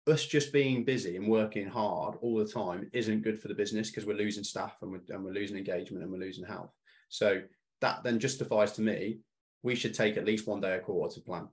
us 0.07 0.25
just 0.25 0.53
being 0.53 0.85
busy 0.85 1.16
and 1.16 1.29
working 1.29 1.66
hard 1.66 2.16
all 2.21 2.37
the 2.37 2.47
time 2.47 2.88
isn't 2.92 3.23
good 3.23 3.40
for 3.40 3.49
the 3.49 3.55
business 3.55 3.90
because 3.90 4.07
we're 4.07 4.16
losing 4.16 4.45
staff 4.45 4.77
and 4.83 4.92
we're, 4.92 5.01
and 5.09 5.25
we're 5.25 5.33
losing 5.33 5.57
engagement 5.57 6.03
and 6.03 6.12
we're 6.12 6.19
losing 6.19 6.45
health. 6.45 6.71
So 7.09 7.42
that 7.81 8.03
then 8.05 8.19
justifies 8.19 8.73
to 8.73 8.83
me 8.83 9.19
we 9.62 9.75
should 9.75 9.95
take 9.95 10.16
at 10.16 10.25
least 10.25 10.47
one 10.47 10.61
day 10.61 10.77
a 10.77 10.81
quarter 10.81 11.14
to 11.14 11.21
plan 11.21 11.49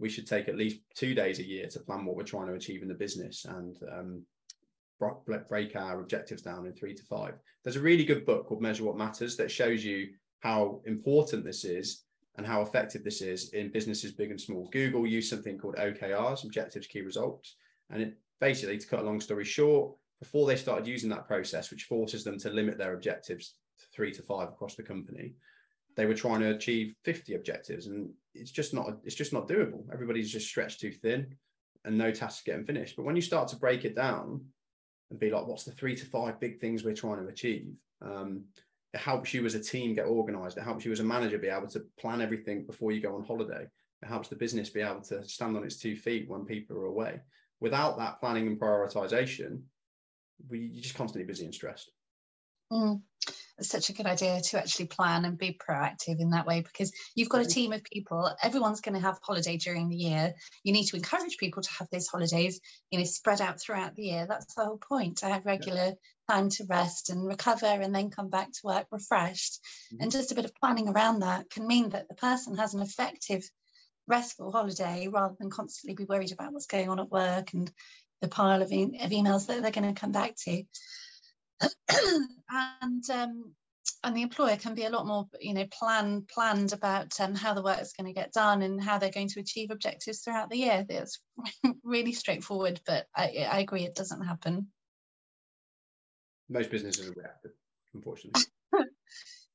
we 0.00 0.08
should 0.08 0.26
take 0.26 0.48
at 0.48 0.56
least 0.56 0.80
two 0.96 1.14
days 1.14 1.38
a 1.38 1.46
year 1.46 1.68
to 1.68 1.78
plan 1.78 2.04
what 2.04 2.16
we're 2.16 2.22
trying 2.24 2.48
to 2.48 2.54
achieve 2.54 2.82
in 2.82 2.88
the 2.88 2.94
business 2.94 3.44
and 3.44 3.76
um, 3.92 4.22
break 5.48 5.76
our 5.76 6.00
objectives 6.00 6.42
down 6.42 6.66
in 6.66 6.72
three 6.72 6.94
to 6.94 7.02
five. 7.04 7.34
There's 7.62 7.76
a 7.76 7.82
really 7.82 8.04
good 8.04 8.24
book 8.24 8.46
called 8.46 8.62
Measure 8.62 8.84
What 8.84 8.96
Matters 8.96 9.36
that 9.36 9.50
shows 9.50 9.84
you 9.84 10.08
how 10.40 10.80
important 10.86 11.44
this 11.44 11.64
is 11.64 12.02
and 12.36 12.46
how 12.46 12.62
effective 12.62 13.04
this 13.04 13.20
is 13.20 13.52
in 13.52 13.70
businesses 13.70 14.12
big 14.12 14.30
and 14.30 14.40
small. 14.40 14.68
Google 14.72 15.06
used 15.06 15.30
something 15.30 15.58
called 15.58 15.76
OKRs, 15.76 16.44
Objectives 16.44 16.86
Key 16.86 17.02
Results, 17.02 17.56
and 17.90 18.02
it 18.02 18.16
basically, 18.40 18.78
to 18.78 18.86
cut 18.86 19.00
a 19.00 19.04
long 19.04 19.20
story 19.20 19.44
short, 19.44 19.92
before 20.20 20.46
they 20.46 20.56
started 20.56 20.86
using 20.86 21.10
that 21.10 21.26
process, 21.26 21.70
which 21.70 21.84
forces 21.84 22.24
them 22.24 22.38
to 22.38 22.50
limit 22.50 22.78
their 22.78 22.94
objectives 22.94 23.54
to 23.78 23.86
three 23.92 24.12
to 24.12 24.22
five 24.22 24.48
across 24.48 24.74
the 24.74 24.82
company, 24.82 25.34
they 25.96 26.06
were 26.06 26.14
trying 26.14 26.40
to 26.40 26.50
achieve 26.50 26.94
50 27.04 27.34
objectives 27.34 27.86
and 27.86 28.10
it's 28.34 28.50
just 28.50 28.72
not 28.72 28.98
it's 29.04 29.14
just 29.14 29.32
not 29.32 29.48
doable. 29.48 29.84
Everybody's 29.92 30.30
just 30.30 30.46
stretched 30.46 30.80
too 30.80 30.92
thin 30.92 31.34
and 31.84 31.98
no 31.98 32.10
tasks 32.10 32.42
getting 32.44 32.64
finished. 32.64 32.96
But 32.96 33.04
when 33.04 33.16
you 33.16 33.22
start 33.22 33.48
to 33.48 33.56
break 33.56 33.84
it 33.84 33.96
down 33.96 34.44
and 35.10 35.18
be 35.18 35.30
like 35.30 35.46
what's 35.46 35.64
the 35.64 35.72
three 35.72 35.96
to 35.96 36.06
five 36.06 36.38
big 36.38 36.60
things 36.60 36.84
we're 36.84 36.94
trying 36.94 37.22
to 37.22 37.28
achieve? 37.28 37.74
Um, 38.02 38.44
it 38.92 39.00
helps 39.00 39.32
you 39.32 39.44
as 39.46 39.54
a 39.54 39.60
team 39.60 39.94
get 39.94 40.06
organized. 40.06 40.58
It 40.58 40.64
helps 40.64 40.84
you 40.84 40.92
as 40.92 41.00
a 41.00 41.04
manager 41.04 41.38
be 41.38 41.48
able 41.48 41.68
to 41.68 41.84
plan 41.98 42.20
everything 42.20 42.66
before 42.66 42.92
you 42.92 43.00
go 43.00 43.14
on 43.14 43.24
holiday. 43.24 43.66
It 44.02 44.06
helps 44.06 44.28
the 44.28 44.36
business 44.36 44.70
be 44.70 44.80
able 44.80 45.02
to 45.02 45.22
stand 45.28 45.56
on 45.56 45.64
its 45.64 45.76
two 45.76 45.96
feet 45.96 46.28
when 46.28 46.44
people 46.44 46.76
are 46.78 46.86
away. 46.86 47.20
Without 47.60 47.98
that 47.98 48.20
planning 48.20 48.46
and 48.46 48.58
prioritization 48.58 49.62
we, 50.48 50.60
you're 50.60 50.82
just 50.82 50.94
constantly 50.94 51.26
busy 51.26 51.44
and 51.44 51.54
stressed. 51.54 51.90
Mm 52.72 53.02
it's 53.60 53.68
such 53.68 53.90
a 53.90 53.92
good 53.92 54.06
idea 54.06 54.40
to 54.40 54.58
actually 54.58 54.86
plan 54.86 55.24
and 55.24 55.38
be 55.38 55.56
proactive 55.56 56.18
in 56.18 56.30
that 56.30 56.46
way 56.46 56.62
because 56.62 56.92
you've 57.14 57.28
got 57.28 57.42
a 57.42 57.46
team 57.46 57.72
of 57.72 57.84
people. 57.84 58.30
Everyone's 58.42 58.80
going 58.80 58.94
to 58.94 59.06
have 59.06 59.18
holiday 59.22 59.58
during 59.58 59.88
the 59.88 59.96
year. 59.96 60.32
You 60.64 60.72
need 60.72 60.86
to 60.86 60.96
encourage 60.96 61.36
people 61.36 61.62
to 61.62 61.70
have 61.78 61.88
those 61.92 62.08
holidays 62.08 62.60
you 62.90 62.98
know 62.98 63.04
spread 63.04 63.40
out 63.40 63.60
throughout 63.60 63.94
the 63.94 64.04
year. 64.04 64.26
That's 64.26 64.54
the 64.54 64.64
whole 64.64 64.78
point 64.78 65.18
to 65.18 65.26
have 65.26 65.44
regular 65.44 65.92
time 66.28 66.48
to 66.48 66.64
rest 66.68 67.10
and 67.10 67.26
recover 67.26 67.66
and 67.66 67.94
then 67.94 68.10
come 68.10 68.30
back 68.30 68.50
to 68.52 68.60
work 68.64 68.86
refreshed. 68.90 69.60
Mm-hmm. 69.92 70.02
and 70.02 70.12
just 70.12 70.32
a 70.32 70.34
bit 70.34 70.44
of 70.44 70.54
planning 70.54 70.88
around 70.88 71.20
that 71.20 71.50
can 71.50 71.66
mean 71.66 71.90
that 71.90 72.08
the 72.08 72.14
person 72.14 72.56
has 72.56 72.74
an 72.74 72.80
effective 72.80 73.42
restful 74.06 74.50
holiday 74.50 75.08
rather 75.08 75.34
than 75.38 75.50
constantly 75.50 75.94
be 75.94 76.08
worried 76.08 76.32
about 76.32 76.52
what's 76.52 76.66
going 76.66 76.88
on 76.88 76.98
at 76.98 77.10
work 77.10 77.52
and 77.52 77.70
the 78.20 78.28
pile 78.28 78.62
of, 78.62 78.72
e- 78.72 79.00
of 79.02 79.10
emails 79.10 79.46
that 79.46 79.62
they're 79.62 79.70
going 79.70 79.94
to 79.94 80.00
come 80.00 80.12
back 80.12 80.34
to 80.36 80.62
and 82.50 83.10
um, 83.10 83.52
and 84.02 84.16
the 84.16 84.22
employer 84.22 84.56
can 84.56 84.74
be 84.74 84.84
a 84.84 84.90
lot 84.90 85.06
more 85.06 85.26
you 85.40 85.54
know 85.54 85.66
plan 85.66 86.26
planned 86.32 86.72
about 86.72 87.18
um, 87.20 87.34
how 87.34 87.54
the 87.54 87.62
work 87.62 87.80
is 87.80 87.92
going 87.92 88.06
to 88.06 88.18
get 88.18 88.32
done 88.32 88.62
and 88.62 88.82
how 88.82 88.98
they're 88.98 89.10
going 89.10 89.28
to 89.28 89.40
achieve 89.40 89.70
objectives 89.70 90.20
throughout 90.20 90.50
the 90.50 90.58
year. 90.58 90.84
It's 90.88 91.20
really 91.84 92.12
straightforward 92.12 92.80
but 92.86 93.06
I, 93.14 93.46
I 93.50 93.60
agree 93.60 93.84
it 93.84 93.94
doesn't 93.94 94.24
happen. 94.24 94.68
Most 96.48 96.70
businesses 96.70 97.08
are 97.08 97.12
reactive 97.12 97.52
unfortunately. 97.94 98.42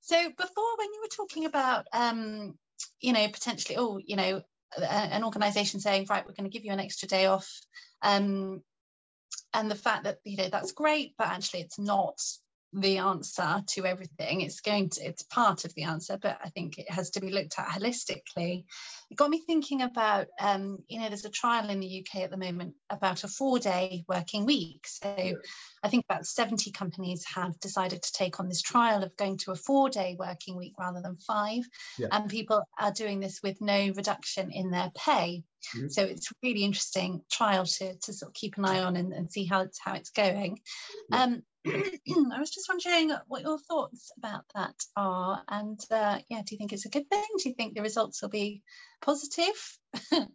So 0.06 0.30
before 0.38 0.78
when 0.78 0.94
you 0.94 1.02
were 1.02 1.16
talking 1.16 1.46
about 1.46 1.88
um, 1.92 2.54
you 3.02 3.12
know 3.12 3.28
potentially 3.28 3.76
oh 3.78 3.98
you 3.98 4.16
know 4.16 4.44
an 4.78 5.24
organization 5.24 5.80
saying 5.80 6.06
right 6.10 6.24
we're 6.26 6.36
going 6.36 6.50
to 6.50 6.56
give 6.56 6.64
you 6.64 6.72
an 6.72 6.80
extra 6.80 7.08
day 7.08 7.26
off 7.26 7.50
um, 8.04 8.62
and 9.54 9.70
the 9.70 9.76
fact 9.76 10.04
that 10.06 10.20
you 10.24 10.38
know 10.38 10.50
that's 10.50 10.72
great 10.72 11.14
but 11.18 11.28
actually 11.28 11.62
it's 11.62 11.80
not 11.80 12.22
the 12.74 12.98
answer 12.98 13.62
to 13.68 13.86
everything 13.86 14.42
it's 14.42 14.60
going 14.60 14.90
to 14.90 15.02
it's 15.02 15.24
part 15.24 15.66
of 15.66 15.74
the 15.76 15.84
answer 15.84 16.18
but 16.22 16.38
i 16.44 16.50
think 16.50 16.78
it 16.78 16.90
has 16.90 17.10
to 17.10 17.22
be 17.22 17.30
looked 17.30 17.58
at 17.58 17.68
holistically 17.68 18.66
it 19.10 19.18
got 19.18 19.30
me 19.30 19.42
thinking 19.46 19.82
about 19.82 20.28
um, 20.40 20.80
you 20.88 21.00
know 21.00 21.08
there's 21.08 21.26
a 21.26 21.30
trial 21.30 21.70
in 21.70 21.80
the 21.80 22.00
uk 22.02 22.22
at 22.22 22.32
the 22.32 22.38
moment 22.38 22.74
about 22.90 23.24
a 23.24 23.28
four 23.28 23.60
day 23.60 24.04
working 24.08 24.46
week 24.46 24.86
so 24.88 25.36
I 25.86 25.88
think 25.88 26.06
about 26.10 26.26
70 26.26 26.72
companies 26.72 27.24
have 27.36 27.60
decided 27.60 28.02
to 28.02 28.12
take 28.12 28.40
on 28.40 28.50
this 28.50 28.64
trial 28.64 29.04
of 29.04 29.16
going 29.18 29.38
to 29.40 29.52
a 29.52 29.56
four 29.56 29.88
day 29.88 30.16
working 30.18 30.58
week 30.58 30.74
rather 30.80 31.00
than 31.00 31.16
five. 31.18 31.64
Yeah. 32.00 32.08
And 32.12 32.28
people 32.28 32.64
are 32.80 32.92
doing 32.92 33.20
this 33.20 33.42
with 33.44 33.62
no 33.62 33.92
reduction 33.96 34.52
in 34.52 34.72
their 34.72 34.92
pay. 34.98 35.44
Mm-hmm. 35.76 35.90
So 35.90 36.04
it's 36.04 36.32
really 36.42 36.64
interesting 36.64 37.22
trial 37.32 37.66
to, 37.66 37.96
to 37.96 38.14
sort 38.14 38.32
of 38.32 38.34
keep 38.34 38.58
an 38.58 38.66
eye 38.66 38.80
on 38.80 38.96
and, 38.96 39.14
and 39.14 39.32
see 39.32 39.46
how 39.46 39.62
it's, 39.62 39.80
how 39.80 39.94
it's 39.94 40.10
going. 40.10 40.60
Yeah. 41.12 41.24
Um, 41.24 41.44
I 42.34 42.40
was 42.40 42.52
just 42.52 42.70
wondering 42.70 43.12
what 43.28 43.42
your 43.42 43.58
thoughts 43.60 44.12
about 44.18 44.44
that 44.54 44.76
are. 44.96 45.42
And 45.48 45.80
uh, 45.92 46.20
yeah, 46.30 46.42
do 46.46 46.54
you 46.54 46.58
think 46.58 46.74
it's 46.74 46.86
a 46.86 46.90
good 46.90 47.10
thing? 47.10 47.24
Do 47.38 47.50
you 47.50 47.56
think 47.56 47.74
the 47.74 47.82
results 47.82 48.22
will 48.22 48.30
be 48.30 48.62
positive? 49.02 49.78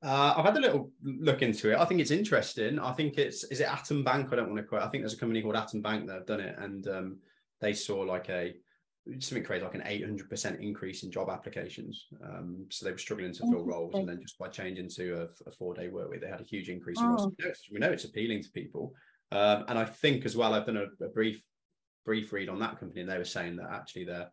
Uh, 0.00 0.32
I've 0.36 0.44
had 0.44 0.56
a 0.56 0.60
little 0.60 0.92
look 1.02 1.42
into 1.42 1.72
it. 1.72 1.76
I 1.76 1.84
think 1.84 2.00
it's 2.00 2.12
interesting. 2.12 2.78
I 2.78 2.92
think 2.92 3.18
it's 3.18 3.42
is 3.42 3.58
it 3.58 3.68
Atom 3.68 4.04
Bank? 4.04 4.28
I 4.32 4.36
don't 4.36 4.46
want 4.46 4.58
to 4.58 4.62
quote. 4.62 4.82
I 4.82 4.88
think 4.88 5.02
there's 5.02 5.14
a 5.14 5.18
company 5.18 5.42
called 5.42 5.56
Atom 5.56 5.82
Bank 5.82 6.06
that 6.06 6.14
have 6.14 6.26
done 6.26 6.38
it, 6.38 6.54
and 6.56 6.86
um, 6.86 7.18
they 7.60 7.72
saw 7.72 7.96
like 8.02 8.28
a 8.28 8.54
something 9.18 9.42
crazy, 9.42 9.64
like 9.64 9.74
an 9.74 9.80
800% 9.80 10.60
increase 10.60 11.02
in 11.02 11.10
job 11.10 11.30
applications. 11.30 12.06
Um, 12.22 12.66
so 12.68 12.84
they 12.84 12.92
were 12.92 12.98
struggling 12.98 13.32
to 13.32 13.46
fill 13.50 13.64
roles, 13.64 13.94
and 13.94 14.08
then 14.08 14.20
just 14.20 14.38
by 14.38 14.48
changing 14.48 14.88
to 14.90 15.22
a, 15.22 15.48
a 15.48 15.52
four-day 15.52 15.88
work 15.88 16.10
week, 16.10 16.20
they 16.20 16.28
had 16.28 16.40
a 16.40 16.44
huge 16.44 16.68
increase 16.68 17.00
in 17.00 17.06
roles. 17.06 17.26
Oh. 17.26 17.32
We 17.38 17.44
know, 17.44 17.52
we 17.72 17.78
know 17.80 17.90
it's 17.90 18.04
appealing 18.04 18.42
to 18.42 18.50
people, 18.50 18.92
um, 19.32 19.64
and 19.68 19.78
I 19.78 19.84
think 19.84 20.24
as 20.24 20.36
well. 20.36 20.54
I've 20.54 20.66
done 20.66 20.76
a, 20.76 21.04
a 21.04 21.08
brief 21.08 21.42
brief 22.04 22.32
read 22.32 22.48
on 22.48 22.58
that 22.60 22.78
company, 22.80 23.02
and 23.02 23.10
they 23.10 23.18
were 23.18 23.24
saying 23.24 23.56
that 23.56 23.70
actually 23.70 24.04
they're 24.04 24.30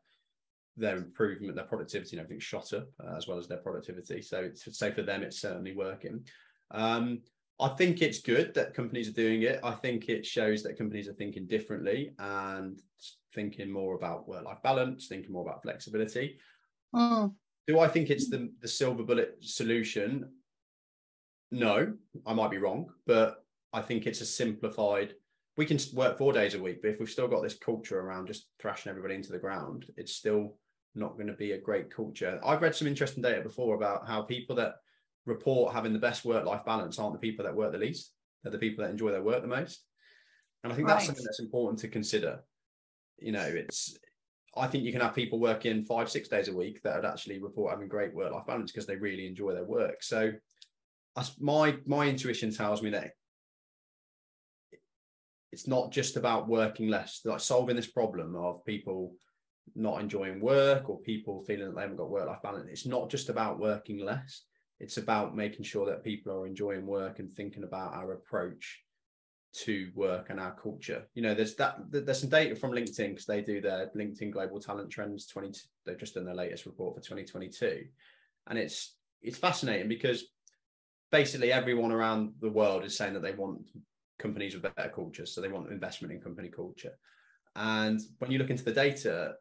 their 0.77 0.97
improvement, 0.97 1.55
their 1.55 1.65
productivity, 1.65 2.17
and 2.17 2.23
everything 2.23 2.39
shot 2.39 2.73
up 2.73 2.89
uh, 3.01 3.15
as 3.15 3.27
well 3.27 3.37
as 3.37 3.47
their 3.47 3.57
productivity. 3.59 4.21
So, 4.21 4.39
it's 4.39 4.77
so 4.77 4.91
for 4.91 5.03
them, 5.03 5.23
it's 5.23 5.39
certainly 5.39 5.73
working. 5.73 6.25
Um, 6.71 7.21
I 7.59 7.69
think 7.69 8.01
it's 8.01 8.19
good 8.19 8.53
that 8.55 8.73
companies 8.73 9.07
are 9.07 9.13
doing 9.13 9.43
it. 9.43 9.61
I 9.63 9.71
think 9.71 10.09
it 10.09 10.25
shows 10.25 10.63
that 10.63 10.77
companies 10.77 11.07
are 11.07 11.13
thinking 11.13 11.47
differently 11.47 12.11
and 12.19 12.77
thinking 13.33 13.71
more 13.71 13.95
about 13.95 14.27
work-life 14.27 14.61
balance, 14.63 15.07
thinking 15.07 15.31
more 15.31 15.43
about 15.43 15.61
flexibility. 15.61 16.37
Mm. 16.93 17.33
Do 17.67 17.79
I 17.79 17.87
think 17.87 18.09
it's 18.09 18.29
the 18.29 18.51
the 18.61 18.67
silver 18.67 19.03
bullet 19.03 19.37
solution? 19.39 20.29
No, 21.51 21.93
I 22.25 22.33
might 22.33 22.51
be 22.51 22.57
wrong, 22.57 22.89
but 23.07 23.44
I 23.73 23.81
think 23.81 24.05
it's 24.05 24.21
a 24.21 24.25
simplified. 24.25 25.13
We 25.57 25.65
can 25.65 25.79
work 25.93 26.17
four 26.17 26.33
days 26.33 26.53
a 26.53 26.61
week, 26.61 26.81
but 26.81 26.91
if 26.91 26.99
we've 26.99 27.09
still 27.09 27.27
got 27.27 27.41
this 27.41 27.57
culture 27.57 27.99
around 27.99 28.27
just 28.27 28.47
thrashing 28.59 28.89
everybody 28.89 29.15
into 29.15 29.31
the 29.31 29.39
ground, 29.39 29.85
it's 29.95 30.13
still 30.13 30.57
not 30.95 31.15
going 31.15 31.27
to 31.27 31.33
be 31.33 31.51
a 31.51 31.61
great 31.61 31.93
culture. 31.93 32.39
I've 32.43 32.61
read 32.61 32.75
some 32.75 32.87
interesting 32.87 33.23
data 33.23 33.41
before 33.41 33.75
about 33.75 34.07
how 34.07 34.21
people 34.21 34.55
that 34.57 34.75
report 35.25 35.73
having 35.73 35.93
the 35.93 35.99
best 35.99 36.25
work 36.25 36.45
life 36.45 36.65
balance 36.65 36.99
aren't 36.99 37.13
the 37.13 37.19
people 37.19 37.45
that 37.45 37.55
work 37.55 37.71
the 37.71 37.77
least. 37.77 38.11
They're 38.43 38.51
the 38.51 38.57
people 38.57 38.83
that 38.83 38.91
enjoy 38.91 39.11
their 39.11 39.23
work 39.23 39.41
the 39.41 39.47
most. 39.47 39.83
And 40.63 40.71
I 40.71 40.75
think 40.75 40.87
that's 40.87 41.01
right. 41.01 41.07
something 41.07 41.23
that's 41.23 41.39
important 41.39 41.79
to 41.79 41.87
consider. 41.87 42.43
You 43.17 43.31
know, 43.31 43.43
it's, 43.43 43.97
I 44.57 44.67
think 44.67 44.83
you 44.83 44.91
can 44.91 45.01
have 45.01 45.15
people 45.15 45.39
working 45.39 45.83
five, 45.83 46.09
six 46.09 46.27
days 46.27 46.47
a 46.47 46.55
week 46.55 46.81
that 46.83 46.95
would 46.95 47.05
actually 47.05 47.41
report 47.41 47.71
having 47.71 47.87
great 47.87 48.13
work 48.13 48.31
life 48.31 48.45
balance 48.45 48.71
because 48.71 48.87
they 48.87 48.95
really 48.95 49.27
enjoy 49.27 49.53
their 49.53 49.65
work. 49.65 50.01
So, 50.03 50.31
my 51.39 51.77
my 51.85 52.07
intuition 52.07 52.53
tells 52.53 52.81
me 52.81 52.89
that 52.89 53.11
it's 55.55 55.67
not 55.69 55.89
just 55.89 56.17
about 56.17 56.49
working 56.49 56.89
less, 56.89 57.21
like 57.23 57.39
solving 57.39 57.77
this 57.77 57.87
problem 57.87 58.35
of 58.35 58.65
people 58.65 59.13
not 59.73 60.01
enjoying 60.01 60.41
work 60.41 60.89
or 60.89 60.99
people 60.99 61.45
feeling 61.45 61.67
that 61.67 61.75
they 61.75 61.81
haven't 61.81 61.95
got 61.95 62.09
work 62.09 62.27
life 62.27 62.41
balance. 62.43 62.67
It's 62.69 62.85
not 62.85 63.09
just 63.09 63.29
about 63.29 63.57
working 63.57 63.99
less. 63.99 64.41
it's 64.81 64.97
about 64.97 65.33
making 65.33 65.63
sure 65.63 65.85
that 65.85 66.03
people 66.03 66.33
are 66.33 66.45
enjoying 66.45 66.85
work 66.85 67.19
and 67.19 67.31
thinking 67.31 67.63
about 67.63 67.93
our 67.93 68.11
approach 68.11 68.81
to 69.63 69.91
work 69.95 70.29
and 70.29 70.41
our 70.41 70.53
culture. 70.53 71.07
You 71.13 71.21
know, 71.21 71.33
there's 71.33 71.55
that 71.55 71.77
there's 71.89 72.19
some 72.19 72.29
data 72.29 72.57
from 72.57 72.71
LinkedIn 72.71 73.11
because 73.11 73.25
they 73.25 73.41
do 73.41 73.61
their 73.61 73.89
LinkedIn 73.95 74.31
Global 74.31 74.59
Talent 74.59 74.89
Trends 74.89 75.25
20. 75.27 75.57
They've 75.85 75.97
just 75.97 76.15
done 76.15 76.25
their 76.25 76.35
latest 76.35 76.65
report 76.65 76.95
for 76.95 77.01
2022, 77.01 77.85
and 78.47 78.59
it's 78.59 78.97
it's 79.21 79.37
fascinating 79.37 79.87
because 79.87 80.25
basically 81.13 81.53
everyone 81.53 81.93
around 81.93 82.33
the 82.41 82.51
world 82.51 82.83
is 82.83 82.97
saying 82.97 83.13
that 83.13 83.21
they 83.21 83.31
want 83.31 83.61
companies 84.19 84.53
with 84.53 84.75
better 84.75 84.89
cultures, 84.89 85.33
so 85.33 85.41
they 85.41 85.47
want 85.47 85.71
investment 85.71 86.13
in 86.13 86.21
company 86.21 86.49
culture. 86.49 86.97
And 87.55 88.01
when 88.19 88.31
you 88.31 88.37
look 88.37 88.49
into 88.49 88.63
the 88.63 88.71
data, 88.71 89.35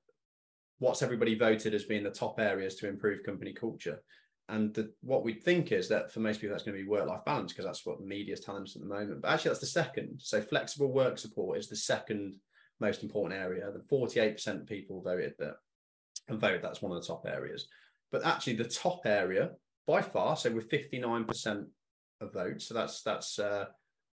what's 0.78 1.02
everybody 1.02 1.36
voted 1.36 1.74
as 1.74 1.84
being 1.84 2.04
the 2.04 2.10
top 2.10 2.38
areas 2.38 2.76
to 2.76 2.88
improve 2.88 3.24
company 3.24 3.52
culture? 3.52 4.02
And 4.48 4.74
the, 4.74 4.92
what 5.00 5.24
we 5.24 5.32
think 5.32 5.72
is 5.72 5.88
that 5.88 6.12
for 6.12 6.20
most 6.20 6.40
people, 6.40 6.54
that's 6.54 6.64
going 6.64 6.76
to 6.76 6.82
be 6.82 6.88
work 6.88 7.08
life 7.08 7.24
balance 7.24 7.52
because 7.52 7.64
that's 7.64 7.86
what 7.86 7.98
the 7.98 8.06
media 8.06 8.34
is 8.34 8.40
telling 8.40 8.62
us 8.62 8.76
at 8.76 8.82
the 8.82 8.88
moment. 8.88 9.22
But 9.22 9.30
actually, 9.30 9.50
that's 9.50 9.60
the 9.60 9.66
second. 9.66 10.20
So, 10.20 10.42
flexible 10.42 10.92
work 10.92 11.18
support 11.18 11.58
is 11.58 11.68
the 11.68 11.76
second 11.76 12.34
most 12.78 13.02
important 13.02 13.40
area. 13.40 13.70
The 13.72 13.96
48% 13.96 14.46
of 14.60 14.66
people 14.66 15.00
voted 15.00 15.32
that 15.38 15.54
and 16.28 16.40
voted 16.40 16.62
that's 16.62 16.82
one 16.82 16.92
of 16.92 17.00
the 17.00 17.06
top 17.06 17.24
areas. 17.26 17.66
But 18.12 18.24
actually, 18.24 18.56
the 18.56 18.64
top 18.64 19.00
area 19.06 19.50
by 19.86 20.02
far, 20.02 20.36
so 20.36 20.50
with 20.50 20.70
59% 20.70 21.64
of 22.20 22.32
votes, 22.32 22.68
so 22.68 22.74
that's 22.74 23.02
that's 23.02 23.38
uh, 23.38 23.66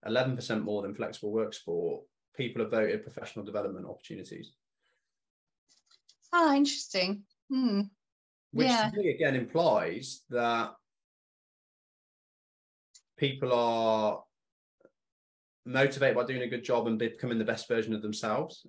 11% 0.07 0.63
more 0.63 0.81
than 0.81 0.95
flexible 0.95 1.31
work 1.31 1.53
support, 1.53 2.03
people 2.35 2.61
have 2.61 2.71
voted 2.71 3.03
professional 3.03 3.45
development 3.45 3.85
opportunities. 3.85 4.53
Ah, 6.33 6.55
interesting. 6.55 7.23
Hmm 7.49 7.81
which 8.51 8.67
yeah. 8.67 8.89
again 8.97 9.35
implies 9.35 10.21
that 10.29 10.71
people 13.17 13.53
are 13.53 14.23
motivated 15.65 16.15
by 16.15 16.25
doing 16.25 16.41
a 16.41 16.47
good 16.47 16.63
job 16.63 16.87
and 16.87 16.97
becoming 16.97 17.37
the 17.37 17.45
best 17.45 17.67
version 17.67 17.93
of 17.93 18.01
themselves. 18.01 18.65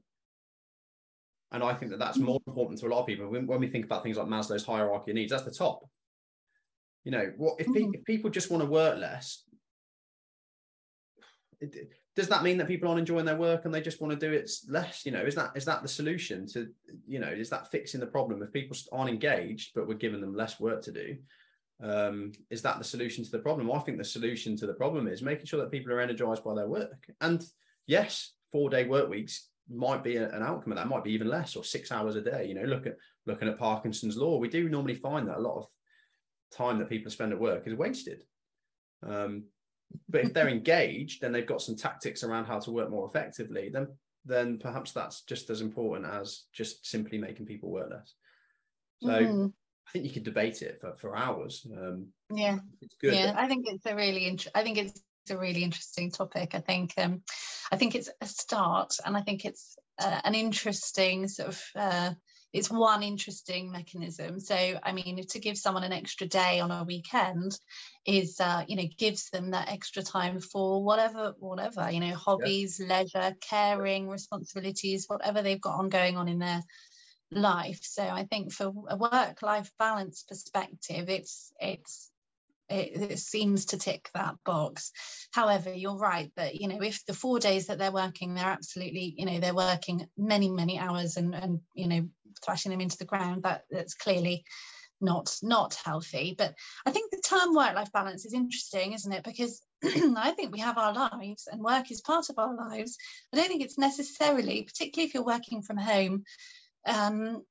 And 1.53 1.65
I 1.65 1.75
think 1.75 1.91
that 1.91 1.99
that's 1.99 2.19
more 2.19 2.41
important 2.47 2.79
to 2.81 2.87
a 2.87 2.89
lot 2.89 3.01
of 3.01 3.07
people. 3.07 3.29
When, 3.29 3.47
when 3.47 3.61
we 3.61 3.69
think 3.69 3.87
about 3.87 4.03
things 4.03 4.17
like 4.17 4.29
Maslow's 4.29 4.65
hierarchy 4.65 5.11
of 5.11 5.15
needs, 5.17 5.33
that's 5.33 5.45
the 5.45 5.51
top. 5.51 5.89
You 7.05 7.13
know, 7.13 7.33
what 7.39 7.55
if, 7.59 7.67
pe- 7.67 7.81
mm. 7.81 7.95
if 7.95 8.05
people 8.05 8.31
just 8.31 8.51
want 8.51 8.63
to 8.63 8.71
work 8.71 8.99
less? 8.99 9.45
Does 12.17 12.29
that 12.29 12.43
mean 12.43 12.59
that 12.59 12.69
people 12.69 12.89
aren't 12.89 13.01
enjoying 13.01 13.25
their 13.25 13.37
work 13.37 13.65
and 13.65 13.73
they 13.73 13.81
just 13.81 14.01
want 14.01 14.19
to 14.19 14.27
do 14.27 14.33
it 14.33 14.51
less? 14.69 15.05
You 15.05 15.13
know 15.13 15.23
is 15.23 15.35
that 15.35 15.53
is 15.55 15.65
that 15.65 15.83
the 15.83 15.89
solution 15.89 16.47
to 16.49 16.69
you 17.07 17.19
know 17.19 17.29
is 17.29 17.51
that 17.51 17.71
fixing 17.71 18.01
the 18.01 18.07
problem? 18.07 18.43
If 18.43 18.53
people 18.53 18.77
aren't 18.93 19.11
engaged 19.11 19.73
but 19.75 19.87
we're 19.87 19.95
giving 19.95 20.21
them 20.21 20.35
less 20.35 20.61
work 20.61 20.83
to 20.83 20.93
do 20.93 21.17
um, 21.83 22.33
is 22.51 22.63
that 22.63 22.79
the 22.79 22.85
solution 22.85 23.25
to 23.25 23.31
the 23.31 23.39
problem? 23.39 23.71
I 23.71 23.79
think 23.81 23.99
the 23.99 24.05
solution 24.05 24.57
to 24.59 24.67
the 24.67 24.75
problem 24.75 25.09
is 25.09 25.23
making 25.23 25.47
sure 25.47 25.61
that 25.61 25.71
people 25.71 25.93
are 25.93 26.01
energized 26.01 26.45
by 26.45 26.55
their 26.55 26.69
work. 26.69 27.11
And 27.21 27.43
yes 27.87 28.33
four 28.53 28.71
day 28.71 28.85
work 28.85 29.09
weeks 29.09 29.49
might 29.69 30.03
be 30.03 30.17
an 30.17 30.43
outcome 30.43 30.73
of 30.73 30.79
that 30.79 30.89
might 30.89 31.05
be 31.05 31.13
even 31.13 31.29
less 31.29 31.55
or 31.55 31.63
six 31.63 31.93
hours 31.93 32.17
a 32.17 32.21
day 32.21 32.45
you 32.45 32.55
know 32.55 32.65
look 32.65 32.87
at 32.87 32.97
looking 33.27 33.49
at 33.49 33.59
parkinson's 33.59 34.17
law. 34.17 34.39
We 34.39 34.49
do 34.49 34.69
normally 34.69 34.95
find 34.95 35.29
that 35.29 35.39
a 35.39 35.41
lot 35.41 35.59
of 35.59 35.67
time 36.51 36.79
that 36.79 36.89
people 36.89 37.11
spend 37.11 37.33
at 37.33 37.41
work 37.41 37.67
is 37.67 37.75
wasted. 37.75 38.25
Um, 39.07 39.45
but 40.09 40.23
if 40.23 40.33
they're 40.33 40.49
engaged 40.49 41.21
then 41.21 41.33
they've 41.33 41.47
got 41.47 41.63
some 41.63 41.77
tactics 41.77 42.23
around 42.23 42.45
how 42.45 42.59
to 42.59 42.71
work 42.71 42.91
more 42.91 43.09
effectively, 43.09 43.71
then 43.73 43.89
then 44.25 44.59
perhaps 44.59 44.93
that's 44.93 45.23
just 45.23 45.51
as 45.51 45.61
important 45.61 46.07
as 46.07 46.45
just 46.53 46.87
simply 46.87 47.19
making 47.19 47.47
people 47.47 47.71
work 47.71 47.91
less. 47.91 48.15
So 49.03 49.09
mm-hmm. 49.09 49.47
I 49.47 49.91
think 49.93 50.05
you 50.05 50.11
could 50.11 50.25
debate 50.25 50.63
it 50.63 50.79
for, 50.81 50.95
for 50.99 51.17
hours. 51.17 51.67
Um, 51.77 52.09
yeah, 52.33 52.59
it's 52.83 52.95
good. 53.01 53.15
Yeah, 53.15 53.35
I 53.37 53.49
think 53.49 53.67
it's 53.67 53.87
a 53.87 53.97
really 53.97 54.27
int- 54.27 54.47
I 54.55 54.63
think 54.63 54.79
it's 54.79 55.03
a 55.31 55.37
really 55.37 55.65
interesting 55.65 56.11
topic. 56.11 56.55
I 56.55 56.61
think 56.61 56.93
um, 56.99 57.23
I 57.73 57.77
think 57.77 57.95
it's 57.95 58.11
a 58.21 58.27
start, 58.27 58.95
and 59.05 59.17
I 59.17 59.23
think 59.23 59.45
it's 59.45 59.77
uh, 59.99 60.21
an 60.25 60.35
interesting 60.35 61.29
sort 61.29 61.49
of 61.49 61.63
uh, 61.75 62.11
it's 62.53 62.71
one 62.71 63.03
interesting 63.03 63.71
mechanism. 63.71 64.41
So, 64.41 64.57
I 64.83 64.93
mean, 64.93 65.25
to 65.29 65.39
give 65.39 65.57
someone 65.57 65.85
an 65.85 65.93
extra 65.93 66.27
day 66.27 66.61
on 66.61 66.71
a 66.71 66.85
weekend 66.85 67.59
is, 68.05 68.41
uh, 68.41 68.65
you 68.67 68.77
know, 68.77 68.89
gives 68.99 69.31
them 69.31 69.53
that 69.53 69.71
extra 69.71 70.03
time 70.03 70.41
for 70.41 70.83
whatever, 70.83 71.35
whatever, 71.39 71.91
you 71.91 72.01
know, 72.01 72.15
hobbies, 72.15 72.81
yeah. 72.81 72.99
leisure, 72.99 73.37
caring, 73.41 74.09
responsibilities, 74.09 75.05
whatever 75.07 75.43
they've 75.43 75.61
got 75.61 75.79
on 75.79 75.89
going 75.89 76.17
on 76.17 76.29
in 76.29 76.39
their 76.41 76.63
life. 77.31 77.81
So, 77.83 78.03
I 78.03 78.25
think 78.25 78.53
for 78.53 78.73
a 78.89 78.97
work-life 78.97 79.71
balance 79.79 80.25
perspective, 80.29 81.09
it's 81.09 81.53
it's 81.61 82.11
it, 82.71 83.11
it, 83.11 83.19
seems 83.19 83.67
to 83.67 83.79
tick 83.79 84.11
that 84.15 84.37
box. 84.45 84.93
However 85.33 85.73
you're 85.73 85.99
right 85.99 86.31
that 86.37 86.55
you 86.55 86.69
know 86.69 86.83
if 86.83 87.05
the 87.07 87.15
four 87.15 87.39
days 87.39 87.67
that 87.67 87.79
they're 87.79 87.93
working 87.93 88.35
they're 88.35 88.45
absolutely 88.45 89.15
you 89.17 89.27
know 89.27 89.41
they're 89.41 89.55
working 89.55 90.07
many 90.17 90.49
many 90.49 90.79
hours 90.79 91.17
and 91.17 91.35
and 91.35 91.61
you 91.75 91.89
know 91.89 92.09
thrashing 92.45 92.71
them 92.71 92.81
into 92.81 92.99
the 92.99 93.05
ground 93.05 93.43
that 93.43 93.63
that's 93.71 93.95
clearly 93.95 94.45
not 95.01 95.37
not 95.43 95.75
healthy. 95.85 96.35
But 96.37 96.55
i 96.87 96.91
think 96.91 97.11
the 97.11 97.23
term 97.25 97.55
work 97.55 97.75
life 97.75 97.93
balance 97.93 98.25
is 98.25 98.35
interesting 98.35 98.93
isn't 98.93 99.13
it? 99.13 99.25
Because 99.25 99.63
i 99.85 100.33
think 100.37 100.53
we 100.53 100.61
have 100.61 100.79
our 100.79 100.93
lives 100.93 101.49
and 101.51 101.63
work 101.63 101.91
is 101.91 102.01
part 102.01 102.31
of 102.31 102.39
our 102.39 102.55
lives. 102.55 102.97
I 103.33 103.37
don't 103.37 103.49
think 103.49 103.63
it's 103.63 103.79
necessarily 103.79 104.63
particularly 104.63 105.09
if 105.09 105.15
you're 105.15 105.25
working 105.25 105.63
from 105.63 105.77
home 105.77 106.25
um, 106.87 107.45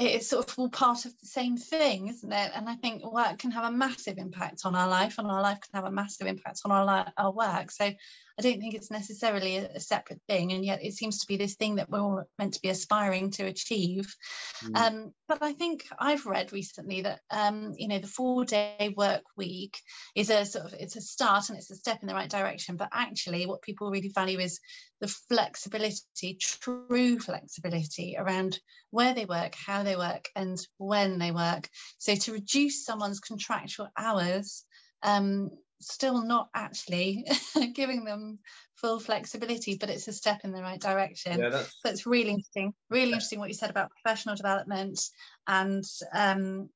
it's 0.00 0.28
sort 0.28 0.50
of 0.50 0.58
all 0.58 0.68
part 0.68 1.04
of 1.04 1.12
the 1.18 1.26
same 1.26 1.56
thing, 1.56 2.08
isn't 2.08 2.32
it? 2.32 2.52
And 2.54 2.68
I 2.68 2.74
think 2.76 3.04
work 3.04 3.38
can 3.38 3.50
have 3.52 3.64
a 3.64 3.76
massive 3.76 4.18
impact 4.18 4.62
on 4.64 4.74
our 4.74 4.88
life, 4.88 5.16
and 5.18 5.26
our 5.28 5.42
life 5.42 5.60
can 5.60 5.82
have 5.82 5.84
a 5.84 5.94
massive 5.94 6.26
impact 6.26 6.60
on 6.64 6.72
our 6.72 6.84
li- 6.84 7.12
our 7.16 7.32
work. 7.32 7.70
So 7.70 7.90
I 8.38 8.42
don't 8.42 8.60
think 8.60 8.74
it's 8.74 8.90
necessarily 8.90 9.56
a, 9.56 9.70
a, 9.76 9.80
separate 9.80 10.20
thing, 10.28 10.52
and 10.52 10.64
yet 10.64 10.84
it 10.84 10.94
seems 10.94 11.20
to 11.20 11.26
be 11.26 11.36
this 11.36 11.54
thing 11.54 11.76
that 11.76 11.88
we're 11.88 12.00
all 12.00 12.24
meant 12.38 12.54
to 12.54 12.60
be 12.60 12.68
aspiring 12.68 13.30
to 13.32 13.46
achieve. 13.46 14.14
Mm. 14.62 14.76
Um, 14.76 15.12
but 15.26 15.42
I 15.42 15.54
think 15.54 15.86
I've 15.98 16.26
read 16.26 16.52
recently 16.52 17.02
that 17.02 17.20
um, 17.30 17.72
you 17.76 17.88
know 17.88 17.98
the 17.98 18.06
four 18.06 18.44
day 18.44 18.92
work 18.94 19.22
week 19.36 19.80
is 20.14 20.28
a 20.30 20.44
sort 20.44 20.66
of 20.66 20.74
it's 20.74 20.96
a 20.96 21.00
start 21.00 21.48
and 21.48 21.58
it's 21.58 21.70
a 21.70 21.76
step 21.76 21.98
in 22.02 22.08
the 22.08 22.14
right 22.14 22.30
direction. 22.30 22.76
But 22.76 22.90
actually, 22.92 23.46
what 23.46 23.62
people 23.62 23.90
really 23.90 24.12
value 24.14 24.38
is 24.38 24.60
the 25.00 25.08
flexibility, 25.08 26.38
true 26.40 27.18
flexibility 27.18 28.16
around 28.18 28.60
where 28.90 29.14
they 29.14 29.24
work, 29.24 29.54
how 29.54 29.82
they 29.82 29.96
work, 29.96 30.28
and 30.36 30.58
when 30.76 31.18
they 31.18 31.30
work. 31.30 31.68
So 31.98 32.14
to 32.14 32.32
reduce 32.32 32.84
someone's 32.84 33.20
contractual 33.20 33.88
hours 33.96 34.64
um, 35.02 35.50
still 35.80 36.24
not 36.24 36.48
actually 36.54 37.24
giving 37.74 38.04
them 38.04 38.38
full 38.76 39.00
flexibility, 39.00 39.76
but 39.76 39.90
it's 39.90 40.08
a 40.08 40.12
step 40.12 40.40
in 40.44 40.52
the 40.52 40.62
right 40.62 40.80
direction. 40.80 41.38
Yeah, 41.40 41.48
that's... 41.50 41.74
So 41.82 41.90
it's 41.90 42.06
really 42.06 42.30
interesting, 42.30 42.74
really 42.90 43.12
interesting 43.12 43.38
what 43.38 43.48
you 43.48 43.54
said 43.54 43.70
about 43.70 43.90
professional 43.90 44.36
development 44.36 45.00
and 45.46 45.84
um, 46.12 46.68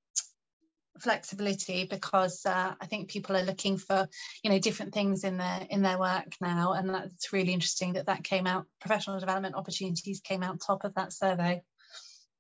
flexibility 1.00 1.86
because 1.88 2.44
uh, 2.46 2.74
I 2.80 2.86
think 2.86 3.08
people 3.08 3.36
are 3.36 3.42
looking 3.42 3.78
for 3.78 4.08
you 4.42 4.50
know 4.50 4.58
different 4.58 4.92
things 4.92 5.24
in 5.24 5.38
their 5.38 5.66
in 5.70 5.82
their 5.82 5.98
work 5.98 6.34
now, 6.40 6.72
and 6.72 6.90
that's 6.90 7.32
really 7.32 7.52
interesting 7.52 7.94
that 7.94 8.06
that 8.06 8.24
came 8.24 8.46
out. 8.46 8.66
Professional 8.80 9.20
development 9.20 9.54
opportunities 9.54 10.20
came 10.20 10.42
out 10.42 10.60
top 10.64 10.84
of 10.84 10.94
that 10.94 11.12
survey. 11.12 11.62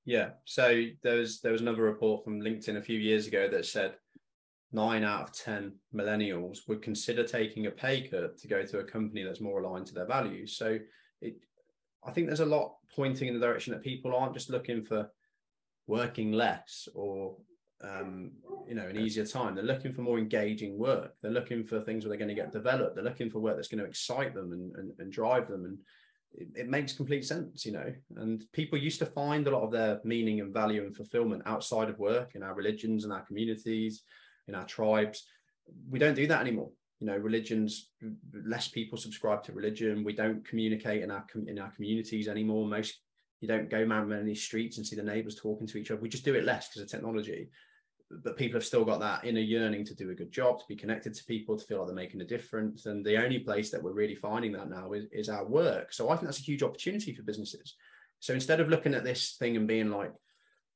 Yeah, 0.04 0.30
so 0.44 0.86
there 1.02 1.16
was 1.16 1.40
there 1.40 1.52
was 1.52 1.60
another 1.60 1.82
report 1.82 2.24
from 2.24 2.40
LinkedIn 2.40 2.76
a 2.76 2.82
few 2.82 2.98
years 2.98 3.26
ago 3.26 3.48
that 3.50 3.66
said 3.66 3.94
nine 4.72 5.04
out 5.04 5.22
of 5.22 5.32
10 5.32 5.72
millennials 5.94 6.58
would 6.68 6.82
consider 6.82 7.24
taking 7.24 7.66
a 7.66 7.70
pay 7.70 8.06
cut 8.08 8.38
to 8.38 8.48
go 8.48 8.64
to 8.64 8.78
a 8.78 8.84
company 8.84 9.24
that's 9.24 9.40
more 9.40 9.62
aligned 9.62 9.86
to 9.86 9.94
their 9.94 10.06
values. 10.06 10.56
So 10.56 10.78
it, 11.20 11.36
I 12.04 12.12
think 12.12 12.26
there's 12.26 12.40
a 12.40 12.46
lot 12.46 12.76
pointing 12.94 13.28
in 13.28 13.34
the 13.34 13.44
direction 13.46 13.72
that 13.72 13.82
people 13.82 14.14
aren't 14.14 14.34
just 14.34 14.50
looking 14.50 14.84
for 14.84 15.10
working 15.86 16.32
less 16.32 16.88
or 16.94 17.36
um, 17.82 18.32
you 18.68 18.74
know 18.74 18.86
an 18.86 18.98
easier 18.98 19.26
time. 19.26 19.54
They're 19.54 19.64
looking 19.64 19.92
for 19.92 20.02
more 20.02 20.18
engaging 20.18 20.78
work. 20.78 21.14
They're 21.22 21.30
looking 21.30 21.64
for 21.64 21.80
things 21.80 22.04
where 22.04 22.10
they're 22.10 22.24
going 22.24 22.34
to 22.34 22.40
get 22.40 22.52
developed. 22.52 22.94
They're 22.94 23.04
looking 23.04 23.30
for 23.30 23.40
work 23.40 23.56
that's 23.56 23.68
going 23.68 23.82
to 23.82 23.88
excite 23.88 24.34
them 24.34 24.52
and, 24.52 24.76
and, 24.76 24.92
and 24.98 25.12
drive 25.12 25.48
them. 25.48 25.64
And 25.64 25.78
it, 26.32 26.48
it, 26.54 26.68
makes 26.68 26.92
complete 26.92 27.24
sense, 27.24 27.64
you 27.64 27.72
know. 27.72 27.92
And 28.16 28.44
people 28.52 28.78
used 28.78 28.98
to 29.00 29.06
find 29.06 29.46
a 29.46 29.50
lot 29.50 29.62
of 29.62 29.72
their 29.72 30.00
meaning 30.04 30.40
and 30.40 30.52
value 30.52 30.84
and 30.84 30.94
fulfillment 30.94 31.42
outside 31.46 31.88
of 31.88 31.98
work 31.98 32.34
in 32.34 32.42
our 32.42 32.54
religions 32.54 33.04
and 33.04 33.12
our 33.12 33.22
communities 33.22 34.02
in 34.50 34.54
our 34.54 34.66
tribes. 34.66 35.26
We 35.88 35.98
don't 35.98 36.14
do 36.14 36.26
that 36.26 36.40
anymore. 36.40 36.70
You 37.00 37.06
know, 37.06 37.16
religions, 37.16 37.90
less 38.46 38.68
people 38.68 38.98
subscribe 38.98 39.42
to 39.44 39.52
religion. 39.52 40.04
We 40.04 40.12
don't 40.12 40.46
communicate 40.46 41.02
in 41.02 41.10
our 41.10 41.24
in 41.46 41.58
our 41.58 41.70
communities 41.70 42.28
anymore. 42.28 42.66
Most 42.66 43.00
you 43.40 43.48
don't 43.48 43.70
go 43.70 43.78
around 43.78 44.08
many 44.08 44.34
streets 44.34 44.76
and 44.76 44.86
see 44.86 44.96
the 44.96 45.02
neighbors 45.02 45.34
talking 45.34 45.66
to 45.68 45.78
each 45.78 45.90
other. 45.90 46.00
We 46.00 46.10
just 46.10 46.26
do 46.26 46.34
it 46.34 46.44
less 46.44 46.68
because 46.68 46.82
of 46.82 46.90
technology. 46.90 47.48
But 48.10 48.36
people 48.36 48.58
have 48.58 48.66
still 48.66 48.84
got 48.84 49.00
that 49.00 49.24
inner 49.24 49.40
yearning 49.40 49.84
to 49.86 49.94
do 49.94 50.10
a 50.10 50.14
good 50.14 50.32
job, 50.32 50.58
to 50.58 50.64
be 50.68 50.76
connected 50.76 51.14
to 51.14 51.24
people, 51.24 51.56
to 51.56 51.64
feel 51.64 51.78
like 51.78 51.86
they're 51.86 51.94
making 51.94 52.20
a 52.20 52.26
difference. 52.26 52.86
And 52.86 53.06
the 53.06 53.22
only 53.22 53.38
place 53.38 53.70
that 53.70 53.82
we're 53.82 53.92
really 53.92 54.16
finding 54.16 54.52
that 54.52 54.68
now 54.68 54.92
is, 54.92 55.04
is 55.12 55.28
our 55.28 55.46
work. 55.46 55.92
So 55.92 56.10
I 56.10 56.16
think 56.16 56.26
that's 56.26 56.40
a 56.40 56.50
huge 56.50 56.64
opportunity 56.64 57.14
for 57.14 57.22
businesses. 57.22 57.76
So 58.18 58.34
instead 58.34 58.60
of 58.60 58.68
looking 58.68 58.94
at 58.94 59.04
this 59.04 59.36
thing 59.38 59.56
and 59.56 59.68
being 59.68 59.90
like, 59.90 60.12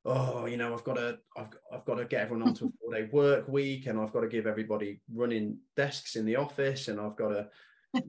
oh, 0.05 0.47
you 0.47 0.57
know, 0.57 0.75
I've 0.75 0.85
got 0.85 0.97
to, 0.97 1.19
I've, 1.37 1.49
I've 1.73 1.85
got 1.85 1.95
to 1.95 2.05
get 2.05 2.23
everyone 2.23 2.49
onto 2.49 2.67
a 2.67 2.71
four 2.81 2.95
day 2.95 3.09
work 3.13 3.49
week, 3.49 3.87
and 3.87 3.99
I've 3.99 4.13
got 4.13 4.21
to 4.21 4.29
give 4.29 4.47
everybody 4.47 5.01
running 5.13 5.59
desks 5.77 6.17
in 6.17 6.27
the 6.27 6.37
office, 6.37 6.89
and 6.89 7.01
I've 7.01 7.17
got 7.17 7.29
to 7.29 7.49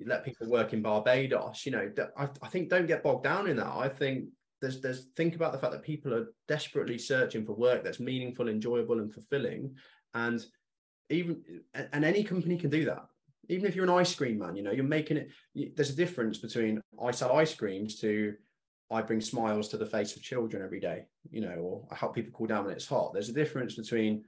let 0.06 0.26
people 0.26 0.50
work 0.50 0.74
in 0.74 0.82
Barbados. 0.82 1.66
You 1.66 1.74
know, 1.74 1.92
I, 2.18 2.28
I 2.42 2.48
think 2.48 2.70
don't 2.70 2.88
get 2.88 3.04
bogged 3.04 3.24
down 3.24 3.48
in 3.48 3.58
that. 3.58 3.68
I 3.68 3.88
think 3.88 4.26
there's, 4.62 4.82
there's 4.82 5.08
think 5.16 5.36
about 5.36 5.54
the 5.54 5.60
fact 5.60 5.74
that 5.74 5.84
people 5.84 6.14
are 6.14 6.34
desperately 6.48 6.98
searching 6.98 7.46
for 7.46 7.54
work 7.54 7.84
that's 7.84 8.00
meaningful, 8.00 8.50
enjoyable, 8.50 9.00
and 9.00 9.14
fulfilling, 9.14 9.76
and 10.14 10.46
even 11.10 11.42
and 11.74 12.04
any 12.04 12.24
company 12.24 12.58
can 12.58 12.70
do 12.70 12.86
that 12.86 13.06
even 13.50 13.66
if 13.68 13.76
you're 13.76 13.86
an 13.86 13.92
ice 13.92 14.16
cream 14.16 14.40
man 14.40 14.56
you 14.56 14.64
know 14.64 14.72
you're 14.72 14.84
making 14.84 15.18
it 15.18 15.30
there's 15.76 15.92
a 15.92 15.96
difference 15.96 16.38
between 16.40 16.82
i 17.04 17.12
sell 17.12 17.36
ice 17.36 17.54
creams 17.54 18.00
to 18.00 18.34
I 18.92 19.02
bring 19.02 19.22
smiles 19.22 19.68
to 19.70 19.78
the 19.78 19.86
face 19.86 20.16
of 20.16 20.22
children 20.22 20.64
every 20.64 20.80
day, 20.80 21.06
you 21.32 21.42
know, 21.42 21.56
or 21.56 21.88
I 21.92 21.96
help 21.96 22.14
people 22.14 22.32
cool 22.34 22.48
down 22.48 22.66
when 22.66 22.74
it's 22.74 22.86
hot. 22.86 23.14
There's 23.14 23.30
a 23.30 23.34
difference 23.34 23.76
between 23.76 24.24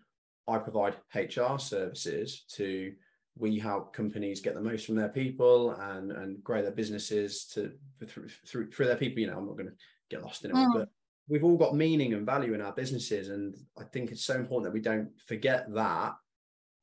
I 0.47 0.58
provide 0.58 0.95
HR 1.14 1.58
services 1.58 2.43
to 2.55 2.93
we 3.38 3.60
help 3.60 3.93
companies 3.93 4.41
get 4.41 4.55
the 4.55 4.62
most 4.62 4.86
from 4.86 4.95
their 4.95 5.10
people 5.10 5.72
and 5.72 6.12
and 6.12 6.43
grow 6.43 6.62
their 6.62 6.72
businesses 6.72 7.45
to 7.53 7.72
through 8.08 8.30
through, 8.47 8.72
through 8.72 8.88
their 8.88 8.97
people. 8.97 9.20
You 9.20 9.28
know, 9.28 9.38
I'm 9.38 9.45
not 9.45 9.58
going 9.58 9.70
to 9.70 9.76
get 10.10 10.24
lost 10.24 10.43
in 10.45 10.51
it, 10.51 10.55
mm. 10.55 10.74
but 10.74 10.89
we've 11.28 11.43
all 11.43 11.58
got 11.58 11.76
meaning 11.76 12.14
and 12.14 12.26
value 12.26 12.53
in 12.53 12.62
our 12.62 12.72
businesses, 12.72 13.30
and 13.30 13.55
I 13.78 13.84
think 13.84 14.12
it's 14.12 14.26
so 14.26 14.36
important 14.36 14.66
that 14.66 14.74
we 14.74 14.82
don't 14.82 15.10
forget 15.28 15.72
that 15.74 16.16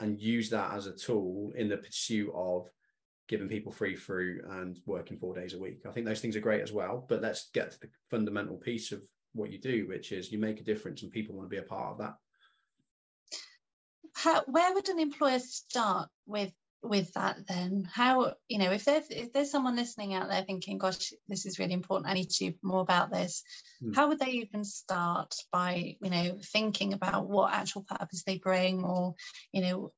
and 0.01 0.21
use 0.21 0.51
that 0.51 0.75
as 0.75 0.87
a 0.87 0.93
tool 0.93 1.53
in 1.57 1.69
the 1.69 1.77
pursuit 1.77 2.31
of 2.35 2.69
giving 3.29 3.49
people 3.49 3.73
free 3.73 3.97
fruit 3.97 4.45
and 4.51 4.79
working 4.87 5.17
four 5.17 5.35
days 5.35 5.55
a 5.55 5.59
week. 5.59 5.81
I 5.89 5.93
think 5.93 6.07
those 6.07 6.21
things 6.21 6.37
are 6.37 6.41
great 6.41 6.63
as 6.63 6.73
well. 6.73 7.07
But 7.09 7.23
let's 7.23 7.51
get 7.53 7.71
to 7.73 7.81
the 7.81 7.89
fundamental 8.11 8.57
piece 8.57 8.93
of 8.93 9.03
what 9.33 9.51
you 9.51 9.59
do, 9.59 9.87
which 9.89 10.13
is 10.13 10.31
you 10.31 10.39
make 10.39 10.61
a 10.61 10.65
difference 10.65 11.03
and 11.03 11.11
people 11.11 11.35
want 11.35 11.49
to 11.49 11.55
be 11.55 11.63
a 11.63 11.63
part 11.63 11.93
of 11.93 11.99
that. 11.99 12.15
How, 14.15 14.43
where 14.47 14.73
would 14.73 14.89
an 14.89 15.01
employer 15.01 15.41
start 15.41 16.09
with 16.27 16.53
with 16.85 17.13
that 17.15 17.39
then? 17.49 17.89
How 17.93 18.35
you 18.49 18.59
know 18.59 18.71
if 18.71 18.85
there's 18.85 19.07
if 19.11 19.33
there's 19.33 19.51
someone 19.51 19.77
listening 19.77 20.15
out 20.15 20.29
there 20.29 20.43
thinking 20.43 20.79
gosh 20.79 21.13
this 21.29 21.47
is 21.47 21.59
really 21.59 21.73
important. 21.73 22.11
I 22.11 22.15
need 22.15 22.31
to 22.31 22.51
do 22.51 22.57
more 22.63 22.81
about 22.81 23.11
this 23.11 23.43
mm. 23.83 23.95
how 23.95 24.09
would 24.09 24.19
they 24.19 24.31
even 24.31 24.65
start 24.65 25.35
by 25.53 25.97
you 26.01 26.11
know 26.11 26.39
thinking 26.53 26.93
about 26.93 27.29
what 27.29 27.53
actual 27.53 27.83
purpose 27.83 28.23
they 28.25 28.39
bring 28.39 28.85
or 28.85 29.15
you 29.53 29.63
know 29.63 29.93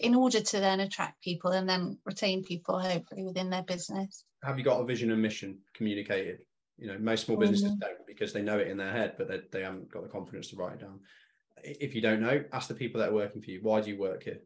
in 0.00 0.14
order 0.14 0.40
to 0.40 0.60
then 0.60 0.80
attract 0.80 1.22
people 1.22 1.52
and 1.52 1.68
then 1.68 1.98
retain 2.04 2.42
people 2.42 2.78
hopefully 2.78 3.24
within 3.24 3.50
their 3.50 3.62
business? 3.62 4.24
Have 4.42 4.58
you 4.58 4.64
got 4.64 4.80
a 4.80 4.84
vision 4.84 5.10
and 5.10 5.22
mission 5.22 5.58
communicated? 5.74 6.38
You 6.78 6.88
know 6.88 6.98
most 6.98 7.26
small 7.26 7.36
businesses 7.36 7.70
mm-hmm. 7.70 7.80
don't 7.80 8.06
because 8.06 8.32
they 8.32 8.42
know 8.42 8.58
it 8.58 8.68
in 8.68 8.76
their 8.76 8.92
head 8.92 9.14
but 9.18 9.28
they, 9.28 9.40
they 9.52 9.62
haven't 9.62 9.92
got 9.92 10.02
the 10.02 10.08
confidence 10.08 10.48
to 10.48 10.56
write 10.56 10.74
it 10.74 10.80
down. 10.80 11.00
If 11.62 11.94
you 11.94 12.00
don't 12.00 12.20
know 12.20 12.42
ask 12.52 12.68
the 12.68 12.74
people 12.74 13.00
that 13.00 13.10
are 13.10 13.14
working 13.14 13.42
for 13.42 13.50
you 13.50 13.60
why 13.62 13.80
do 13.80 13.90
you 13.90 13.98
work 13.98 14.24
here 14.24 14.40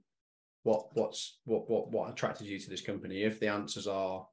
what 0.66 0.86
what's 0.94 1.38
what 1.44 1.70
what 1.70 1.92
what 1.92 2.10
attracted 2.10 2.48
you 2.48 2.58
to 2.58 2.68
this 2.68 2.80
company? 2.80 3.22
If 3.22 3.38
the 3.38 3.46
answers 3.46 3.86
are 3.86 4.26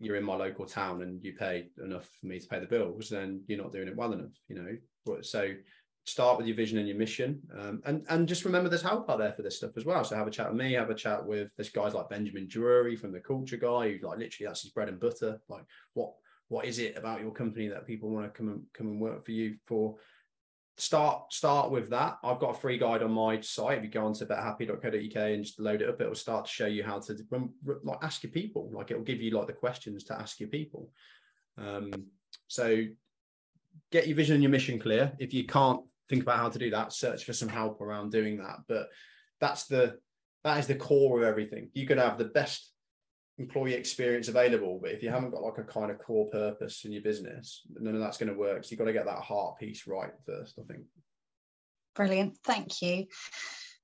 you're 0.00 0.16
in 0.16 0.24
my 0.24 0.34
local 0.34 0.66
town 0.66 1.02
and 1.02 1.22
you 1.22 1.32
pay 1.34 1.68
enough 1.82 2.08
for 2.20 2.26
me 2.26 2.40
to 2.40 2.48
pay 2.48 2.58
the 2.58 2.66
bills 2.66 3.08
then 3.08 3.40
you're 3.46 3.62
not 3.62 3.70
doing 3.72 3.86
it 3.86 3.96
well 3.96 4.12
enough 4.12 4.32
you 4.48 4.56
know? 4.56 5.16
So 5.22 5.54
start 6.06 6.36
with 6.36 6.48
your 6.48 6.56
vision 6.56 6.78
and 6.78 6.88
your 6.88 6.96
mission 6.96 7.40
um, 7.56 7.80
and 7.86 8.04
and 8.08 8.26
just 8.26 8.44
remember 8.44 8.68
there's 8.68 8.82
help 8.82 9.08
out 9.08 9.20
there 9.20 9.32
for 9.32 9.42
this 9.42 9.56
stuff 9.58 9.76
as 9.76 9.84
well. 9.84 10.02
So 10.02 10.16
have 10.16 10.26
a 10.26 10.32
chat 10.32 10.50
with 10.50 10.60
me 10.60 10.72
have 10.72 10.90
a 10.90 10.94
chat 10.94 11.24
with 11.24 11.50
this 11.56 11.68
guys 11.68 11.94
like 11.94 12.08
benjamin 12.08 12.48
drury 12.48 12.96
from 12.96 13.12
the 13.12 13.20
culture 13.20 13.56
guy 13.56 13.92
who 13.92 14.08
like 14.08 14.18
literally 14.18 14.48
that's 14.48 14.62
his 14.62 14.72
bread 14.72 14.88
and 14.88 14.98
butter. 14.98 15.40
Like 15.48 15.64
what 15.92 16.14
what 16.48 16.64
is 16.64 16.80
it 16.80 16.98
about 16.98 17.20
your 17.20 17.30
company 17.30 17.68
that 17.68 17.86
people 17.86 18.10
want 18.10 18.26
to 18.26 18.36
come 18.36 18.48
and 18.48 18.62
come 18.76 18.88
and 18.88 19.00
work 19.00 19.24
for 19.24 19.30
you 19.30 19.54
for 19.66 19.94
start 20.76 21.32
start 21.32 21.70
with 21.70 21.90
that. 21.90 22.18
I've 22.22 22.40
got 22.40 22.56
a 22.56 22.58
free 22.58 22.78
guide 22.78 23.02
on 23.02 23.12
my 23.12 23.40
site. 23.40 23.78
If 23.78 23.84
you 23.84 23.90
go 23.90 24.06
onto 24.06 24.26
betterhappy.co.uk 24.26 25.16
and 25.16 25.44
just 25.44 25.60
load 25.60 25.82
it 25.82 25.88
up, 25.88 26.00
it 26.00 26.08
will 26.08 26.14
start 26.14 26.46
to 26.46 26.50
show 26.50 26.66
you 26.66 26.82
how 26.82 26.98
to 27.00 27.16
like 27.82 27.98
ask 28.02 28.22
your 28.22 28.32
people. 28.32 28.70
Like 28.72 28.90
it 28.90 28.96
will 28.96 29.04
give 29.04 29.20
you 29.20 29.30
like 29.30 29.46
the 29.46 29.52
questions 29.52 30.04
to 30.04 30.18
ask 30.18 30.40
your 30.40 30.48
people. 30.48 30.90
Um, 31.56 31.92
so 32.48 32.84
get 33.92 34.06
your 34.06 34.16
vision 34.16 34.34
and 34.34 34.42
your 34.42 34.50
mission 34.50 34.78
clear. 34.78 35.12
If 35.18 35.32
you 35.32 35.46
can't 35.46 35.80
think 36.08 36.22
about 36.22 36.38
how 36.38 36.48
to 36.48 36.58
do 36.58 36.70
that, 36.70 36.92
search 36.92 37.24
for 37.24 37.32
some 37.32 37.48
help 37.48 37.80
around 37.80 38.10
doing 38.10 38.38
that. 38.38 38.58
But 38.68 38.88
that's 39.40 39.66
the 39.66 39.98
that 40.42 40.58
is 40.58 40.66
the 40.66 40.74
core 40.74 41.18
of 41.18 41.24
everything. 41.24 41.70
You 41.72 41.86
could 41.86 41.98
have 41.98 42.18
the 42.18 42.26
best 42.26 42.73
employee 43.38 43.74
experience 43.74 44.28
available. 44.28 44.78
But 44.80 44.92
if 44.92 45.02
you 45.02 45.10
haven't 45.10 45.30
got 45.30 45.42
like 45.42 45.58
a 45.58 45.64
kind 45.64 45.90
of 45.90 45.98
core 45.98 46.28
purpose 46.30 46.84
in 46.84 46.92
your 46.92 47.02
business, 47.02 47.62
none 47.78 47.94
of 47.94 48.00
that's 48.00 48.18
going 48.18 48.32
to 48.32 48.38
work. 48.38 48.64
So 48.64 48.70
you've 48.70 48.78
got 48.78 48.86
to 48.86 48.92
get 48.92 49.06
that 49.06 49.22
heart 49.22 49.58
piece 49.58 49.86
right 49.86 50.12
first, 50.26 50.58
I 50.58 50.72
think. 50.72 50.84
Brilliant. 51.94 52.36
Thank 52.44 52.82
you. 52.82 53.06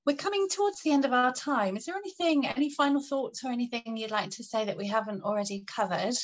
We're 0.06 0.16
coming 0.16 0.48
towards 0.48 0.80
the 0.82 0.92
end 0.92 1.04
of 1.04 1.12
our 1.12 1.32
time. 1.32 1.76
Is 1.76 1.84
there 1.84 1.96
anything, 1.96 2.46
any 2.46 2.70
final 2.70 3.02
thoughts 3.02 3.44
or 3.44 3.50
anything 3.50 3.96
you'd 3.96 4.10
like 4.10 4.30
to 4.30 4.44
say 4.44 4.64
that 4.64 4.78
we 4.78 4.86
haven't 4.86 5.22
already 5.22 5.64
covered? 5.66 6.14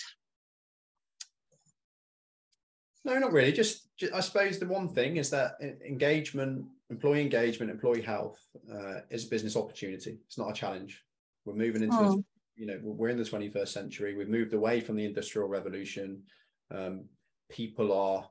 No, 3.05 3.19
not 3.19 3.33
really. 3.33 3.53
Just, 3.53 3.89
just 3.97 4.13
I 4.13 4.21
suppose 4.21 4.59
the 4.59 4.67
one 4.67 4.89
thing 4.89 5.19
is 5.19 5.31
that 5.31 5.53
engagement, 5.87 6.65
employee 6.91 7.21
engagement, 7.21 7.71
employee 7.71 8.03
health 8.03 8.41
uh, 8.73 9.01
is 9.11 9.27
a 9.27 9.29
business 9.29 9.57
opportunity. 9.57 10.19
It's 10.27 10.39
not 10.39 10.51
a 10.51 10.55
challenge. 10.55 11.05
We're 11.45 11.55
moving 11.55 11.83
into 11.83 11.97
oh. 11.97 12.25
You 12.57 12.67
know 12.67 12.79
we're 12.83 13.09
in 13.09 13.19
the 13.19 13.25
21st 13.25 13.69
century. 13.69 14.15
We've 14.15 14.29
moved 14.29 14.55
away 14.55 14.81
from 14.81 14.97
the 14.97 15.05
industrial 15.05 15.49
revolution. 15.49 16.23
Um, 16.75 17.05
people 17.51 17.93
are 17.93 18.29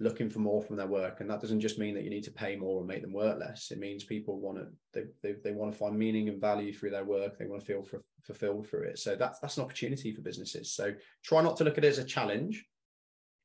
looking 0.00 0.30
for 0.30 0.38
more 0.38 0.62
from 0.62 0.76
their 0.76 0.86
work 0.86 1.20
and 1.20 1.28
that 1.28 1.40
doesn't 1.40 1.60
just 1.60 1.78
mean 1.78 1.94
that 1.94 2.04
you 2.04 2.10
need 2.10 2.22
to 2.22 2.30
pay 2.30 2.54
more 2.54 2.78
and 2.78 2.86
make 2.86 3.02
them 3.02 3.12
work 3.12 3.36
less 3.40 3.72
it 3.72 3.80
means 3.80 4.04
people 4.04 4.38
want 4.38 4.56
to 4.56 4.68
they, 4.92 5.02
they, 5.22 5.34
they 5.42 5.52
want 5.52 5.72
to 5.72 5.78
find 5.78 5.98
meaning 5.98 6.28
and 6.28 6.40
value 6.40 6.72
through 6.72 6.90
their 6.90 7.04
work. 7.04 7.38
They 7.38 7.46
want 7.46 7.60
to 7.60 7.66
feel 7.66 7.82
for, 7.82 8.02
fulfilled 8.24 8.68
through 8.68 8.84
it. 8.84 8.98
So 8.98 9.16
that's 9.16 9.38
that's 9.40 9.56
an 9.56 9.64
opportunity 9.64 10.12
for 10.12 10.22
businesses. 10.22 10.72
So 10.72 10.94
try 11.24 11.42
not 11.42 11.56
to 11.58 11.64
look 11.64 11.78
at 11.78 11.84
it 11.84 11.88
as 11.88 11.98
a 11.98 12.04
challenge. 12.04 12.64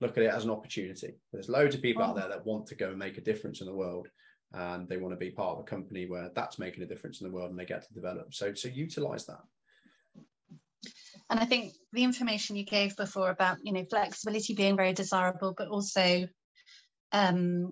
Look 0.02 0.18
at 0.18 0.24
it 0.24 0.34
as 0.34 0.44
an 0.44 0.52
opportunity. 0.52 1.16
There's 1.32 1.50
loads 1.50 1.76
of 1.76 1.82
people 1.82 2.04
oh. 2.04 2.08
out 2.08 2.16
there 2.16 2.28
that 2.28 2.46
want 2.46 2.68
to 2.68 2.76
go 2.76 2.90
and 2.90 3.00
make 3.00 3.18
a 3.18 3.22
difference 3.22 3.62
in 3.62 3.68
the 3.68 3.74
world 3.74 4.08
and 4.54 4.88
they 4.88 4.98
want 4.98 5.14
to 5.14 5.18
be 5.18 5.32
part 5.32 5.58
of 5.58 5.60
a 5.62 5.64
company 5.64 6.06
where 6.06 6.30
that's 6.36 6.60
making 6.60 6.84
a 6.84 6.88
difference 6.88 7.22
in 7.22 7.28
the 7.28 7.34
world 7.34 7.50
and 7.50 7.60
they 7.60 7.66
get 7.66 7.88
to 7.88 7.94
develop. 7.94 8.34
So 8.34 8.54
so 8.54 8.70
utilize 8.70 9.26
that 9.26 9.42
and 11.30 11.40
I 11.40 11.46
think 11.46 11.74
the 11.92 12.04
information 12.04 12.56
you 12.56 12.66
gave 12.66 12.96
before 12.96 13.30
about, 13.30 13.58
you 13.64 13.74
know, 13.74 13.86
flexibility 13.90 14.54
being 14.54 14.76
very 14.76 14.94
desirable, 14.94 15.54
but 15.58 15.68
also 15.68 16.28
um, 17.12 17.72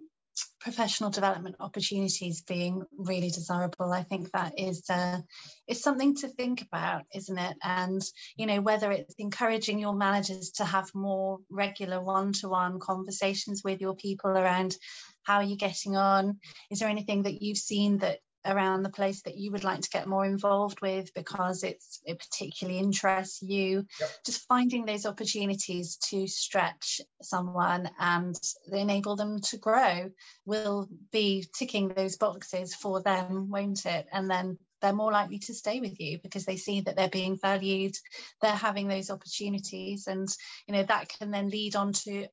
professional 0.60 1.10
development 1.10 1.56
opportunities 1.60 2.42
being 2.44 2.84
really 2.98 3.30
desirable 3.30 3.92
i 3.92 4.04
think 4.04 4.32
that 4.32 4.54
is 4.58 4.84
uh, 4.90 5.20
is 5.68 5.82
something 5.82 6.16
to 6.16 6.28
think 6.28 6.62
about 6.62 7.04
isn't 7.14 7.38
it? 7.38 7.58
And 7.64 8.02
you 8.38 8.46
know 8.46 8.62
whether 8.62 8.92
it's 8.92 9.16
encouraging 9.18 9.80
your 9.80 9.94
managers 9.94 10.52
to 10.52 10.66
have 10.66 10.90
more 10.94 11.40
regular 11.50 12.02
one-to-one 12.02 12.80
conversations 12.80 13.62
with 13.64 13.82
your 13.82 13.96
people 13.96 14.32
around 14.32 14.76
how 15.24 15.38
are 15.38 15.44
you 15.44 15.58
getting 15.58 15.96
on. 15.96 16.40
Is 16.72 16.80
there 16.80 16.90
anything 16.90 17.24
that 17.24 17.42
you've 17.42 17.58
seen 17.58 18.00
that 18.00 18.20
around 18.46 18.84
the 18.84 18.90
place 18.90 19.22
that 19.24 19.38
you 19.38 19.52
would 19.52 19.64
like 19.64 19.82
to 19.82 19.90
get 19.90 20.08
more 20.08 20.26
involved 20.26 20.82
with 20.82 21.14
because 21.14 21.64
it's 21.64 22.02
it 22.06 22.20
particularly 22.20 22.80
interests 22.80 23.42
you 23.42 23.86
yep. 24.00 24.10
just 24.26 24.48
finding 24.48 24.86
those 24.86 25.06
opportunities 25.06 25.98
to 25.98 26.28
stretch 26.28 27.02
someone 27.22 27.90
and 28.00 28.36
enable 28.72 29.16
them 29.16 29.40
to 29.40 29.58
grow 29.58 30.10
will 30.46 30.88
be 31.12 31.46
ticking 31.58 31.90
those 31.90 32.18
boxes 32.18 32.74
for 32.74 33.02
them 33.02 33.50
won't 33.50 33.86
it 33.86 34.08
and 34.12 34.30
then 34.30 34.58
they're 34.82 34.94
more 34.94 35.12
likely 35.12 35.38
to 35.38 35.54
stay 35.54 35.80
with 35.80 36.00
you 36.00 36.20
because 36.24 36.46
they 36.46 36.58
see 36.58 36.82
that 36.82 36.96
they're 36.96 37.10
being 37.10 37.38
valued 37.38 37.94
they're 38.42 38.52
having 38.52 38.88
those 38.88 39.12
opportunities 39.12 40.08
and 40.08 40.28
you 40.68 40.74
know 40.74 40.84
that 40.84 41.10
can 41.10 41.30
then 41.30 41.50
lead 41.50 41.76
on 41.76 41.94
to 41.94 42.26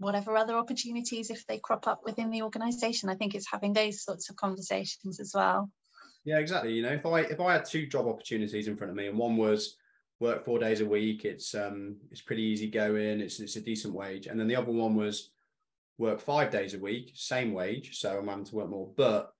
whatever 0.00 0.36
other 0.36 0.56
opportunities 0.56 1.30
if 1.30 1.46
they 1.46 1.58
crop 1.58 1.86
up 1.86 2.02
within 2.04 2.30
the 2.30 2.42
organization 2.42 3.08
i 3.08 3.14
think 3.14 3.34
it's 3.34 3.50
having 3.50 3.72
those 3.72 4.02
sorts 4.02 4.28
of 4.30 4.36
conversations 4.36 5.20
as 5.20 5.32
well. 5.34 5.70
Yeah 6.24 6.38
exactly. 6.38 6.72
You 6.72 6.82
know 6.82 6.92
if 6.92 7.06
i 7.06 7.20
if 7.20 7.40
i 7.40 7.52
had 7.52 7.64
two 7.64 7.86
job 7.86 8.06
opportunities 8.06 8.66
in 8.68 8.76
front 8.76 8.90
of 8.90 8.96
me 8.96 9.06
and 9.06 9.18
one 9.18 9.36
was 9.36 9.76
work 10.20 10.44
four 10.44 10.58
days 10.58 10.82
a 10.82 10.86
week 10.86 11.24
it's 11.24 11.54
um 11.54 11.96
it's 12.10 12.20
pretty 12.20 12.42
easy 12.42 12.68
going 12.68 13.20
it's 13.20 13.40
it's 13.40 13.56
a 13.56 13.60
decent 13.60 13.94
wage 13.94 14.26
and 14.26 14.38
then 14.38 14.46
the 14.46 14.56
other 14.56 14.70
one 14.70 14.94
was 14.94 15.30
work 15.96 16.20
five 16.20 16.50
days 16.50 16.74
a 16.74 16.78
week 16.78 17.12
same 17.14 17.52
wage 17.52 17.98
so 17.98 18.18
i'm 18.18 18.28
having 18.28 18.44
to 18.44 18.54
work 18.54 18.68
more 18.68 18.90
but 18.96 19.32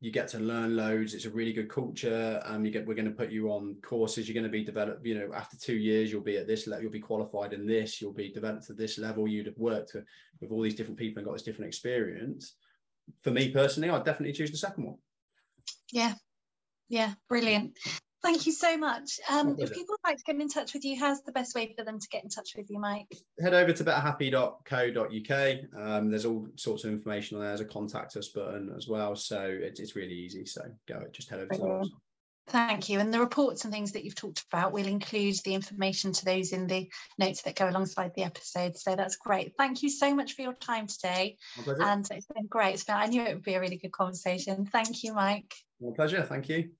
you 0.00 0.10
get 0.10 0.28
to 0.28 0.38
learn 0.38 0.76
loads. 0.76 1.14
It's 1.14 1.24
a 1.24 1.30
really 1.30 1.52
good 1.52 1.70
culture. 1.70 2.40
Um, 2.44 2.64
you 2.64 2.70
get 2.70 2.86
we're 2.86 2.94
going 2.94 3.06
to 3.08 3.14
put 3.14 3.30
you 3.30 3.50
on 3.50 3.76
courses. 3.82 4.28
You're 4.28 4.34
going 4.34 4.44
to 4.44 4.50
be 4.50 4.64
developed. 4.64 5.06
You 5.06 5.14
know, 5.18 5.30
after 5.34 5.56
two 5.56 5.76
years, 5.76 6.12
you'll 6.12 6.20
be 6.20 6.36
at 6.36 6.46
this 6.46 6.66
level. 6.66 6.82
You'll 6.82 6.92
be 6.92 7.00
qualified 7.00 7.54
in 7.54 7.66
this. 7.66 8.00
You'll 8.00 8.12
be 8.12 8.30
developed 8.30 8.66
to 8.66 8.74
this 8.74 8.98
level. 8.98 9.26
You'd 9.26 9.46
have 9.46 9.58
worked 9.58 9.94
with, 9.94 10.04
with 10.40 10.50
all 10.50 10.62
these 10.62 10.74
different 10.74 10.98
people 10.98 11.20
and 11.20 11.26
got 11.26 11.32
this 11.32 11.42
different 11.42 11.68
experience. 11.68 12.56
For 13.22 13.30
me 13.30 13.50
personally, 13.50 13.88
I'd 13.88 14.04
definitely 14.04 14.34
choose 14.34 14.50
the 14.50 14.58
second 14.58 14.84
one. 14.84 14.96
Yeah, 15.92 16.14
yeah, 16.88 17.14
brilliant. 17.28 17.78
Thank 18.26 18.46
you 18.46 18.52
so 18.52 18.76
much. 18.76 19.20
Um, 19.30 19.54
if 19.56 19.72
people 19.72 19.94
would 19.94 20.08
like 20.08 20.16
to 20.18 20.24
get 20.24 20.34
in 20.34 20.48
touch 20.48 20.74
with 20.74 20.84
you, 20.84 20.98
how's 20.98 21.22
the 21.22 21.30
best 21.30 21.54
way 21.54 21.72
for 21.78 21.84
them 21.84 22.00
to 22.00 22.08
get 22.08 22.24
in 22.24 22.28
touch 22.28 22.56
with 22.56 22.68
you, 22.68 22.80
Mike? 22.80 23.06
Head 23.40 23.54
over 23.54 23.72
to 23.72 23.84
betterhappy.co.uk. 23.84 25.80
Um, 25.80 26.10
there's 26.10 26.24
all 26.24 26.48
sorts 26.56 26.82
of 26.82 26.90
information 26.90 27.36
on 27.36 27.44
there. 27.44 27.50
There's 27.50 27.60
a 27.60 27.72
contact 27.72 28.16
us 28.16 28.26
button 28.28 28.74
as 28.76 28.88
well. 28.88 29.14
So 29.14 29.40
it, 29.40 29.78
it's 29.78 29.94
really 29.94 30.14
easy. 30.14 30.44
So 30.44 30.62
go, 30.88 31.04
just 31.12 31.30
head 31.30 31.38
over 31.38 31.54
to 31.54 31.60
that. 31.60 31.90
Thank 32.48 32.88
you. 32.88 32.98
And 32.98 33.14
the 33.14 33.20
reports 33.20 33.64
and 33.64 33.72
things 33.72 33.92
that 33.92 34.04
you've 34.04 34.16
talked 34.16 34.44
about, 34.52 34.72
we'll 34.72 34.86
include 34.86 35.36
the 35.44 35.54
information 35.54 36.12
to 36.12 36.24
those 36.24 36.52
in 36.52 36.66
the 36.66 36.90
notes 37.18 37.42
that 37.42 37.54
go 37.54 37.68
alongside 37.68 38.12
the 38.16 38.24
episode. 38.24 38.76
So 38.76 38.96
that's 38.96 39.16
great. 39.16 39.54
Thank 39.56 39.84
you 39.84 39.88
so 39.88 40.14
much 40.14 40.34
for 40.34 40.42
your 40.42 40.54
time 40.54 40.88
today. 40.88 41.38
And 41.66 42.08
it's 42.10 42.26
been 42.26 42.46
great. 42.46 42.74
It's 42.74 42.84
been, 42.84 42.96
I 42.96 43.06
knew 43.06 43.22
it 43.22 43.34
would 43.34 43.44
be 43.44 43.54
a 43.54 43.60
really 43.60 43.78
good 43.78 43.92
conversation. 43.92 44.66
Thank 44.66 45.04
you, 45.04 45.14
Mike. 45.14 45.54
My 45.80 45.90
pleasure. 45.94 46.22
Thank 46.22 46.48
you. 46.48 46.70